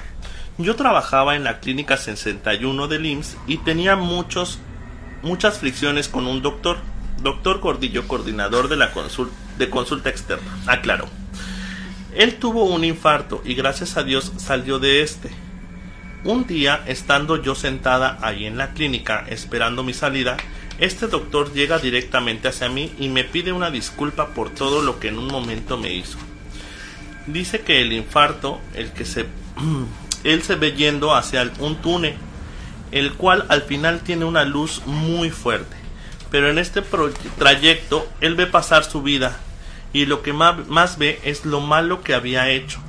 Yo 0.58 0.76
trabajaba 0.76 1.36
en 1.36 1.44
la 1.44 1.60
clínica 1.60 1.98
61 1.98 2.88
del 2.88 3.06
IMSS 3.06 3.38
y 3.46 3.58
tenía 3.58 3.96
muchos, 3.96 4.58
muchas 5.22 5.60
fricciones 5.60 6.08
con 6.10 6.26
un 6.26 6.42
doctor, 6.42 6.78
doctor 7.22 7.60
Gordillo, 7.60 8.08
coordinador 8.08 8.68
de 8.70 8.76
la 8.78 8.92
consul- 8.92 9.30
de 9.60 9.70
consulta 9.70 10.10
externa. 10.10 10.50
Aclaró. 10.66 11.08
Él 12.18 12.38
tuvo 12.40 12.64
un 12.64 12.84
infarto 12.84 13.44
y 13.46 13.54
gracias 13.54 13.96
a 13.96 14.02
Dios 14.02 14.34
salió 14.38 14.80
de 14.80 15.04
este. 15.04 15.30
Un 16.24 16.48
día, 16.48 16.84
estando 16.88 17.40
yo 17.40 17.54
sentada 17.54 18.18
ahí 18.24 18.48
en 18.48 18.58
la 18.58 18.74
clínica 18.74 19.24
esperando 19.30 19.84
mi 19.84 19.94
salida, 19.94 20.36
este 20.80 21.06
doctor 21.06 21.54
llega 21.54 21.78
directamente 21.78 22.48
hacia 22.48 22.70
mí 22.70 22.92
y 22.98 23.10
me 23.10 23.24
pide 23.24 23.52
una 23.52 23.70
disculpa 23.70 24.30
por 24.30 24.50
todo 24.50 24.82
lo 24.82 25.00
que 25.00 25.10
en 25.10 25.20
un 25.20 25.28
momento 25.28 25.78
me 25.78 25.94
hizo. 25.94 26.18
Dice 27.28 27.62
que 27.62 27.82
el 27.82 27.94
infarto, 27.94 28.60
el 28.74 28.92
que 28.94 29.06
se 29.06 29.28
él 30.24 30.42
se 30.42 30.56
ve 30.56 30.72
yendo 30.72 31.14
hacia 31.14 31.52
un 31.60 31.76
túnel, 31.84 32.16
el 32.90 33.14
cual 33.14 33.46
al 33.48 33.62
final 33.62 34.02
tiene 34.02 34.26
una 34.26 34.44
luz 34.44 34.82
muy 34.88 35.30
fuerte. 35.30 35.78
Pero 36.32 36.50
en 36.50 36.58
este 36.58 36.82
trayecto 37.38 38.12
él 38.22 38.34
ve 38.34 38.48
pasar 38.48 38.86
su 38.86 39.04
vida 39.04 39.40
y 39.94 40.06
lo 40.06 40.22
que 40.22 40.34
más, 40.34 40.68
más 40.68 40.98
ve 40.98 41.20
es 41.24 41.46
lo 41.46 41.62
malo 41.62 42.02
que 42.02 42.14
había 42.14 42.50
hecho. 42.50 42.80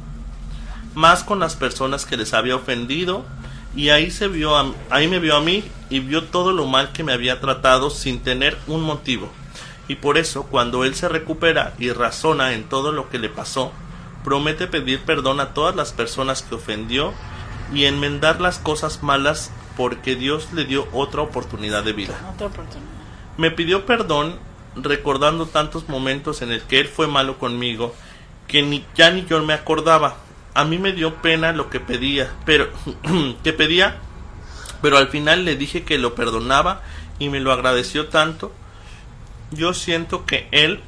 Más 0.94 1.22
con 1.22 1.38
las 1.38 1.56
personas 1.56 2.06
que 2.06 2.16
les 2.16 2.34
había 2.34 2.56
ofendido 2.56 3.24
y 3.76 3.90
ahí 3.90 4.10
se 4.10 4.28
vio 4.28 4.56
ahí 4.90 5.08
me 5.08 5.18
vio 5.18 5.36
a 5.36 5.40
mí 5.40 5.62
y 5.90 6.00
vio 6.00 6.24
todo 6.24 6.52
lo 6.52 6.66
mal 6.66 6.92
que 6.92 7.04
me 7.04 7.12
había 7.12 7.40
tratado 7.40 7.90
sin 7.90 8.20
tener 8.20 8.58
un 8.66 8.82
motivo. 8.82 9.30
Y 9.86 9.94
por 9.96 10.18
eso 10.18 10.44
cuando 10.44 10.84
él 10.84 10.94
se 10.94 11.08
recupera 11.08 11.74
y 11.78 11.90
razona 11.92 12.52
en 12.52 12.64
todo 12.64 12.92
lo 12.92 13.08
que 13.08 13.18
le 13.18 13.28
pasó, 13.28 13.72
promete 14.24 14.66
pedir 14.66 15.00
perdón 15.00 15.40
a 15.40 15.54
todas 15.54 15.74
las 15.76 15.92
personas 15.92 16.42
que 16.42 16.56
ofendió 16.56 17.14
y 17.72 17.84
enmendar 17.84 18.40
las 18.40 18.58
cosas 18.58 19.02
malas 19.02 19.50
porque 19.76 20.16
Dios 20.16 20.48
le 20.52 20.64
dio 20.64 20.88
otra 20.92 21.22
oportunidad 21.22 21.84
de 21.84 21.92
vida. 21.92 22.18
Me 23.36 23.50
pidió 23.50 23.86
perdón 23.86 24.38
recordando 24.82 25.46
tantos 25.46 25.88
momentos 25.88 26.42
en 26.42 26.52
el 26.52 26.62
que 26.62 26.80
él 26.80 26.88
fue 26.88 27.06
malo 27.06 27.38
conmigo 27.38 27.94
que 28.46 28.62
ni 28.62 28.84
ya 28.94 29.10
ni 29.10 29.24
yo 29.26 29.42
me 29.44 29.52
acordaba. 29.52 30.16
A 30.54 30.64
mí 30.64 30.78
me 30.78 30.92
dio 30.92 31.16
pena 31.16 31.52
lo 31.52 31.70
que 31.70 31.78
pedía, 31.80 32.32
pero 32.44 32.68
que 33.44 33.52
pedía, 33.52 33.98
pero 34.82 34.96
al 34.96 35.08
final 35.08 35.44
le 35.44 35.56
dije 35.56 35.84
que 35.84 35.98
lo 35.98 36.14
perdonaba 36.14 36.82
y 37.18 37.28
me 37.28 37.40
lo 37.40 37.52
agradeció 37.52 38.08
tanto. 38.08 38.52
Yo 39.50 39.74
siento 39.74 40.26
que 40.26 40.48
él 40.50 40.80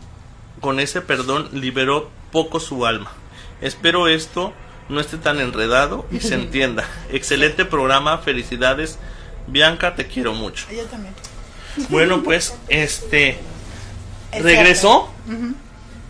con 0.61 0.81
ese 0.81 1.01
perdón 1.01 1.49
liberó 1.53 2.11
poco 2.33 2.61
su 2.61 2.87
alma. 2.87 3.13
Espero 3.61 4.09
esto 4.09 4.53
no 4.89 5.01
esté 5.01 5.17
tan 5.17 5.41
enredado 5.41 6.07
y 6.11 6.21
se 6.21 6.35
entienda. 6.41 6.89
Excelente 7.11 7.65
programa, 7.65 8.19
felicidades. 8.19 8.99
Bianca, 9.47 9.95
te 9.95 10.07
quiero 10.07 10.35
mucho. 10.35 10.67
Yo 10.71 10.85
también. 10.85 11.15
Bueno, 11.89 12.23
pues, 12.23 12.55
este. 12.69 13.39
¿Regresó? 14.33 15.09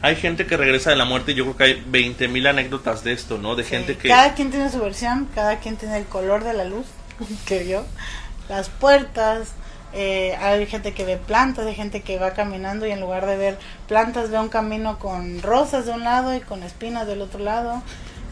Hay 0.03 0.17
gente 0.17 0.47
que 0.47 0.57
regresa 0.57 0.91
de 0.91 0.97
la 0.97 1.05
muerte 1.05 1.33
y 1.33 1.35
yo 1.35 1.45
creo 1.45 1.57
que 1.57 1.65
hay 1.65 1.85
20 1.87 2.29
mil 2.29 2.47
anécdotas 2.47 3.05
de 3.05 3.13
esto, 3.13 3.37
¿no? 3.37 3.55
De 3.55 3.65
gente 3.65 3.99
que... 3.99 4.09
Cada 4.09 4.35
quien 4.35 4.51
tiene 4.51 4.71
su 4.71 4.81
versión, 4.81 5.29
cada 5.35 5.59
quien 5.59 5.77
tiene 5.77 5.99
el 5.99 6.07
color 6.07 6.43
de 6.43 6.55
la 6.55 6.65
luz 6.65 6.87
que 7.47 7.63
vio, 7.63 7.85
las 8.49 8.71
puertas, 8.71 9.53
eh, 9.93 10.37
hay 10.41 10.67
gente 10.67 10.95
que 10.95 11.05
ve 11.05 11.17
plantas, 11.19 11.67
hay 11.67 11.75
gente 11.75 12.01
que 12.01 12.19
va 12.19 12.33
caminando 12.33 12.87
y 12.87 12.93
en 12.93 13.01
lugar 13.01 13.27
de 13.27 13.37
ver 13.37 13.59
plantas 13.89 14.31
ve 14.31 14.39
un 14.39 14.49
camino 14.49 14.99
con 14.99 15.43
rosas 15.43 15.85
de 15.85 15.93
un 15.93 16.05
lado 16.05 16.35
y 16.35 16.41
con 16.41 16.63
espinas 16.63 17.07
del 17.07 17.23
otro 17.23 17.41
lado. 17.41 17.83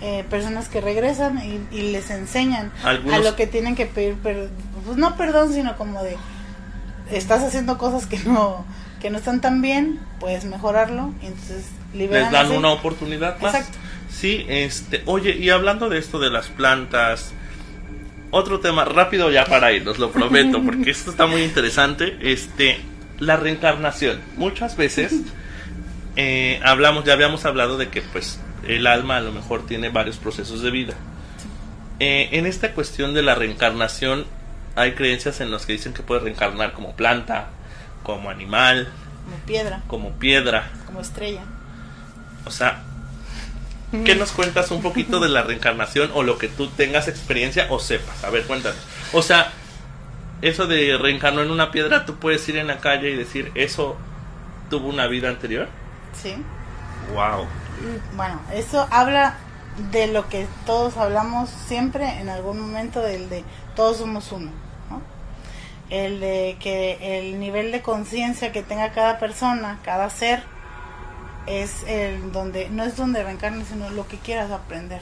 Eh, 0.01 0.25
personas 0.31 0.69
que 0.69 0.81
regresan 0.81 1.43
y, 1.73 1.83
les 1.91 2.11
enseñan 2.11 2.71
a 2.85 2.93
lo 2.93 3.35
que 3.35 3.49
tienen 3.49 3.75
que 3.75 3.85
pedir, 3.85 4.15
pues 4.23 4.97
no 4.97 5.17
perdón, 5.17 5.53
sino 5.53 5.77
como 5.77 6.05
de 6.05 6.17
estás 7.11 7.43
haciendo 7.43 7.79
cosas 7.79 8.07
que 8.07 8.19
no 8.21 8.65
que 9.01 9.11
no 9.11 9.19
están 9.19 9.41
tan 9.41 9.63
bien, 9.63 10.01
puedes 10.21 10.45
mejorarlo 10.45 11.13
y 11.23 11.27
entonces 11.27 11.67
les 11.95 12.11
dan 12.31 12.51
una 12.53 12.71
oportunidad 12.71 13.39
más. 13.41 13.55
Exacto. 13.55 13.79
Sí, 14.11 14.45
este, 14.49 15.03
oye, 15.07 15.37
y 15.37 15.51
hablando 15.51 15.89
de 15.89 15.99
esto 15.99 16.19
de 16.19 16.31
las 16.31 16.49
plantas, 16.49 17.33
otro 18.31 18.61
tema 18.61 18.85
rápido 18.85 19.31
ya 19.31 19.45
para 19.45 19.73
irnos, 19.73 19.99
lo 19.99 20.11
prometo, 20.11 20.63
porque 20.65 20.91
esto 20.91 21.11
está 21.11 21.27
muy 21.27 21.43
interesante. 21.43 22.19
Este, 22.21 22.81
la 23.19 23.37
reencarnación. 23.37 24.21
Muchas 24.37 24.77
veces 24.77 25.15
eh, 26.17 26.61
hablamos, 26.65 27.05
ya 27.05 27.13
habíamos 27.13 27.45
hablado 27.45 27.79
de 27.79 27.89
que 27.89 28.03
pues 28.03 28.41
el 28.67 28.87
alma 28.87 29.17
a 29.17 29.21
lo 29.21 29.33
mejor 29.33 29.67
tiene 29.67 29.89
varios 29.89 30.17
procesos 30.17 30.63
de 30.63 30.71
vida. 30.71 30.95
Eh, 32.01 32.29
en 32.33 32.47
esta 32.47 32.73
cuestión 32.73 33.13
de 33.15 33.23
la 33.23 33.35
reencarnación 33.35 34.27
hay 34.77 34.93
creencias 34.93 35.41
en 35.41 35.51
las 35.51 35.67
que 35.67 35.73
dicen 35.73 35.93
que 35.93 36.03
puede 36.03 36.21
reencarnar 36.21 36.73
como 36.73 36.95
planta, 36.95 37.51
como 38.03 38.31
animal, 38.31 38.89
como 39.25 39.37
piedra, 39.45 39.83
como 39.87 40.13
piedra, 40.13 40.71
como 40.87 41.01
estrella. 41.01 41.43
O 42.45 42.51
sea, 42.51 42.83
¿Qué 43.91 44.15
nos 44.15 44.33
cuentas 44.33 44.71
un 44.71 44.83
poquito 44.83 45.19
de 45.19 45.31
la 45.31 45.43
reencarnación 45.43 46.11
o 46.13 46.23
lo 46.23 46.37
que 46.37 46.49
tú 46.49 46.69
tengas 46.69 47.09
experiencia 47.09 47.69
o 47.71 47.79
sepas? 47.79 48.23
A 48.23 48.29
ver, 48.29 48.45
cuéntanos. 48.45 48.79
O 49.15 49.23
sea, 49.23 49.51
eso 50.43 50.67
de 50.67 50.99
reencarnar 50.99 51.47
en 51.47 51.51
una 51.51 51.71
piedra, 51.71 52.05
tú 52.05 52.17
puedes 52.17 52.47
ir 52.51 52.59
en 52.59 52.67
la 52.67 52.79
calle 52.79 53.11
y 53.11 53.17
decir, 53.17 53.51
¿eso 53.55 53.97
tuvo 54.69 54.89
una 54.89 55.07
vida 55.07 55.31
anterior? 55.31 55.69
Sí. 56.23 56.35
Wow. 57.15 57.47
Bueno, 58.15 58.43
eso 58.53 58.87
habla 58.91 59.37
de 59.91 60.09
lo 60.09 60.29
que 60.29 60.47
todos 60.67 60.99
hablamos 60.99 61.49
siempre 61.49 62.21
en 62.21 62.29
algún 62.29 62.61
momento, 62.61 63.01
del 63.01 63.31
de 63.31 63.43
todos 63.75 63.99
somos 63.99 64.31
uno. 64.33 64.51
El 65.91 66.21
de 66.21 66.57
que 66.61 67.19
el 67.19 67.41
nivel 67.41 67.73
de 67.73 67.81
conciencia 67.81 68.53
que 68.53 68.63
tenga 68.63 68.93
cada 68.93 69.19
persona, 69.19 69.79
cada 69.83 70.11
ser, 70.11 70.43
es 71.49 71.83
el 71.87 72.31
donde 72.31 72.69
no 72.69 72.85
es 72.85 72.97
donde 72.97 73.23
reencarnes 73.23 73.69
sino 73.69 73.89
lo 73.91 74.07
que 74.07 74.19
quieras 74.19 74.51
aprender. 74.51 75.01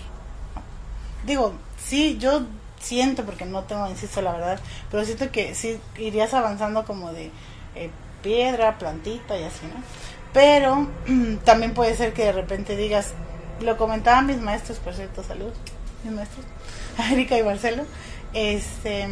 Digo 1.24 1.54
sí 1.78 2.18
yo 2.18 2.46
siento 2.80 3.24
porque 3.24 3.44
no 3.44 3.64
tengo 3.64 3.88
insisto 3.88 4.22
la 4.22 4.32
verdad 4.32 4.60
pero 4.90 5.04
siento 5.04 5.30
que 5.30 5.54
sí 5.54 5.80
irías 5.98 6.34
avanzando 6.34 6.84
como 6.84 7.12
de 7.12 7.30
eh, 7.74 7.90
piedra 8.22 8.78
plantita 8.78 9.36
y 9.36 9.44
así 9.44 9.66
no 9.66 9.82
pero 10.32 10.86
también 11.44 11.74
puede 11.74 11.96
ser 11.96 12.12
que 12.12 12.24
de 12.24 12.32
repente 12.32 12.76
digas 12.76 13.12
lo 13.60 13.76
comentaban 13.76 14.26
mis 14.26 14.38
maestros 14.38 14.78
por 14.78 14.94
cierto 14.94 15.22
salud 15.22 15.52
mis 16.04 16.12
maestros 16.12 16.46
Erika 17.10 17.38
y 17.38 17.42
Marcelo 17.42 17.84
este 18.32 19.08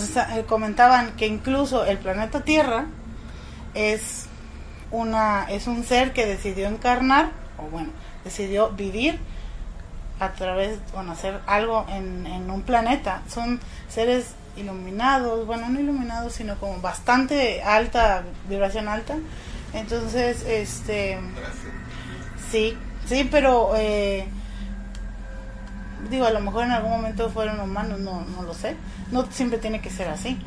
sea, 0.00 0.38
eh, 0.38 0.44
comentaban 0.44 1.16
que 1.16 1.26
incluso 1.26 1.84
el 1.84 1.98
planeta 1.98 2.40
Tierra 2.40 2.86
es 3.74 4.26
una, 4.90 5.46
es 5.48 5.66
un 5.66 5.84
ser 5.84 6.12
que 6.12 6.26
decidió 6.26 6.68
encarnar, 6.68 7.30
o 7.58 7.70
bueno, 7.70 7.90
decidió 8.24 8.70
vivir 8.70 9.18
a 10.20 10.32
través, 10.32 10.78
bueno, 10.94 11.12
hacer 11.12 11.40
algo 11.46 11.86
en, 11.88 12.26
en 12.26 12.50
un 12.50 12.62
planeta. 12.62 13.22
Son 13.28 13.60
seres 13.88 14.34
iluminados, 14.56 15.46
bueno, 15.46 15.68
no 15.68 15.80
iluminados, 15.80 16.34
sino 16.34 16.56
como 16.58 16.80
bastante 16.80 17.62
alta, 17.62 18.22
vibración 18.48 18.88
alta. 18.88 19.16
Entonces, 19.72 20.44
este, 20.46 21.18
sí, 22.50 22.76
sí, 23.06 23.28
pero 23.30 23.72
eh, 23.76 24.26
digo, 26.10 26.26
a 26.26 26.30
lo 26.30 26.40
mejor 26.40 26.64
en 26.64 26.72
algún 26.72 26.90
momento 26.90 27.30
fueron 27.30 27.60
humanos, 27.60 28.00
no, 28.00 28.24
no 28.24 28.42
lo 28.42 28.54
sé. 28.54 28.76
No 29.10 29.26
siempre 29.30 29.58
tiene 29.58 29.80
que 29.80 29.90
ser 29.90 30.08
así. 30.08 30.38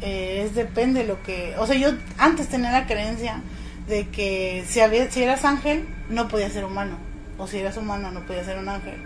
Eh, 0.00 0.42
es 0.44 0.54
depende 0.54 1.04
lo 1.04 1.22
que, 1.22 1.54
o 1.58 1.66
sea, 1.66 1.76
yo 1.76 1.90
antes 2.18 2.48
tenía 2.48 2.70
la 2.70 2.86
creencia 2.86 3.40
de 3.88 4.08
que 4.08 4.64
si, 4.68 4.80
había, 4.80 5.10
si 5.10 5.22
eras 5.22 5.44
ángel 5.44 5.88
no 6.10 6.28
podías 6.28 6.52
ser 6.52 6.64
humano, 6.64 6.98
o 7.38 7.46
si 7.46 7.58
eras 7.58 7.76
humano 7.76 8.10
no 8.10 8.20
podías 8.20 8.46
ser 8.46 8.58
un 8.58 8.68
ángel. 8.68 9.02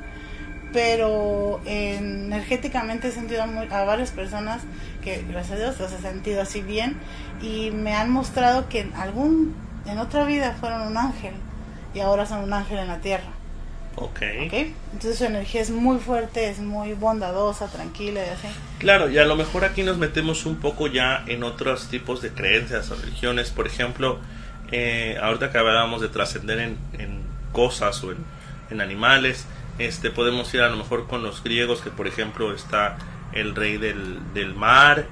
Pero 0.72 1.60
energéticamente 1.64 3.08
he 3.08 3.12
sentido 3.12 3.42
a, 3.42 3.84
varias 3.84 4.10
personas 4.10 4.62
que, 5.02 5.24
gracias 5.28 5.58
a 5.58 5.62
Dios, 5.62 5.80
los 5.80 5.92
he 5.92 5.98
sentido 5.98 6.42
así 6.42 6.62
bien 6.62 6.96
y 7.42 7.70
me 7.72 7.94
han 7.94 8.10
mostrado 8.10 8.68
que 8.68 8.80
en, 8.80 8.94
algún, 8.94 9.54
en 9.86 9.98
otra 9.98 10.24
vida 10.24 10.56
fueron 10.60 10.86
un 10.86 10.96
ángel 10.96 11.34
y 11.92 12.00
ahora 12.00 12.24
son 12.26 12.44
un 12.44 12.52
ángel 12.52 12.78
en 12.78 12.88
la 12.88 12.98
tierra. 12.98 13.39
Ok. 13.96 14.22
Entonces 14.22 15.18
su 15.18 15.24
energía 15.24 15.60
es 15.60 15.70
muy 15.70 15.98
fuerte, 15.98 16.48
es 16.48 16.58
muy 16.58 16.94
bondadosa, 16.94 17.66
tranquila 17.68 18.20
y 18.24 18.28
así. 18.28 18.48
Claro, 18.78 19.10
y 19.10 19.18
a 19.18 19.24
lo 19.24 19.36
mejor 19.36 19.64
aquí 19.64 19.82
nos 19.82 19.98
metemos 19.98 20.46
un 20.46 20.56
poco 20.56 20.86
ya 20.86 21.24
en 21.26 21.42
otros 21.42 21.88
tipos 21.88 22.22
de 22.22 22.30
creencias 22.30 22.90
o 22.90 22.94
religiones. 22.94 23.50
Por 23.50 23.66
ejemplo, 23.66 24.18
eh, 24.70 25.18
ahorita 25.20 25.50
que 25.50 25.58
hablábamos 25.58 26.00
de 26.00 26.08
trascender 26.08 26.58
en, 26.60 26.78
cosas 27.52 28.02
o 28.04 28.12
en, 28.12 28.80
animales, 28.80 29.46
este, 29.78 30.10
podemos 30.10 30.54
ir 30.54 30.60
a 30.60 30.68
lo 30.68 30.76
mejor 30.76 31.08
con 31.08 31.24
los 31.24 31.42
griegos, 31.42 31.80
que 31.80 31.90
por 31.90 32.06
ejemplo 32.06 32.54
está 32.54 32.96
el 33.32 33.56
rey 33.56 33.76
del, 33.78 34.32
del 34.32 34.54
mar, 34.54 35.06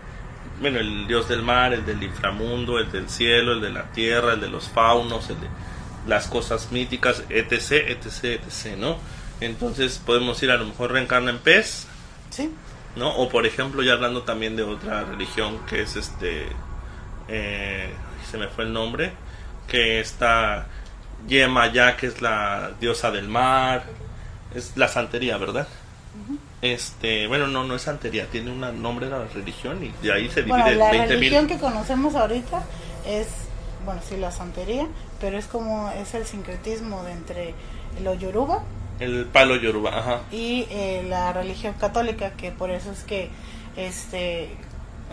bueno, 0.61 0.79
el 0.79 1.07
dios 1.09 1.29
del 1.29 1.43
mar, 1.43 1.73
el 1.73 1.85
del 1.85 2.03
inframundo, 2.03 2.79
el 2.79 2.91
del 2.91 3.09
cielo, 3.09 3.53
el 3.53 3.61
de 3.61 3.71
la 3.71 3.91
tierra, 3.93 4.35
el 4.35 4.41
de 4.41 4.49
los 4.49 4.69
faunos, 4.69 5.29
el 5.31 5.41
de 5.41 5.49
las 6.09 6.27
cosas 6.27 6.73
míticas, 6.73 7.23
etc, 7.29 7.73
etc, 7.89 8.25
etc, 8.25 8.77
¿no? 8.77 8.97
Entonces 9.41 10.01
podemos 10.05 10.43
ir 10.43 10.51
a 10.51 10.57
lo 10.57 10.65
mejor 10.67 10.91
reencarna 10.93 11.31
en 11.31 11.39
pez, 11.39 11.87
sí, 12.31 12.53
¿no? 12.97 13.15
O 13.17 13.29
por 13.29 13.47
ejemplo 13.47 13.83
ya 13.83 13.93
hablando 13.93 14.23
también 14.23 14.57
de 14.57 14.65
otra 14.65 15.05
religión 15.05 15.61
que 15.67 15.83
es 15.83 15.95
este, 15.95 16.47
eh, 17.29 17.91
se 18.31 18.39
me 18.39 18.49
fue 18.49 18.65
el 18.65 18.73
nombre, 18.73 19.13
que 19.69 20.01
está 20.01 20.67
Yema 21.29 21.73
ya, 21.73 21.97
que 21.97 22.07
es 22.07 22.21
la 22.23 22.73
diosa 22.81 23.11
del 23.11 23.29
mar, 23.29 23.85
es 24.55 24.73
la 24.77 24.89
santería, 24.89 25.37
¿verdad? 25.37 25.69
Este, 26.61 27.29
bueno, 27.29 27.47
no, 27.47 27.63
no 27.65 27.77
es 27.77 27.83
santería, 27.83 28.27
tiene 28.27 28.51
un 28.51 28.83
nombre 28.83 29.07
de 29.07 29.13
la 29.13 29.25
religión 29.27 29.79
y 29.85 29.93
de 30.05 30.13
ahí 30.13 30.29
se 30.29 30.43
divide 30.43 30.63
Bueno, 30.63 30.79
la 30.79 30.91
20 30.91 31.07
religión 31.15 31.47
mil. 31.47 31.55
que 31.55 31.61
conocemos 31.61 32.15
ahorita 32.17 32.65
es, 33.07 33.29
bueno, 33.89 34.03
sí, 34.07 34.17
la 34.19 34.31
santería, 34.31 34.87
pero 35.19 35.39
es 35.39 35.47
como, 35.47 35.91
es 35.91 36.13
el 36.15 36.27
sincretismo 36.27 37.03
de 37.05 37.13
entre 37.13 37.55
lo 38.03 38.13
yoruba 38.13 38.63
El 39.01 39.25
palo 39.27 39.57
yoruba, 39.57 39.99
ajá. 39.99 40.21
y 40.31 40.67
eh, 40.71 41.05
la 41.09 41.33
religión 41.33 41.73
católica, 41.81 42.33
que 42.33 42.51
por 42.53 42.71
eso 42.71 42.93
es 42.93 43.03
que 43.05 43.31
este 43.77 44.51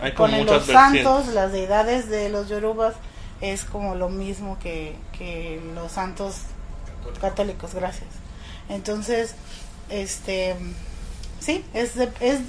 Hay 0.00 0.12
ponen 0.12 0.44
los 0.44 0.66
santos, 0.66 1.28
las 1.28 1.52
deidades 1.52 2.08
de 2.10 2.28
los 2.28 2.48
yorubas, 2.50 2.94
es 3.40 3.64
como 3.64 3.94
lo 3.94 4.08
mismo 4.10 4.58
que, 4.58 4.94
que 5.16 5.60
los 5.74 5.92
santos 5.92 6.36
católicos, 7.20 7.74
gracias. 7.74 8.08
Entonces, 8.68 9.34
este, 9.88 10.54
sí, 11.40 11.64
es, 11.74 11.94
de- 11.94 12.10
es 12.20 12.40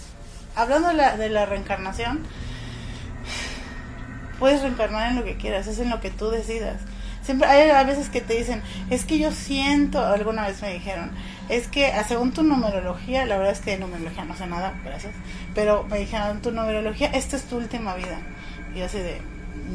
hablando 0.56 0.88
de 0.90 0.96
la, 0.96 1.16
de 1.16 1.30
la 1.30 1.46
reencarnación, 1.46 2.24
puedes 4.40 4.62
reencarnar 4.62 5.10
en 5.12 5.18
lo 5.18 5.24
que 5.24 5.36
quieras, 5.36 5.68
es 5.68 5.80
en 5.80 5.90
lo 5.90 6.00
que 6.00 6.10
tú 6.10 6.30
decidas. 6.30 6.82
Siempre 7.24 7.48
hay 7.50 7.70
a 7.70 7.84
veces 7.84 8.08
que 8.10 8.22
te 8.22 8.36
dicen, 8.36 8.62
es 8.90 9.04
que 9.04 9.20
yo 9.20 9.32
siento, 9.32 10.06
alguna 10.06 10.48
vez 10.48 10.62
me 10.62 10.74
dijeron, 10.74 11.12
es 11.50 11.68
que 11.68 11.88
ah, 11.88 12.06
según 12.08 12.32
tu 12.32 12.44
numerología, 12.44 13.26
la 13.26 13.38
verdad 13.38 13.54
es 13.54 13.60
que 13.60 13.72
de 13.72 13.80
numerología 13.80 14.24
no 14.24 14.36
sé 14.36 14.48
nada, 14.48 14.74
gracias, 14.86 15.14
pero 15.54 15.84
me 15.84 16.00
dijeron, 16.00 16.42
tu 16.42 16.52
numerología, 16.52 17.08
esta 17.08 17.36
es 17.36 17.44
tu 17.44 17.58
última 17.58 17.96
vida. 17.96 18.20
Y 18.74 18.80
yo 18.80 18.86
así 18.86 19.00
de, 19.00 19.20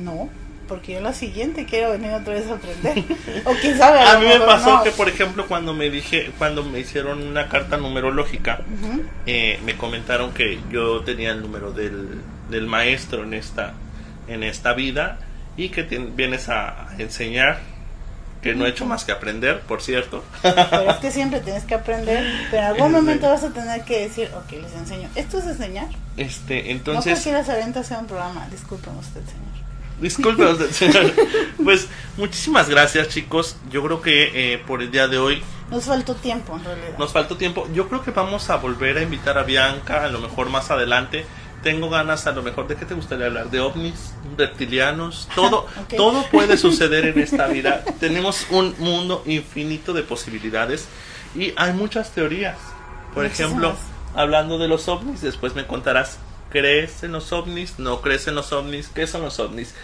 no, 0.02 0.30
porque 0.66 0.94
yo 0.94 1.00
la 1.02 1.12
siguiente 1.12 1.66
quiero 1.66 1.90
venir 1.90 2.12
otra 2.12 2.32
vez 2.32 2.48
a 2.48 2.54
aprender. 2.54 3.04
o 3.44 3.52
quién 3.60 3.76
sabe. 3.76 4.00
A 4.00 4.14
lo 4.14 4.20
mí 4.20 4.26
me 4.26 4.40
pasó 4.40 4.78
no. 4.78 4.82
que, 4.82 4.90
por 4.92 5.08
ejemplo, 5.10 5.46
cuando 5.46 5.74
me 5.74 5.90
dije, 5.90 6.30
cuando 6.38 6.64
me 6.64 6.78
hicieron 6.78 7.22
una 7.22 7.48
carta 7.50 7.76
numerológica, 7.76 8.60
Ujú. 8.80 9.02
eh, 9.26 9.60
me 9.66 9.76
comentaron 9.76 10.32
que 10.32 10.58
yo 10.70 11.00
tenía 11.02 11.32
el 11.32 11.42
número 11.42 11.72
del, 11.72 12.20
del 12.48 12.66
maestro 12.66 13.24
en 13.24 13.34
esta, 13.34 13.74
en 14.28 14.42
esta 14.42 14.72
vida 14.72 15.18
y 15.56 15.68
que 15.70 15.88
tien- 15.88 16.14
vienes 16.14 16.48
a 16.48 16.88
enseñar, 16.98 17.60
que 18.42 18.54
no 18.54 18.66
he 18.66 18.70
hecho 18.70 18.86
más 18.86 19.04
que 19.04 19.12
aprender, 19.12 19.60
por 19.60 19.82
cierto. 19.82 20.24
Pero 20.42 20.90
es 20.90 20.96
que 20.96 21.10
siempre 21.12 21.40
tienes 21.40 21.62
que 21.64 21.74
aprender, 21.74 22.26
pero 22.50 22.62
en 22.62 22.68
algún 22.70 22.88
Sí. 22.88 22.92
momento 22.94 23.28
vas 23.28 23.44
a 23.44 23.50
tener 23.50 23.82
que 23.84 24.00
decir, 24.08 24.30
ok, 24.34 24.50
les 24.60 24.72
enseño. 24.72 25.08
Esto 25.14 25.38
es 25.38 25.46
enseñar. 25.46 25.86
Este, 26.16 26.62
no 26.64 26.70
entonces, 26.70 27.12
cualquiera 27.12 27.44
se 27.44 27.52
aventa 27.52 27.78
a 27.78 27.82
hacer 27.82 27.98
un 27.98 28.06
programa. 28.06 28.48
Disculpen 28.50 28.96
usted, 28.96 29.20
señor. 29.26 29.52
disculpe 30.00 30.44
usted, 30.44 30.70
señor. 30.72 31.12
Pues 31.62 31.86
muchísimas 32.16 32.68
gracias, 32.68 33.08
chicos. 33.10 33.56
Yo 33.70 33.84
creo 33.84 34.00
que 34.02 34.54
eh, 34.54 34.58
por 34.58 34.82
el 34.82 34.90
día 34.90 35.06
de 35.06 35.18
hoy 35.18 35.40
Nos 35.70 35.84
faltó 35.84 36.14
tiempo, 36.16 36.56
en 36.56 36.64
realidad. 36.64 36.98
Nos 36.98 37.12
faltó 37.12 37.36
tiempo. 37.36 37.68
Yo 37.72 37.88
creo 37.88 38.02
que 38.02 38.10
vamos 38.10 38.50
a 38.50 38.56
volver 38.56 38.98
a 38.98 39.02
invitar 39.02 39.38
a 39.38 39.44
Bianca, 39.44 40.02
a 40.04 40.08
lo 40.08 40.18
mejor 40.18 40.50
más 40.50 40.70
adelante. 40.72 41.24
Tengo 41.62 41.88
ganas, 41.90 42.26
a 42.26 42.32
lo 42.32 42.42
mejor, 42.42 42.66
¿de 42.66 42.74
qué 42.76 42.84
te 42.84 42.94
gustaría 42.94 43.26
hablar? 43.26 43.50
¿De 43.50 43.60
ovnis? 43.60 44.12
¿Reptilianos? 44.36 45.28
Todo, 45.34 45.66
todo 45.96 46.24
puede 46.30 46.56
suceder 46.56 47.06
en 47.06 47.18
esta 47.20 47.46
vida. 47.46 47.84
Tenemos 48.00 48.46
un 48.50 48.74
mundo 48.78 49.22
infinito 49.26 49.92
de 49.92 50.02
posibilidades 50.02 50.88
y 51.34 51.52
hay 51.56 51.72
muchas 51.72 52.10
teorías. 52.10 52.56
Por 53.14 53.24
Muchísimas. 53.24 53.50
ejemplo, 53.50 53.76
hablando 54.14 54.58
de 54.58 54.68
los 54.68 54.88
ovnis, 54.88 55.20
después 55.20 55.54
me 55.54 55.66
contarás, 55.66 56.18
¿crees 56.50 57.02
en 57.04 57.12
los 57.12 57.32
ovnis? 57.32 57.78
¿No 57.78 58.00
crees 58.00 58.26
en 58.26 58.34
los 58.34 58.52
ovnis? 58.52 58.88
¿Qué 58.88 59.06
son 59.06 59.22
los 59.22 59.38
ovnis? 59.38 59.74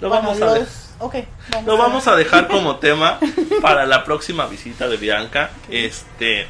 Lo 0.00 0.08
Bueno, 0.10 0.24
vamos 0.28 0.42
a 0.42 0.44
los- 0.46 0.54
dejar. 0.54 0.68
ok, 0.98 1.14
vamos 1.52 1.66
Lo 1.66 1.76
vamos 1.78 2.06
a 2.08 2.16
dejar 2.16 2.48
como 2.48 2.76
tema 2.80 3.18
para 3.62 3.86
la 3.86 4.04
próxima 4.04 4.46
visita 4.46 4.86
de 4.88 4.98
Bianca. 4.98 5.50
Este 5.70 6.46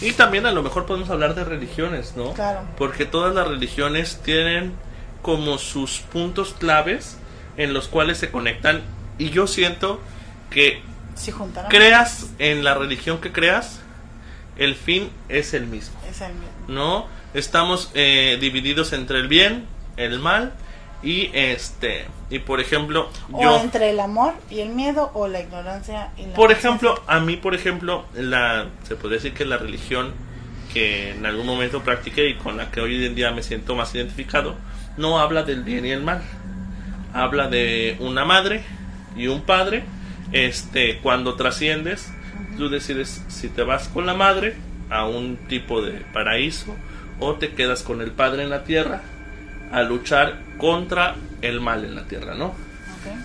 y 0.00 0.12
también 0.12 0.46
a 0.46 0.52
lo 0.52 0.62
mejor 0.62 0.86
podemos 0.86 1.10
hablar 1.10 1.34
de 1.34 1.44
religiones, 1.44 2.14
¿no? 2.16 2.32
Claro. 2.34 2.60
Porque 2.76 3.04
todas 3.04 3.34
las 3.34 3.48
religiones 3.48 4.20
tienen 4.22 4.74
como 5.22 5.58
sus 5.58 5.98
puntos 5.98 6.54
claves 6.58 7.18
en 7.56 7.74
los 7.74 7.88
cuales 7.88 8.18
se 8.18 8.30
conectan 8.30 8.82
y 9.18 9.30
yo 9.30 9.46
siento 9.46 10.00
que 10.50 10.82
Si 11.16 11.32
creas 11.68 12.30
en 12.38 12.62
la 12.62 12.74
religión 12.74 13.20
que 13.20 13.32
creas, 13.32 13.80
el 14.56 14.76
fin 14.76 15.10
es 15.28 15.54
el 15.54 15.66
mismo, 15.66 15.98
Es 16.08 16.20
el 16.20 16.34
mismo. 16.34 16.48
¿no? 16.68 17.06
Estamos 17.34 17.90
eh, 17.94 18.38
divididos 18.40 18.92
entre 18.92 19.18
el 19.18 19.28
bien, 19.28 19.66
el 19.96 20.20
mal 20.20 20.54
y 21.02 21.30
este 21.32 22.06
y 22.28 22.40
por 22.40 22.60
ejemplo 22.60 23.08
O 23.32 23.40
yo 23.40 23.60
entre 23.60 23.90
el 23.90 24.00
amor 24.00 24.34
y 24.50 24.60
el 24.60 24.70
miedo 24.70 25.10
o 25.14 25.28
la 25.28 25.40
ignorancia 25.40 26.10
y 26.16 26.26
la 26.26 26.34
por 26.34 26.50
ejemplo, 26.52 27.00
a 27.06 27.20
mí, 27.20 27.36
por 27.36 27.54
ejemplo, 27.54 28.04
la, 28.14 28.66
se 28.82 28.96
podría 28.96 29.18
decir 29.18 29.34
que 29.34 29.44
la 29.44 29.58
religión 29.58 30.12
que 30.72 31.12
en 31.12 31.24
algún 31.24 31.46
momento 31.46 31.82
practiqué 31.82 32.28
y 32.28 32.34
con 32.34 32.56
la 32.56 32.70
que 32.70 32.80
hoy 32.80 33.04
en 33.04 33.14
día 33.14 33.30
me 33.30 33.42
siento 33.42 33.74
más 33.74 33.94
identificado, 33.94 34.56
no 34.96 35.18
habla 35.18 35.42
del 35.42 35.62
bien 35.62 35.86
y 35.86 35.90
el 35.90 36.02
mal. 36.02 36.22
Habla 37.14 37.48
de 37.48 37.96
una 38.00 38.24
madre 38.24 38.62
y 39.16 39.28
un 39.28 39.42
padre. 39.42 39.84
Este, 40.32 40.98
cuando 40.98 41.36
trasciendes, 41.36 42.12
tú 42.58 42.68
decides 42.68 43.24
si 43.28 43.48
te 43.48 43.62
vas 43.62 43.88
con 43.88 44.04
la 44.04 44.14
madre 44.14 44.56
a 44.90 45.06
un 45.06 45.36
tipo 45.48 45.80
de 45.80 45.92
paraíso 46.12 46.74
o 47.18 47.34
te 47.34 47.52
quedas 47.54 47.82
con 47.82 48.02
el 48.02 48.10
padre 48.10 48.42
en 48.42 48.50
la 48.50 48.64
tierra 48.64 49.02
a 49.72 49.82
luchar 49.82 50.38
contra 50.58 51.14
el 51.42 51.60
mal 51.60 51.84
en 51.84 51.94
la 51.94 52.04
tierra, 52.04 52.34
¿no? 52.34 52.54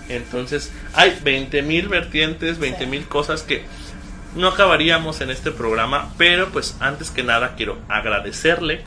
Entonces, 0.08 0.72
hay 0.94 1.10
20.000 1.10 1.88
vertientes, 1.88 2.60
20.000 2.60 3.08
cosas 3.08 3.42
que 3.42 3.62
no 4.36 4.48
acabaríamos 4.48 5.20
en 5.20 5.30
este 5.30 5.50
programa, 5.50 6.12
pero 6.18 6.50
pues 6.50 6.76
antes 6.80 7.10
que 7.10 7.22
nada 7.22 7.54
quiero 7.56 7.78
agradecerle 7.88 8.82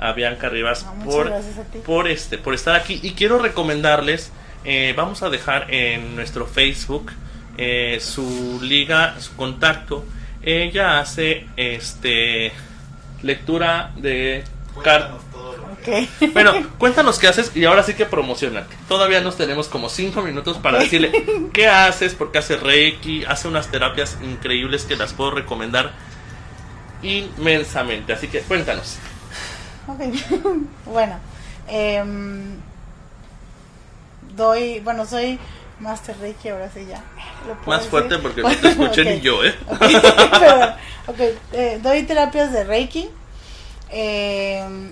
a 0.00 0.12
Bianca 0.12 0.48
Rivas 0.48 0.86
por, 1.04 1.32
a 1.32 1.40
por 1.86 2.08
este 2.08 2.38
por 2.38 2.54
estar 2.54 2.74
aquí. 2.74 3.00
Y 3.02 3.12
quiero 3.12 3.38
recomendarles 3.38 4.32
eh, 4.64 4.94
vamos 4.96 5.22
a 5.22 5.28
dejar 5.28 5.66
en 5.72 6.16
nuestro 6.16 6.46
Facebook 6.46 7.12
eh, 7.58 7.98
su 8.00 8.60
liga 8.62 9.20
su 9.20 9.36
contacto. 9.36 10.04
Ella 10.42 11.00
hace 11.00 11.46
este 11.56 12.52
lectura 13.22 13.92
de 13.96 14.44
cartas 14.82 15.22
Ok. 15.86 16.32
bueno, 16.32 16.52
cuéntanos 16.78 17.18
qué 17.18 17.28
haces 17.28 17.54
y 17.54 17.64
ahora 17.66 17.82
sí 17.82 17.92
que 17.94 18.06
promocionate. 18.06 18.74
Todavía 18.88 19.20
nos 19.20 19.36
tenemos 19.36 19.68
como 19.68 19.88
5 19.90 20.22
minutos 20.22 20.56
para 20.58 20.78
decirle 20.78 21.12
qué 21.52 21.68
haces, 21.68 22.14
porque 22.14 22.38
hace 22.38 22.56
Reiki, 22.56 23.24
hace 23.26 23.48
unas 23.48 23.68
terapias 23.68 24.16
increíbles 24.22 24.84
que 24.84 24.96
las 24.96 25.12
puedo 25.12 25.30
recomendar 25.32 25.92
inmensamente. 27.02 28.12
Así 28.12 28.28
que 28.28 28.40
cuéntanos. 28.40 28.96
Ok. 29.86 30.00
bueno, 30.86 31.18
em, 31.68 32.56
doy, 34.36 34.80
bueno, 34.80 35.04
soy 35.06 35.38
Master 35.80 36.16
Reiki, 36.18 36.48
ahora 36.48 36.70
sí 36.72 36.86
ya. 36.88 37.02
¿Lo 37.46 37.54
puedo 37.56 37.66
Más 37.66 37.78
decir? 37.80 37.90
fuerte 37.90 38.18
porque 38.18 38.42
no 38.42 38.56
te 38.56 38.68
escuché 38.70 39.04
ni 39.04 39.20
yo, 39.20 39.44
¿eh? 39.44 39.54
Ok, 39.68 39.78
perdón. 40.40 40.74
Ok, 41.06 41.20
eh, 41.52 41.78
doy 41.82 42.02
terapias 42.04 42.52
de 42.52 42.64
Reiki. 42.64 43.10
em, 43.90 44.90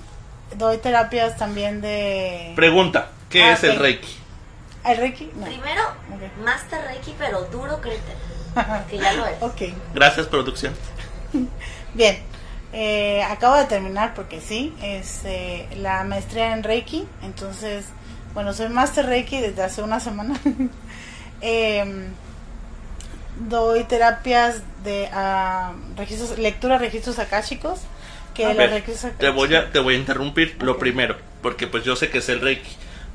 doy 0.56 0.78
terapias 0.78 1.36
también 1.36 1.80
de... 1.80 2.52
Pregunta, 2.56 3.08
¿qué 3.30 3.42
Ah, 3.44 3.52
es 3.52 3.64
el. 3.64 3.78
Reiki? 3.78 4.16
¿El 4.84 4.96
Reiki? 4.98 5.30
No. 5.36 5.46
Primero, 5.46 5.82
Ok. 6.12 6.44
Master 6.44 6.84
Reiki, 6.86 7.14
pero 7.18 7.42
duro 7.44 7.80
créete. 7.80 8.12
Que 8.90 8.98
ya 8.98 9.12
lo 9.14 9.26
es. 9.26 9.40
Ok. 9.42 9.62
Gracias, 9.94 10.26
producción. 10.26 10.74
Bien, 11.94 12.18
eh, 12.72 13.22
acabo 13.22 13.56
de 13.56 13.64
terminar 13.66 14.14
porque 14.14 14.40
sí, 14.40 14.74
es 14.82 15.20
eh, 15.24 15.68
la 15.76 16.04
maestría 16.04 16.52
en 16.52 16.62
Reiki, 16.62 17.06
entonces, 17.22 17.86
bueno, 18.34 18.52
soy 18.54 18.68
Master 18.70 19.06
Reiki 19.06 19.40
desde 19.40 19.62
hace 19.62 19.82
una 19.82 20.00
semana. 20.00 20.34
Em, 21.44 22.12
doy 23.48 23.82
terapias 23.84 24.56
de 24.84 25.08
ah, 25.12 25.72
registros, 25.96 26.38
lectura 26.38 26.78
de 26.78 26.84
registros 26.86 27.18
akáshicos, 27.18 27.80
que 28.34 28.44
A 28.44 28.48
los 28.48 28.56
ver, 28.58 28.70
registros 28.70 29.12
te 29.18 29.28
voy 29.30 29.54
a 29.54 29.70
te 29.70 29.78
voy 29.78 29.94
a 29.94 29.98
interrumpir 29.98 30.56
lo 30.62 30.78
primero, 30.78 31.16
porque 31.42 31.66
pues 31.66 31.84
yo 31.84 31.96
sé 31.96 32.08
que 32.10 32.18
es 32.18 32.28
el 32.28 32.40
Reiki, 32.40 32.70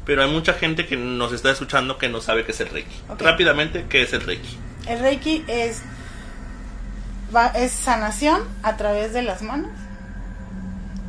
pero 0.06 0.24
hay 0.24 0.30
mucha 0.32 0.54
gente 0.54 0.86
que 0.86 0.96
nos 0.98 1.34
está 1.34 1.52
escuchando 1.52 1.98
que 1.98 2.10
no 2.10 2.22
sabe 2.22 2.46
qué 2.46 2.52
es 2.52 2.60
el 2.62 2.70
Reiki. 2.70 2.96
Rápidamente, 3.20 3.86
¿qué 3.90 4.04
es 4.04 4.14
el 4.14 4.22
Reiki? 4.22 4.58
El 4.88 5.00
Reiki 5.00 5.44
es, 5.48 5.82
va- 7.36 7.48
es 7.56 7.72
sanación 7.72 8.42
a 8.64 8.78
través 8.78 9.14
de 9.14 9.22
las 9.24 9.42
manos, 9.42 9.72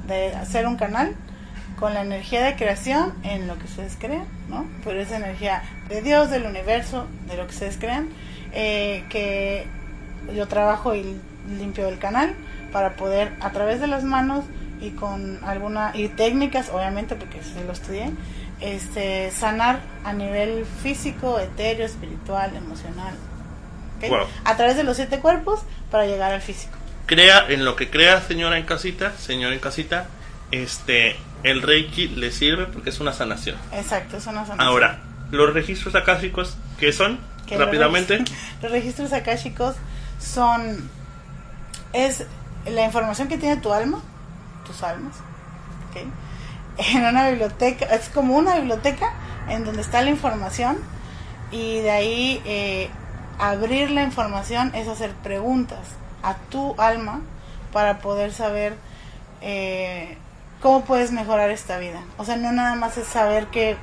de 0.06 0.34
hacer 0.34 0.66
un 0.66 0.76
canal 0.76 1.14
con 1.78 1.94
la 1.94 2.02
energía 2.02 2.42
de 2.44 2.56
creación 2.56 3.14
en 3.22 3.46
lo 3.46 3.56
que 3.58 3.64
ustedes 3.66 3.96
crean, 3.98 4.26
¿no? 4.48 4.66
Pero 4.84 5.00
esa 5.00 5.16
energía 5.16 5.62
de 5.88 6.02
Dios, 6.02 6.30
del 6.30 6.44
universo, 6.44 7.06
de 7.28 7.36
lo 7.36 7.46
que 7.46 7.52
ustedes 7.54 7.76
crean, 7.76 8.08
eh, 8.52 9.04
que 9.10 9.66
yo 10.34 10.48
trabajo 10.48 10.94
y 10.96 11.20
limpio 11.56 11.88
el 11.88 11.98
canal 11.98 12.34
para 12.72 12.94
poder 12.94 13.32
a 13.40 13.50
través 13.50 13.80
de 13.80 13.86
las 13.86 14.04
manos 14.04 14.44
y 14.80 14.90
con 14.90 15.40
alguna 15.44 15.92
y 15.94 16.08
técnicas 16.08 16.68
obviamente 16.70 17.16
porque 17.16 17.42
sí 17.42 17.54
lo 17.66 17.72
estudié 17.72 18.10
este 18.60 19.30
sanar 19.30 19.80
a 20.04 20.12
nivel 20.12 20.64
físico 20.82 21.38
etéreo 21.38 21.86
espiritual 21.86 22.54
emocional 22.56 23.14
a 24.44 24.56
través 24.56 24.76
de 24.76 24.84
los 24.84 24.96
siete 24.96 25.18
cuerpos 25.18 25.60
para 25.90 26.06
llegar 26.06 26.32
al 26.32 26.40
físico 26.40 26.78
crea 27.08 27.46
en 27.48 27.64
lo 27.64 27.74
que 27.74 27.90
crea 27.90 28.20
señora 28.20 28.58
en 28.58 28.64
casita, 28.64 29.14
señor 29.18 29.52
en 29.52 29.58
casita, 29.58 30.06
este, 30.52 31.16
el 31.42 31.62
Reiki 31.62 32.08
le 32.08 32.30
sirve 32.30 32.66
porque 32.66 32.90
es 32.90 33.00
una 33.00 33.12
sanación. 33.12 33.56
Exacto, 33.72 34.18
es 34.18 34.26
una 34.26 34.42
sanación. 34.46 34.60
Ahora, 34.60 35.00
los 35.32 35.52
registros 35.52 35.94
akáshicos, 35.96 36.56
¿qué 36.78 36.92
son? 36.92 37.18
Rápidamente. 37.50 38.22
Los 38.62 38.70
registros 38.70 39.14
akáshicos 39.14 39.74
son 40.20 40.90
es 41.92 42.24
la 42.66 42.84
información 42.84 43.28
que 43.28 43.38
tiene 43.38 43.56
tu 43.56 43.72
alma, 43.72 44.00
tus 44.66 44.82
almas, 44.82 45.14
¿ok? 45.90 46.06
en 46.78 47.04
una 47.04 47.28
biblioteca, 47.28 47.86
es 47.86 48.08
como 48.08 48.36
una 48.36 48.56
biblioteca 48.56 49.12
en 49.48 49.64
donde 49.64 49.82
está 49.82 50.02
la 50.02 50.10
información 50.10 50.78
y 51.50 51.80
de 51.80 51.90
ahí 51.90 52.42
eh, 52.44 52.88
abrir 53.38 53.90
la 53.90 54.02
información 54.02 54.74
es 54.74 54.86
hacer 54.86 55.12
preguntas 55.22 55.80
a 56.22 56.34
tu 56.34 56.74
alma 56.78 57.20
para 57.72 57.98
poder 57.98 58.32
saber 58.32 58.76
eh, 59.40 60.16
cómo 60.60 60.84
puedes 60.84 61.10
mejorar 61.10 61.50
esta 61.50 61.78
vida. 61.78 62.00
O 62.16 62.24
sea, 62.24 62.36
no 62.36 62.52
nada 62.52 62.74
más 62.74 62.96
es 62.96 63.06
saber 63.06 63.46
que, 63.46 63.76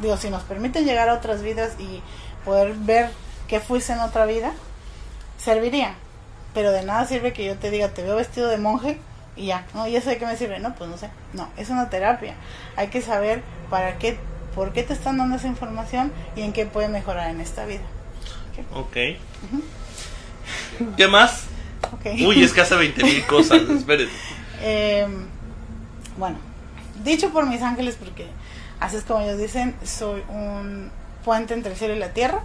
digo, 0.00 0.16
si 0.16 0.30
nos 0.30 0.42
permiten 0.42 0.84
llegar 0.84 1.08
a 1.08 1.14
otras 1.14 1.42
vidas 1.42 1.74
y 1.78 2.02
poder 2.44 2.74
ver 2.74 3.10
qué 3.46 3.60
fuiste 3.60 3.92
en 3.92 4.00
otra 4.00 4.26
vida, 4.26 4.52
serviría. 5.38 5.94
Pero 6.54 6.72
de 6.72 6.82
nada 6.84 7.06
sirve 7.06 7.32
que 7.32 7.44
yo 7.44 7.56
te 7.56 7.70
diga, 7.70 7.88
te 7.88 8.02
veo 8.02 8.16
vestido 8.16 8.48
de 8.48 8.58
monje 8.58 8.98
y 9.36 9.46
ya, 9.46 9.66
¿no? 9.74 9.86
¿Y 9.86 9.96
eso 9.96 10.10
de 10.10 10.18
qué 10.18 10.26
me 10.26 10.36
sirve? 10.36 10.58
No, 10.58 10.74
pues 10.74 10.90
no 10.90 10.98
sé. 10.98 11.08
No, 11.32 11.48
es 11.56 11.70
una 11.70 11.88
terapia. 11.88 12.34
Hay 12.76 12.88
que 12.88 13.00
saber 13.00 13.42
para 13.70 13.98
qué, 13.98 14.18
por 14.54 14.72
qué 14.72 14.82
te 14.82 14.92
están 14.92 15.16
dando 15.18 15.36
esa 15.36 15.48
información 15.48 16.12
y 16.36 16.42
en 16.42 16.52
qué 16.52 16.66
puede 16.66 16.88
mejorar 16.88 17.30
en 17.30 17.40
esta 17.40 17.64
vida. 17.64 17.82
Ok. 18.74 18.96
¿Qué 20.96 21.08
más? 21.08 21.44
Ok. 21.92 22.06
Uy, 22.26 22.42
es 22.42 22.52
que 22.52 22.60
hace 22.60 22.76
20 22.76 23.02
mil 23.04 23.26
cosas. 23.26 23.62
Espérense. 23.62 24.12
Eh, 24.60 25.06
bueno, 26.18 26.36
dicho 27.02 27.30
por 27.30 27.46
mis 27.46 27.62
ángeles, 27.62 27.96
porque 27.96 28.26
así 28.80 28.96
es 28.96 29.04
como 29.04 29.20
ellos 29.20 29.38
dicen, 29.38 29.74
soy 29.82 30.22
un 30.28 30.90
puente 31.24 31.54
entre 31.54 31.72
el 31.72 31.78
cielo 31.78 31.94
y 31.94 31.98
la 31.98 32.12
tierra. 32.12 32.42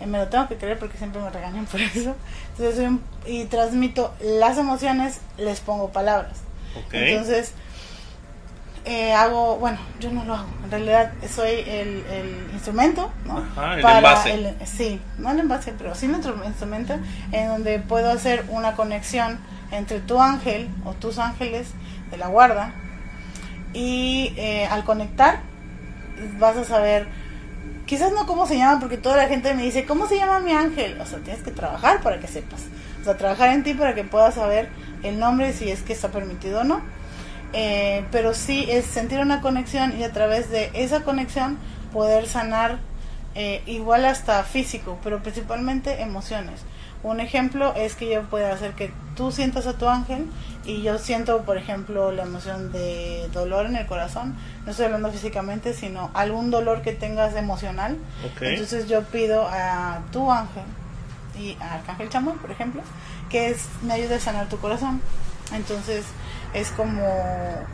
Eh, 0.00 0.06
me 0.06 0.18
lo 0.18 0.28
tengo 0.28 0.48
que 0.48 0.56
creer 0.56 0.78
porque 0.78 0.98
siempre 0.98 1.20
me 1.20 1.30
regañan 1.30 1.66
por 1.66 1.80
eso. 1.80 2.16
Entonces, 2.50 2.76
soy 2.76 2.86
un- 2.86 3.02
y 3.26 3.44
transmito 3.44 4.12
las 4.20 4.58
emociones, 4.58 5.20
les 5.38 5.60
pongo 5.60 5.90
palabras. 5.90 6.38
Ok. 6.76 6.94
Entonces, 6.94 7.52
eh, 8.84 9.12
hago, 9.12 9.56
bueno, 9.58 9.78
yo 10.00 10.10
no 10.10 10.24
lo 10.24 10.34
hago, 10.34 10.48
en 10.64 10.70
realidad 10.72 11.12
soy 11.32 11.50
el, 11.68 12.04
el 12.10 12.48
instrumento, 12.52 13.12
¿no? 13.24 13.38
Ajá, 13.38 13.74
el 13.74 13.80
envase. 13.98 14.34
el- 14.34 14.66
sí, 14.66 15.00
no 15.18 15.30
el 15.30 15.38
envase, 15.38 15.72
pero 15.78 15.94
sí 15.94 16.08
nuestro 16.08 16.34
instrumento 16.44 16.94
en 17.30 17.46
donde 17.48 17.78
puedo 17.78 18.10
hacer 18.10 18.44
una 18.48 18.74
conexión 18.74 19.38
entre 19.70 20.00
tu 20.00 20.20
ángel 20.20 20.68
o 20.84 20.94
tus 20.94 21.18
ángeles 21.18 21.68
de 22.10 22.16
la 22.16 22.26
guarda 22.26 22.74
y 23.72 24.34
eh, 24.36 24.66
al 24.66 24.82
conectar 24.84 25.40
vas 26.40 26.56
a 26.56 26.64
saber, 26.64 27.06
quizás 27.86 28.12
no 28.12 28.26
cómo 28.26 28.46
se 28.46 28.56
llama, 28.56 28.80
porque 28.80 28.96
toda 28.96 29.16
la 29.16 29.28
gente 29.28 29.54
me 29.54 29.62
dice, 29.62 29.84
¿cómo 29.84 30.06
se 30.06 30.16
llama 30.16 30.40
mi 30.40 30.52
ángel? 30.52 31.00
O 31.00 31.06
sea, 31.06 31.18
tienes 31.20 31.42
que 31.42 31.50
trabajar 31.50 32.00
para 32.02 32.20
que 32.20 32.28
sepas, 32.28 32.60
o 33.00 33.04
sea, 33.04 33.16
trabajar 33.16 33.50
en 33.50 33.62
ti 33.62 33.74
para 33.74 33.94
que 33.94 34.04
puedas 34.04 34.34
saber 34.34 34.68
el 35.02 35.18
nombre 35.18 35.52
si 35.52 35.70
es 35.70 35.82
que 35.82 35.92
está 35.92 36.08
permitido 36.08 36.60
o 36.60 36.64
no. 36.64 36.82
Eh, 37.54 38.04
pero 38.10 38.32
sí 38.32 38.66
es 38.70 38.86
sentir 38.86 39.20
una 39.20 39.42
conexión 39.42 39.98
y 39.98 40.04
a 40.04 40.12
través 40.12 40.50
de 40.50 40.70
esa 40.72 41.04
conexión 41.04 41.58
poder 41.92 42.26
sanar 42.26 42.78
eh, 43.34 43.62
igual 43.66 44.06
hasta 44.06 44.42
físico, 44.44 44.98
pero 45.02 45.22
principalmente 45.22 46.00
emociones. 46.00 46.62
Un 47.02 47.20
ejemplo 47.20 47.74
es 47.74 47.96
que 47.96 48.08
yo 48.08 48.22
pueda 48.22 48.52
hacer 48.52 48.72
que 48.72 48.92
tú 49.16 49.32
sientas 49.32 49.66
a 49.66 49.76
tu 49.76 49.88
ángel 49.88 50.26
y 50.64 50.82
yo 50.82 50.98
siento, 50.98 51.42
por 51.42 51.58
ejemplo, 51.58 52.12
la 52.12 52.22
emoción 52.22 52.70
de 52.70 53.28
dolor 53.32 53.66
en 53.66 53.76
el 53.76 53.86
corazón. 53.86 54.36
No 54.64 54.70
estoy 54.70 54.86
hablando 54.86 55.10
físicamente, 55.10 55.74
sino 55.74 56.10
algún 56.14 56.50
dolor 56.50 56.82
que 56.82 56.92
tengas 56.92 57.34
emocional. 57.34 57.98
Entonces 58.40 58.88
yo 58.88 59.02
pido 59.02 59.46
a 59.48 60.00
tu 60.12 60.30
ángel 60.30 60.62
y 61.38 61.56
a 61.60 61.74
Arcángel 61.74 62.08
Chamón, 62.08 62.38
por 62.38 62.50
ejemplo, 62.50 62.82
que 63.28 63.50
es, 63.50 63.68
me 63.82 63.94
ayude 63.94 64.14
a 64.14 64.20
sanar 64.20 64.48
tu 64.48 64.58
corazón. 64.58 65.00
Entonces 65.52 66.04
es 66.54 66.70
como 66.70 67.02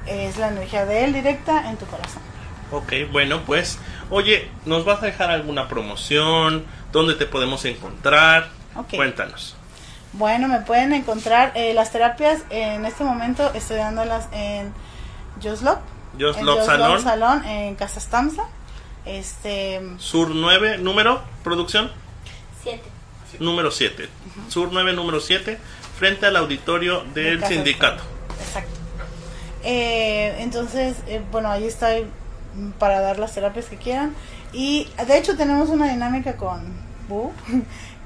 es 0.07 0.39
la 0.39 0.49
energía 0.49 0.87
de 0.87 1.05
él 1.05 1.13
directa 1.13 1.69
en 1.69 1.77
tu 1.77 1.85
corazón. 1.87 2.23
Ok, 2.71 2.93
bueno, 3.13 3.43
pues, 3.47 3.79
oye, 4.11 4.51
¿nos 4.67 4.85
vas 4.85 5.03
a 5.03 5.07
dejar 5.07 5.31
alguna 5.31 5.69
promoción? 5.69 6.65
¿Dónde 6.93 7.15
te 7.15 7.27
podemos 7.27 7.65
encontrar? 7.65 8.58
Ok. 8.79 8.95
Cuéntanos. 8.95 9.57
Bueno, 10.13 10.49
me 10.49 10.61
pueden 10.61 10.95
encontrar 10.95 11.53
eh, 11.55 11.75
las 11.75 11.93
terapias 11.93 12.41
en 12.51 12.87
este 12.87 13.05
momento 13.05 13.53
estoy 13.53 13.77
dándolas 13.77 14.29
en 14.33 14.73
Joslop, 15.43 15.81
Love 16.17 16.41
Love 16.43 16.65
Salón, 16.65 17.03
Salón 17.03 17.45
en 17.45 17.75
Casa 17.75 17.99
Estamza. 17.99 18.45
Este 19.05 19.81
Sur 19.99 20.31
9, 20.31 20.79
número, 20.79 21.23
producción, 21.45 21.91
Siete. 22.63 22.83
número 23.39 23.71
7. 23.71 24.09
Sur 24.49 24.71
9, 24.73 24.93
número 24.95 25.21
7, 25.21 25.59
frente 25.99 26.27
al 26.27 26.37
auditorio 26.37 27.05
de 27.15 27.37
del 27.37 27.45
sindicato. 27.45 28.03
Exacto. 28.41 28.71
Eh, 29.63 30.37
entonces, 30.41 30.97
eh, 31.07 31.23
bueno, 31.31 31.51
ahí 31.51 31.67
estoy 31.67 32.07
mm, 32.55 32.71
para 32.73 33.01
dar 33.01 33.19
las 33.19 33.35
terapias 33.35 33.67
que 33.67 33.77
quieran. 33.77 34.15
Y 34.53 34.89
de 35.07 35.19
hecho 35.19 35.37
tenemos 35.37 35.69
una 35.69 35.89
dinámica 35.89 36.37
con 36.37 36.89
Bu, 37.09 37.33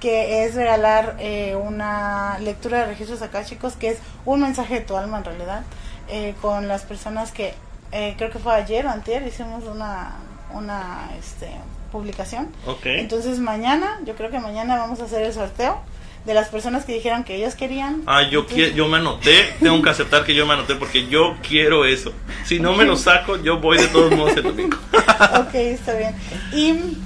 que 0.03 0.45
es 0.45 0.57
regalar 0.57 1.15
eh, 1.21 1.55
una 1.55 2.37
lectura 2.41 2.81
de 2.81 2.87
registros 2.87 3.23
acá, 3.23 3.45
chicos, 3.45 3.75
que 3.75 3.91
es 3.91 3.99
un 4.25 4.41
mensaje 4.41 4.75
de 4.75 4.81
tu 4.81 4.97
alma 4.97 5.19
en 5.19 5.25
realidad, 5.25 5.63
eh, 6.09 6.35
con 6.43 6.67
las 6.67 6.83
personas 6.83 7.31
que 7.31 7.55
eh, 7.93 8.15
creo 8.19 8.29
que 8.31 8.41
fue 8.41 8.53
ayer 8.53 8.85
o 8.85 8.91
antier, 8.91 9.25
hicimos 9.25 9.63
una, 9.63 10.17
una 10.53 11.09
este, 11.21 11.51
publicación. 11.93 12.49
Ok. 12.67 12.87
Entonces 12.87 13.39
mañana, 13.39 14.01
yo 14.05 14.17
creo 14.17 14.29
que 14.33 14.41
mañana 14.41 14.77
vamos 14.77 14.99
a 14.99 15.05
hacer 15.05 15.23
el 15.23 15.33
sorteo 15.33 15.81
de 16.25 16.35
las 16.35 16.49
personas 16.49 16.85
que 16.85 16.95
dijeron 16.95 17.23
que 17.23 17.37
ellos 17.37 17.55
querían. 17.55 18.03
Ah, 18.07 18.23
yo, 18.23 18.41
Entonces- 18.41 18.75
yo 18.75 18.89
me 18.89 18.97
anoté, 18.99 19.55
tengo 19.61 19.81
que 19.83 19.91
aceptar 19.91 20.25
que 20.25 20.35
yo 20.35 20.47
me 20.47 20.55
anoté 20.55 20.75
porque 20.75 21.07
yo 21.07 21.37
quiero 21.49 21.85
eso. 21.85 22.13
Si 22.45 22.59
no 22.59 22.73
me 22.73 22.85
lo 22.85 22.97
saco, 22.97 23.41
yo 23.41 23.61
voy 23.61 23.79
de 23.79 23.87
todos 23.87 24.11
modos 24.17 24.37
el 24.37 24.43
domingo. 24.43 24.77
ok, 25.39 25.55
está 25.55 25.95
bien. 25.95 26.17
Y 26.53 26.97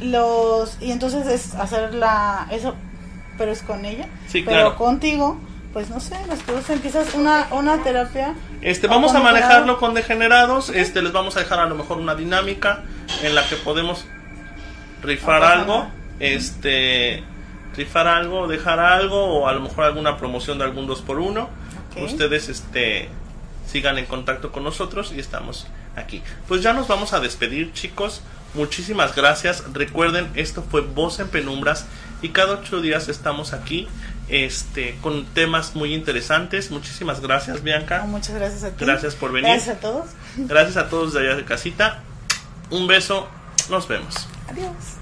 los 0.00 0.78
y 0.80 0.92
entonces 0.92 1.26
es 1.26 1.54
hacer 1.54 1.94
la 1.94 2.46
eso, 2.50 2.74
pero 3.38 3.52
es 3.52 3.62
con 3.62 3.84
ella. 3.84 4.08
Sí, 4.28 4.42
pero 4.42 4.60
claro. 4.60 4.76
contigo, 4.76 5.38
pues 5.72 5.90
no 5.90 6.00
sé, 6.00 6.16
los 6.28 6.38
usen 6.58 6.80
quizás 6.80 7.14
una 7.14 7.48
una 7.50 7.82
terapia. 7.82 8.34
Este, 8.60 8.86
vamos 8.86 9.14
a 9.14 9.20
manejarlo 9.20 9.78
con 9.78 9.94
degenerados. 9.94 10.70
Este, 10.70 11.02
les 11.02 11.12
vamos 11.12 11.36
a 11.36 11.40
dejar 11.40 11.60
a 11.60 11.66
lo 11.66 11.74
mejor 11.74 11.98
una 11.98 12.14
dinámica 12.14 12.82
en 13.22 13.34
la 13.34 13.46
que 13.48 13.56
podemos 13.56 14.06
rifar 15.02 15.40
No 15.40 15.46
pasa 15.46 15.60
algo, 15.60 15.86
este, 16.18 17.22
rifar 17.76 18.06
algo, 18.06 18.48
dejar 18.48 18.78
algo 18.78 19.24
o 19.24 19.48
a 19.48 19.52
lo 19.52 19.60
mejor 19.60 19.84
alguna 19.84 20.16
promoción 20.16 20.58
de 20.58 20.64
algún 20.64 20.86
2 20.86 21.02
por 21.02 21.18
1 21.18 21.70
Ok. 21.90 22.02
Ustedes, 22.04 22.48
este, 22.48 23.08
sigan 23.66 23.98
en 23.98 24.06
contacto 24.06 24.52
con 24.52 24.64
nosotros 24.64 25.12
y 25.14 25.20
estamos 25.20 25.66
aquí. 25.96 26.22
Pues 26.48 26.62
ya 26.62 26.72
nos 26.72 26.88
vamos 26.88 27.12
a 27.12 27.20
despedir, 27.20 27.72
chicos. 27.72 28.22
Muchísimas 28.54 29.14
gracias. 29.14 29.64
Recuerden, 29.72 30.30
esto 30.34 30.64
fue 30.68 30.80
Voz 30.80 31.20
en 31.20 31.28
Penumbras 31.28 31.86
y 32.22 32.30
cada 32.30 32.54
ocho 32.54 32.80
días 32.80 33.08
estamos 33.08 33.52
aquí, 33.52 33.88
este, 34.28 34.96
con 35.00 35.24
temas 35.26 35.74
muy 35.74 35.94
interesantes. 35.94 36.70
Muchísimas 36.70 37.20
gracias, 37.20 37.62
Bianca. 37.62 38.04
Muchas 38.06 38.34
gracias 38.34 38.64
a 38.64 38.70
ti. 38.70 38.84
Gracias 38.84 39.14
por 39.14 39.32
venir. 39.32 39.50
Gracias 39.50 39.76
a 39.76 39.80
todos. 39.80 40.06
Gracias 40.36 40.76
a 40.76 40.88
todos 40.88 41.12
de 41.12 41.20
allá 41.20 41.36
de 41.36 41.44
casita. 41.44 42.00
Un 42.70 42.86
beso. 42.86 43.28
Nos 43.68 43.86
vemos. 43.86 44.28
Adiós. 44.48 44.99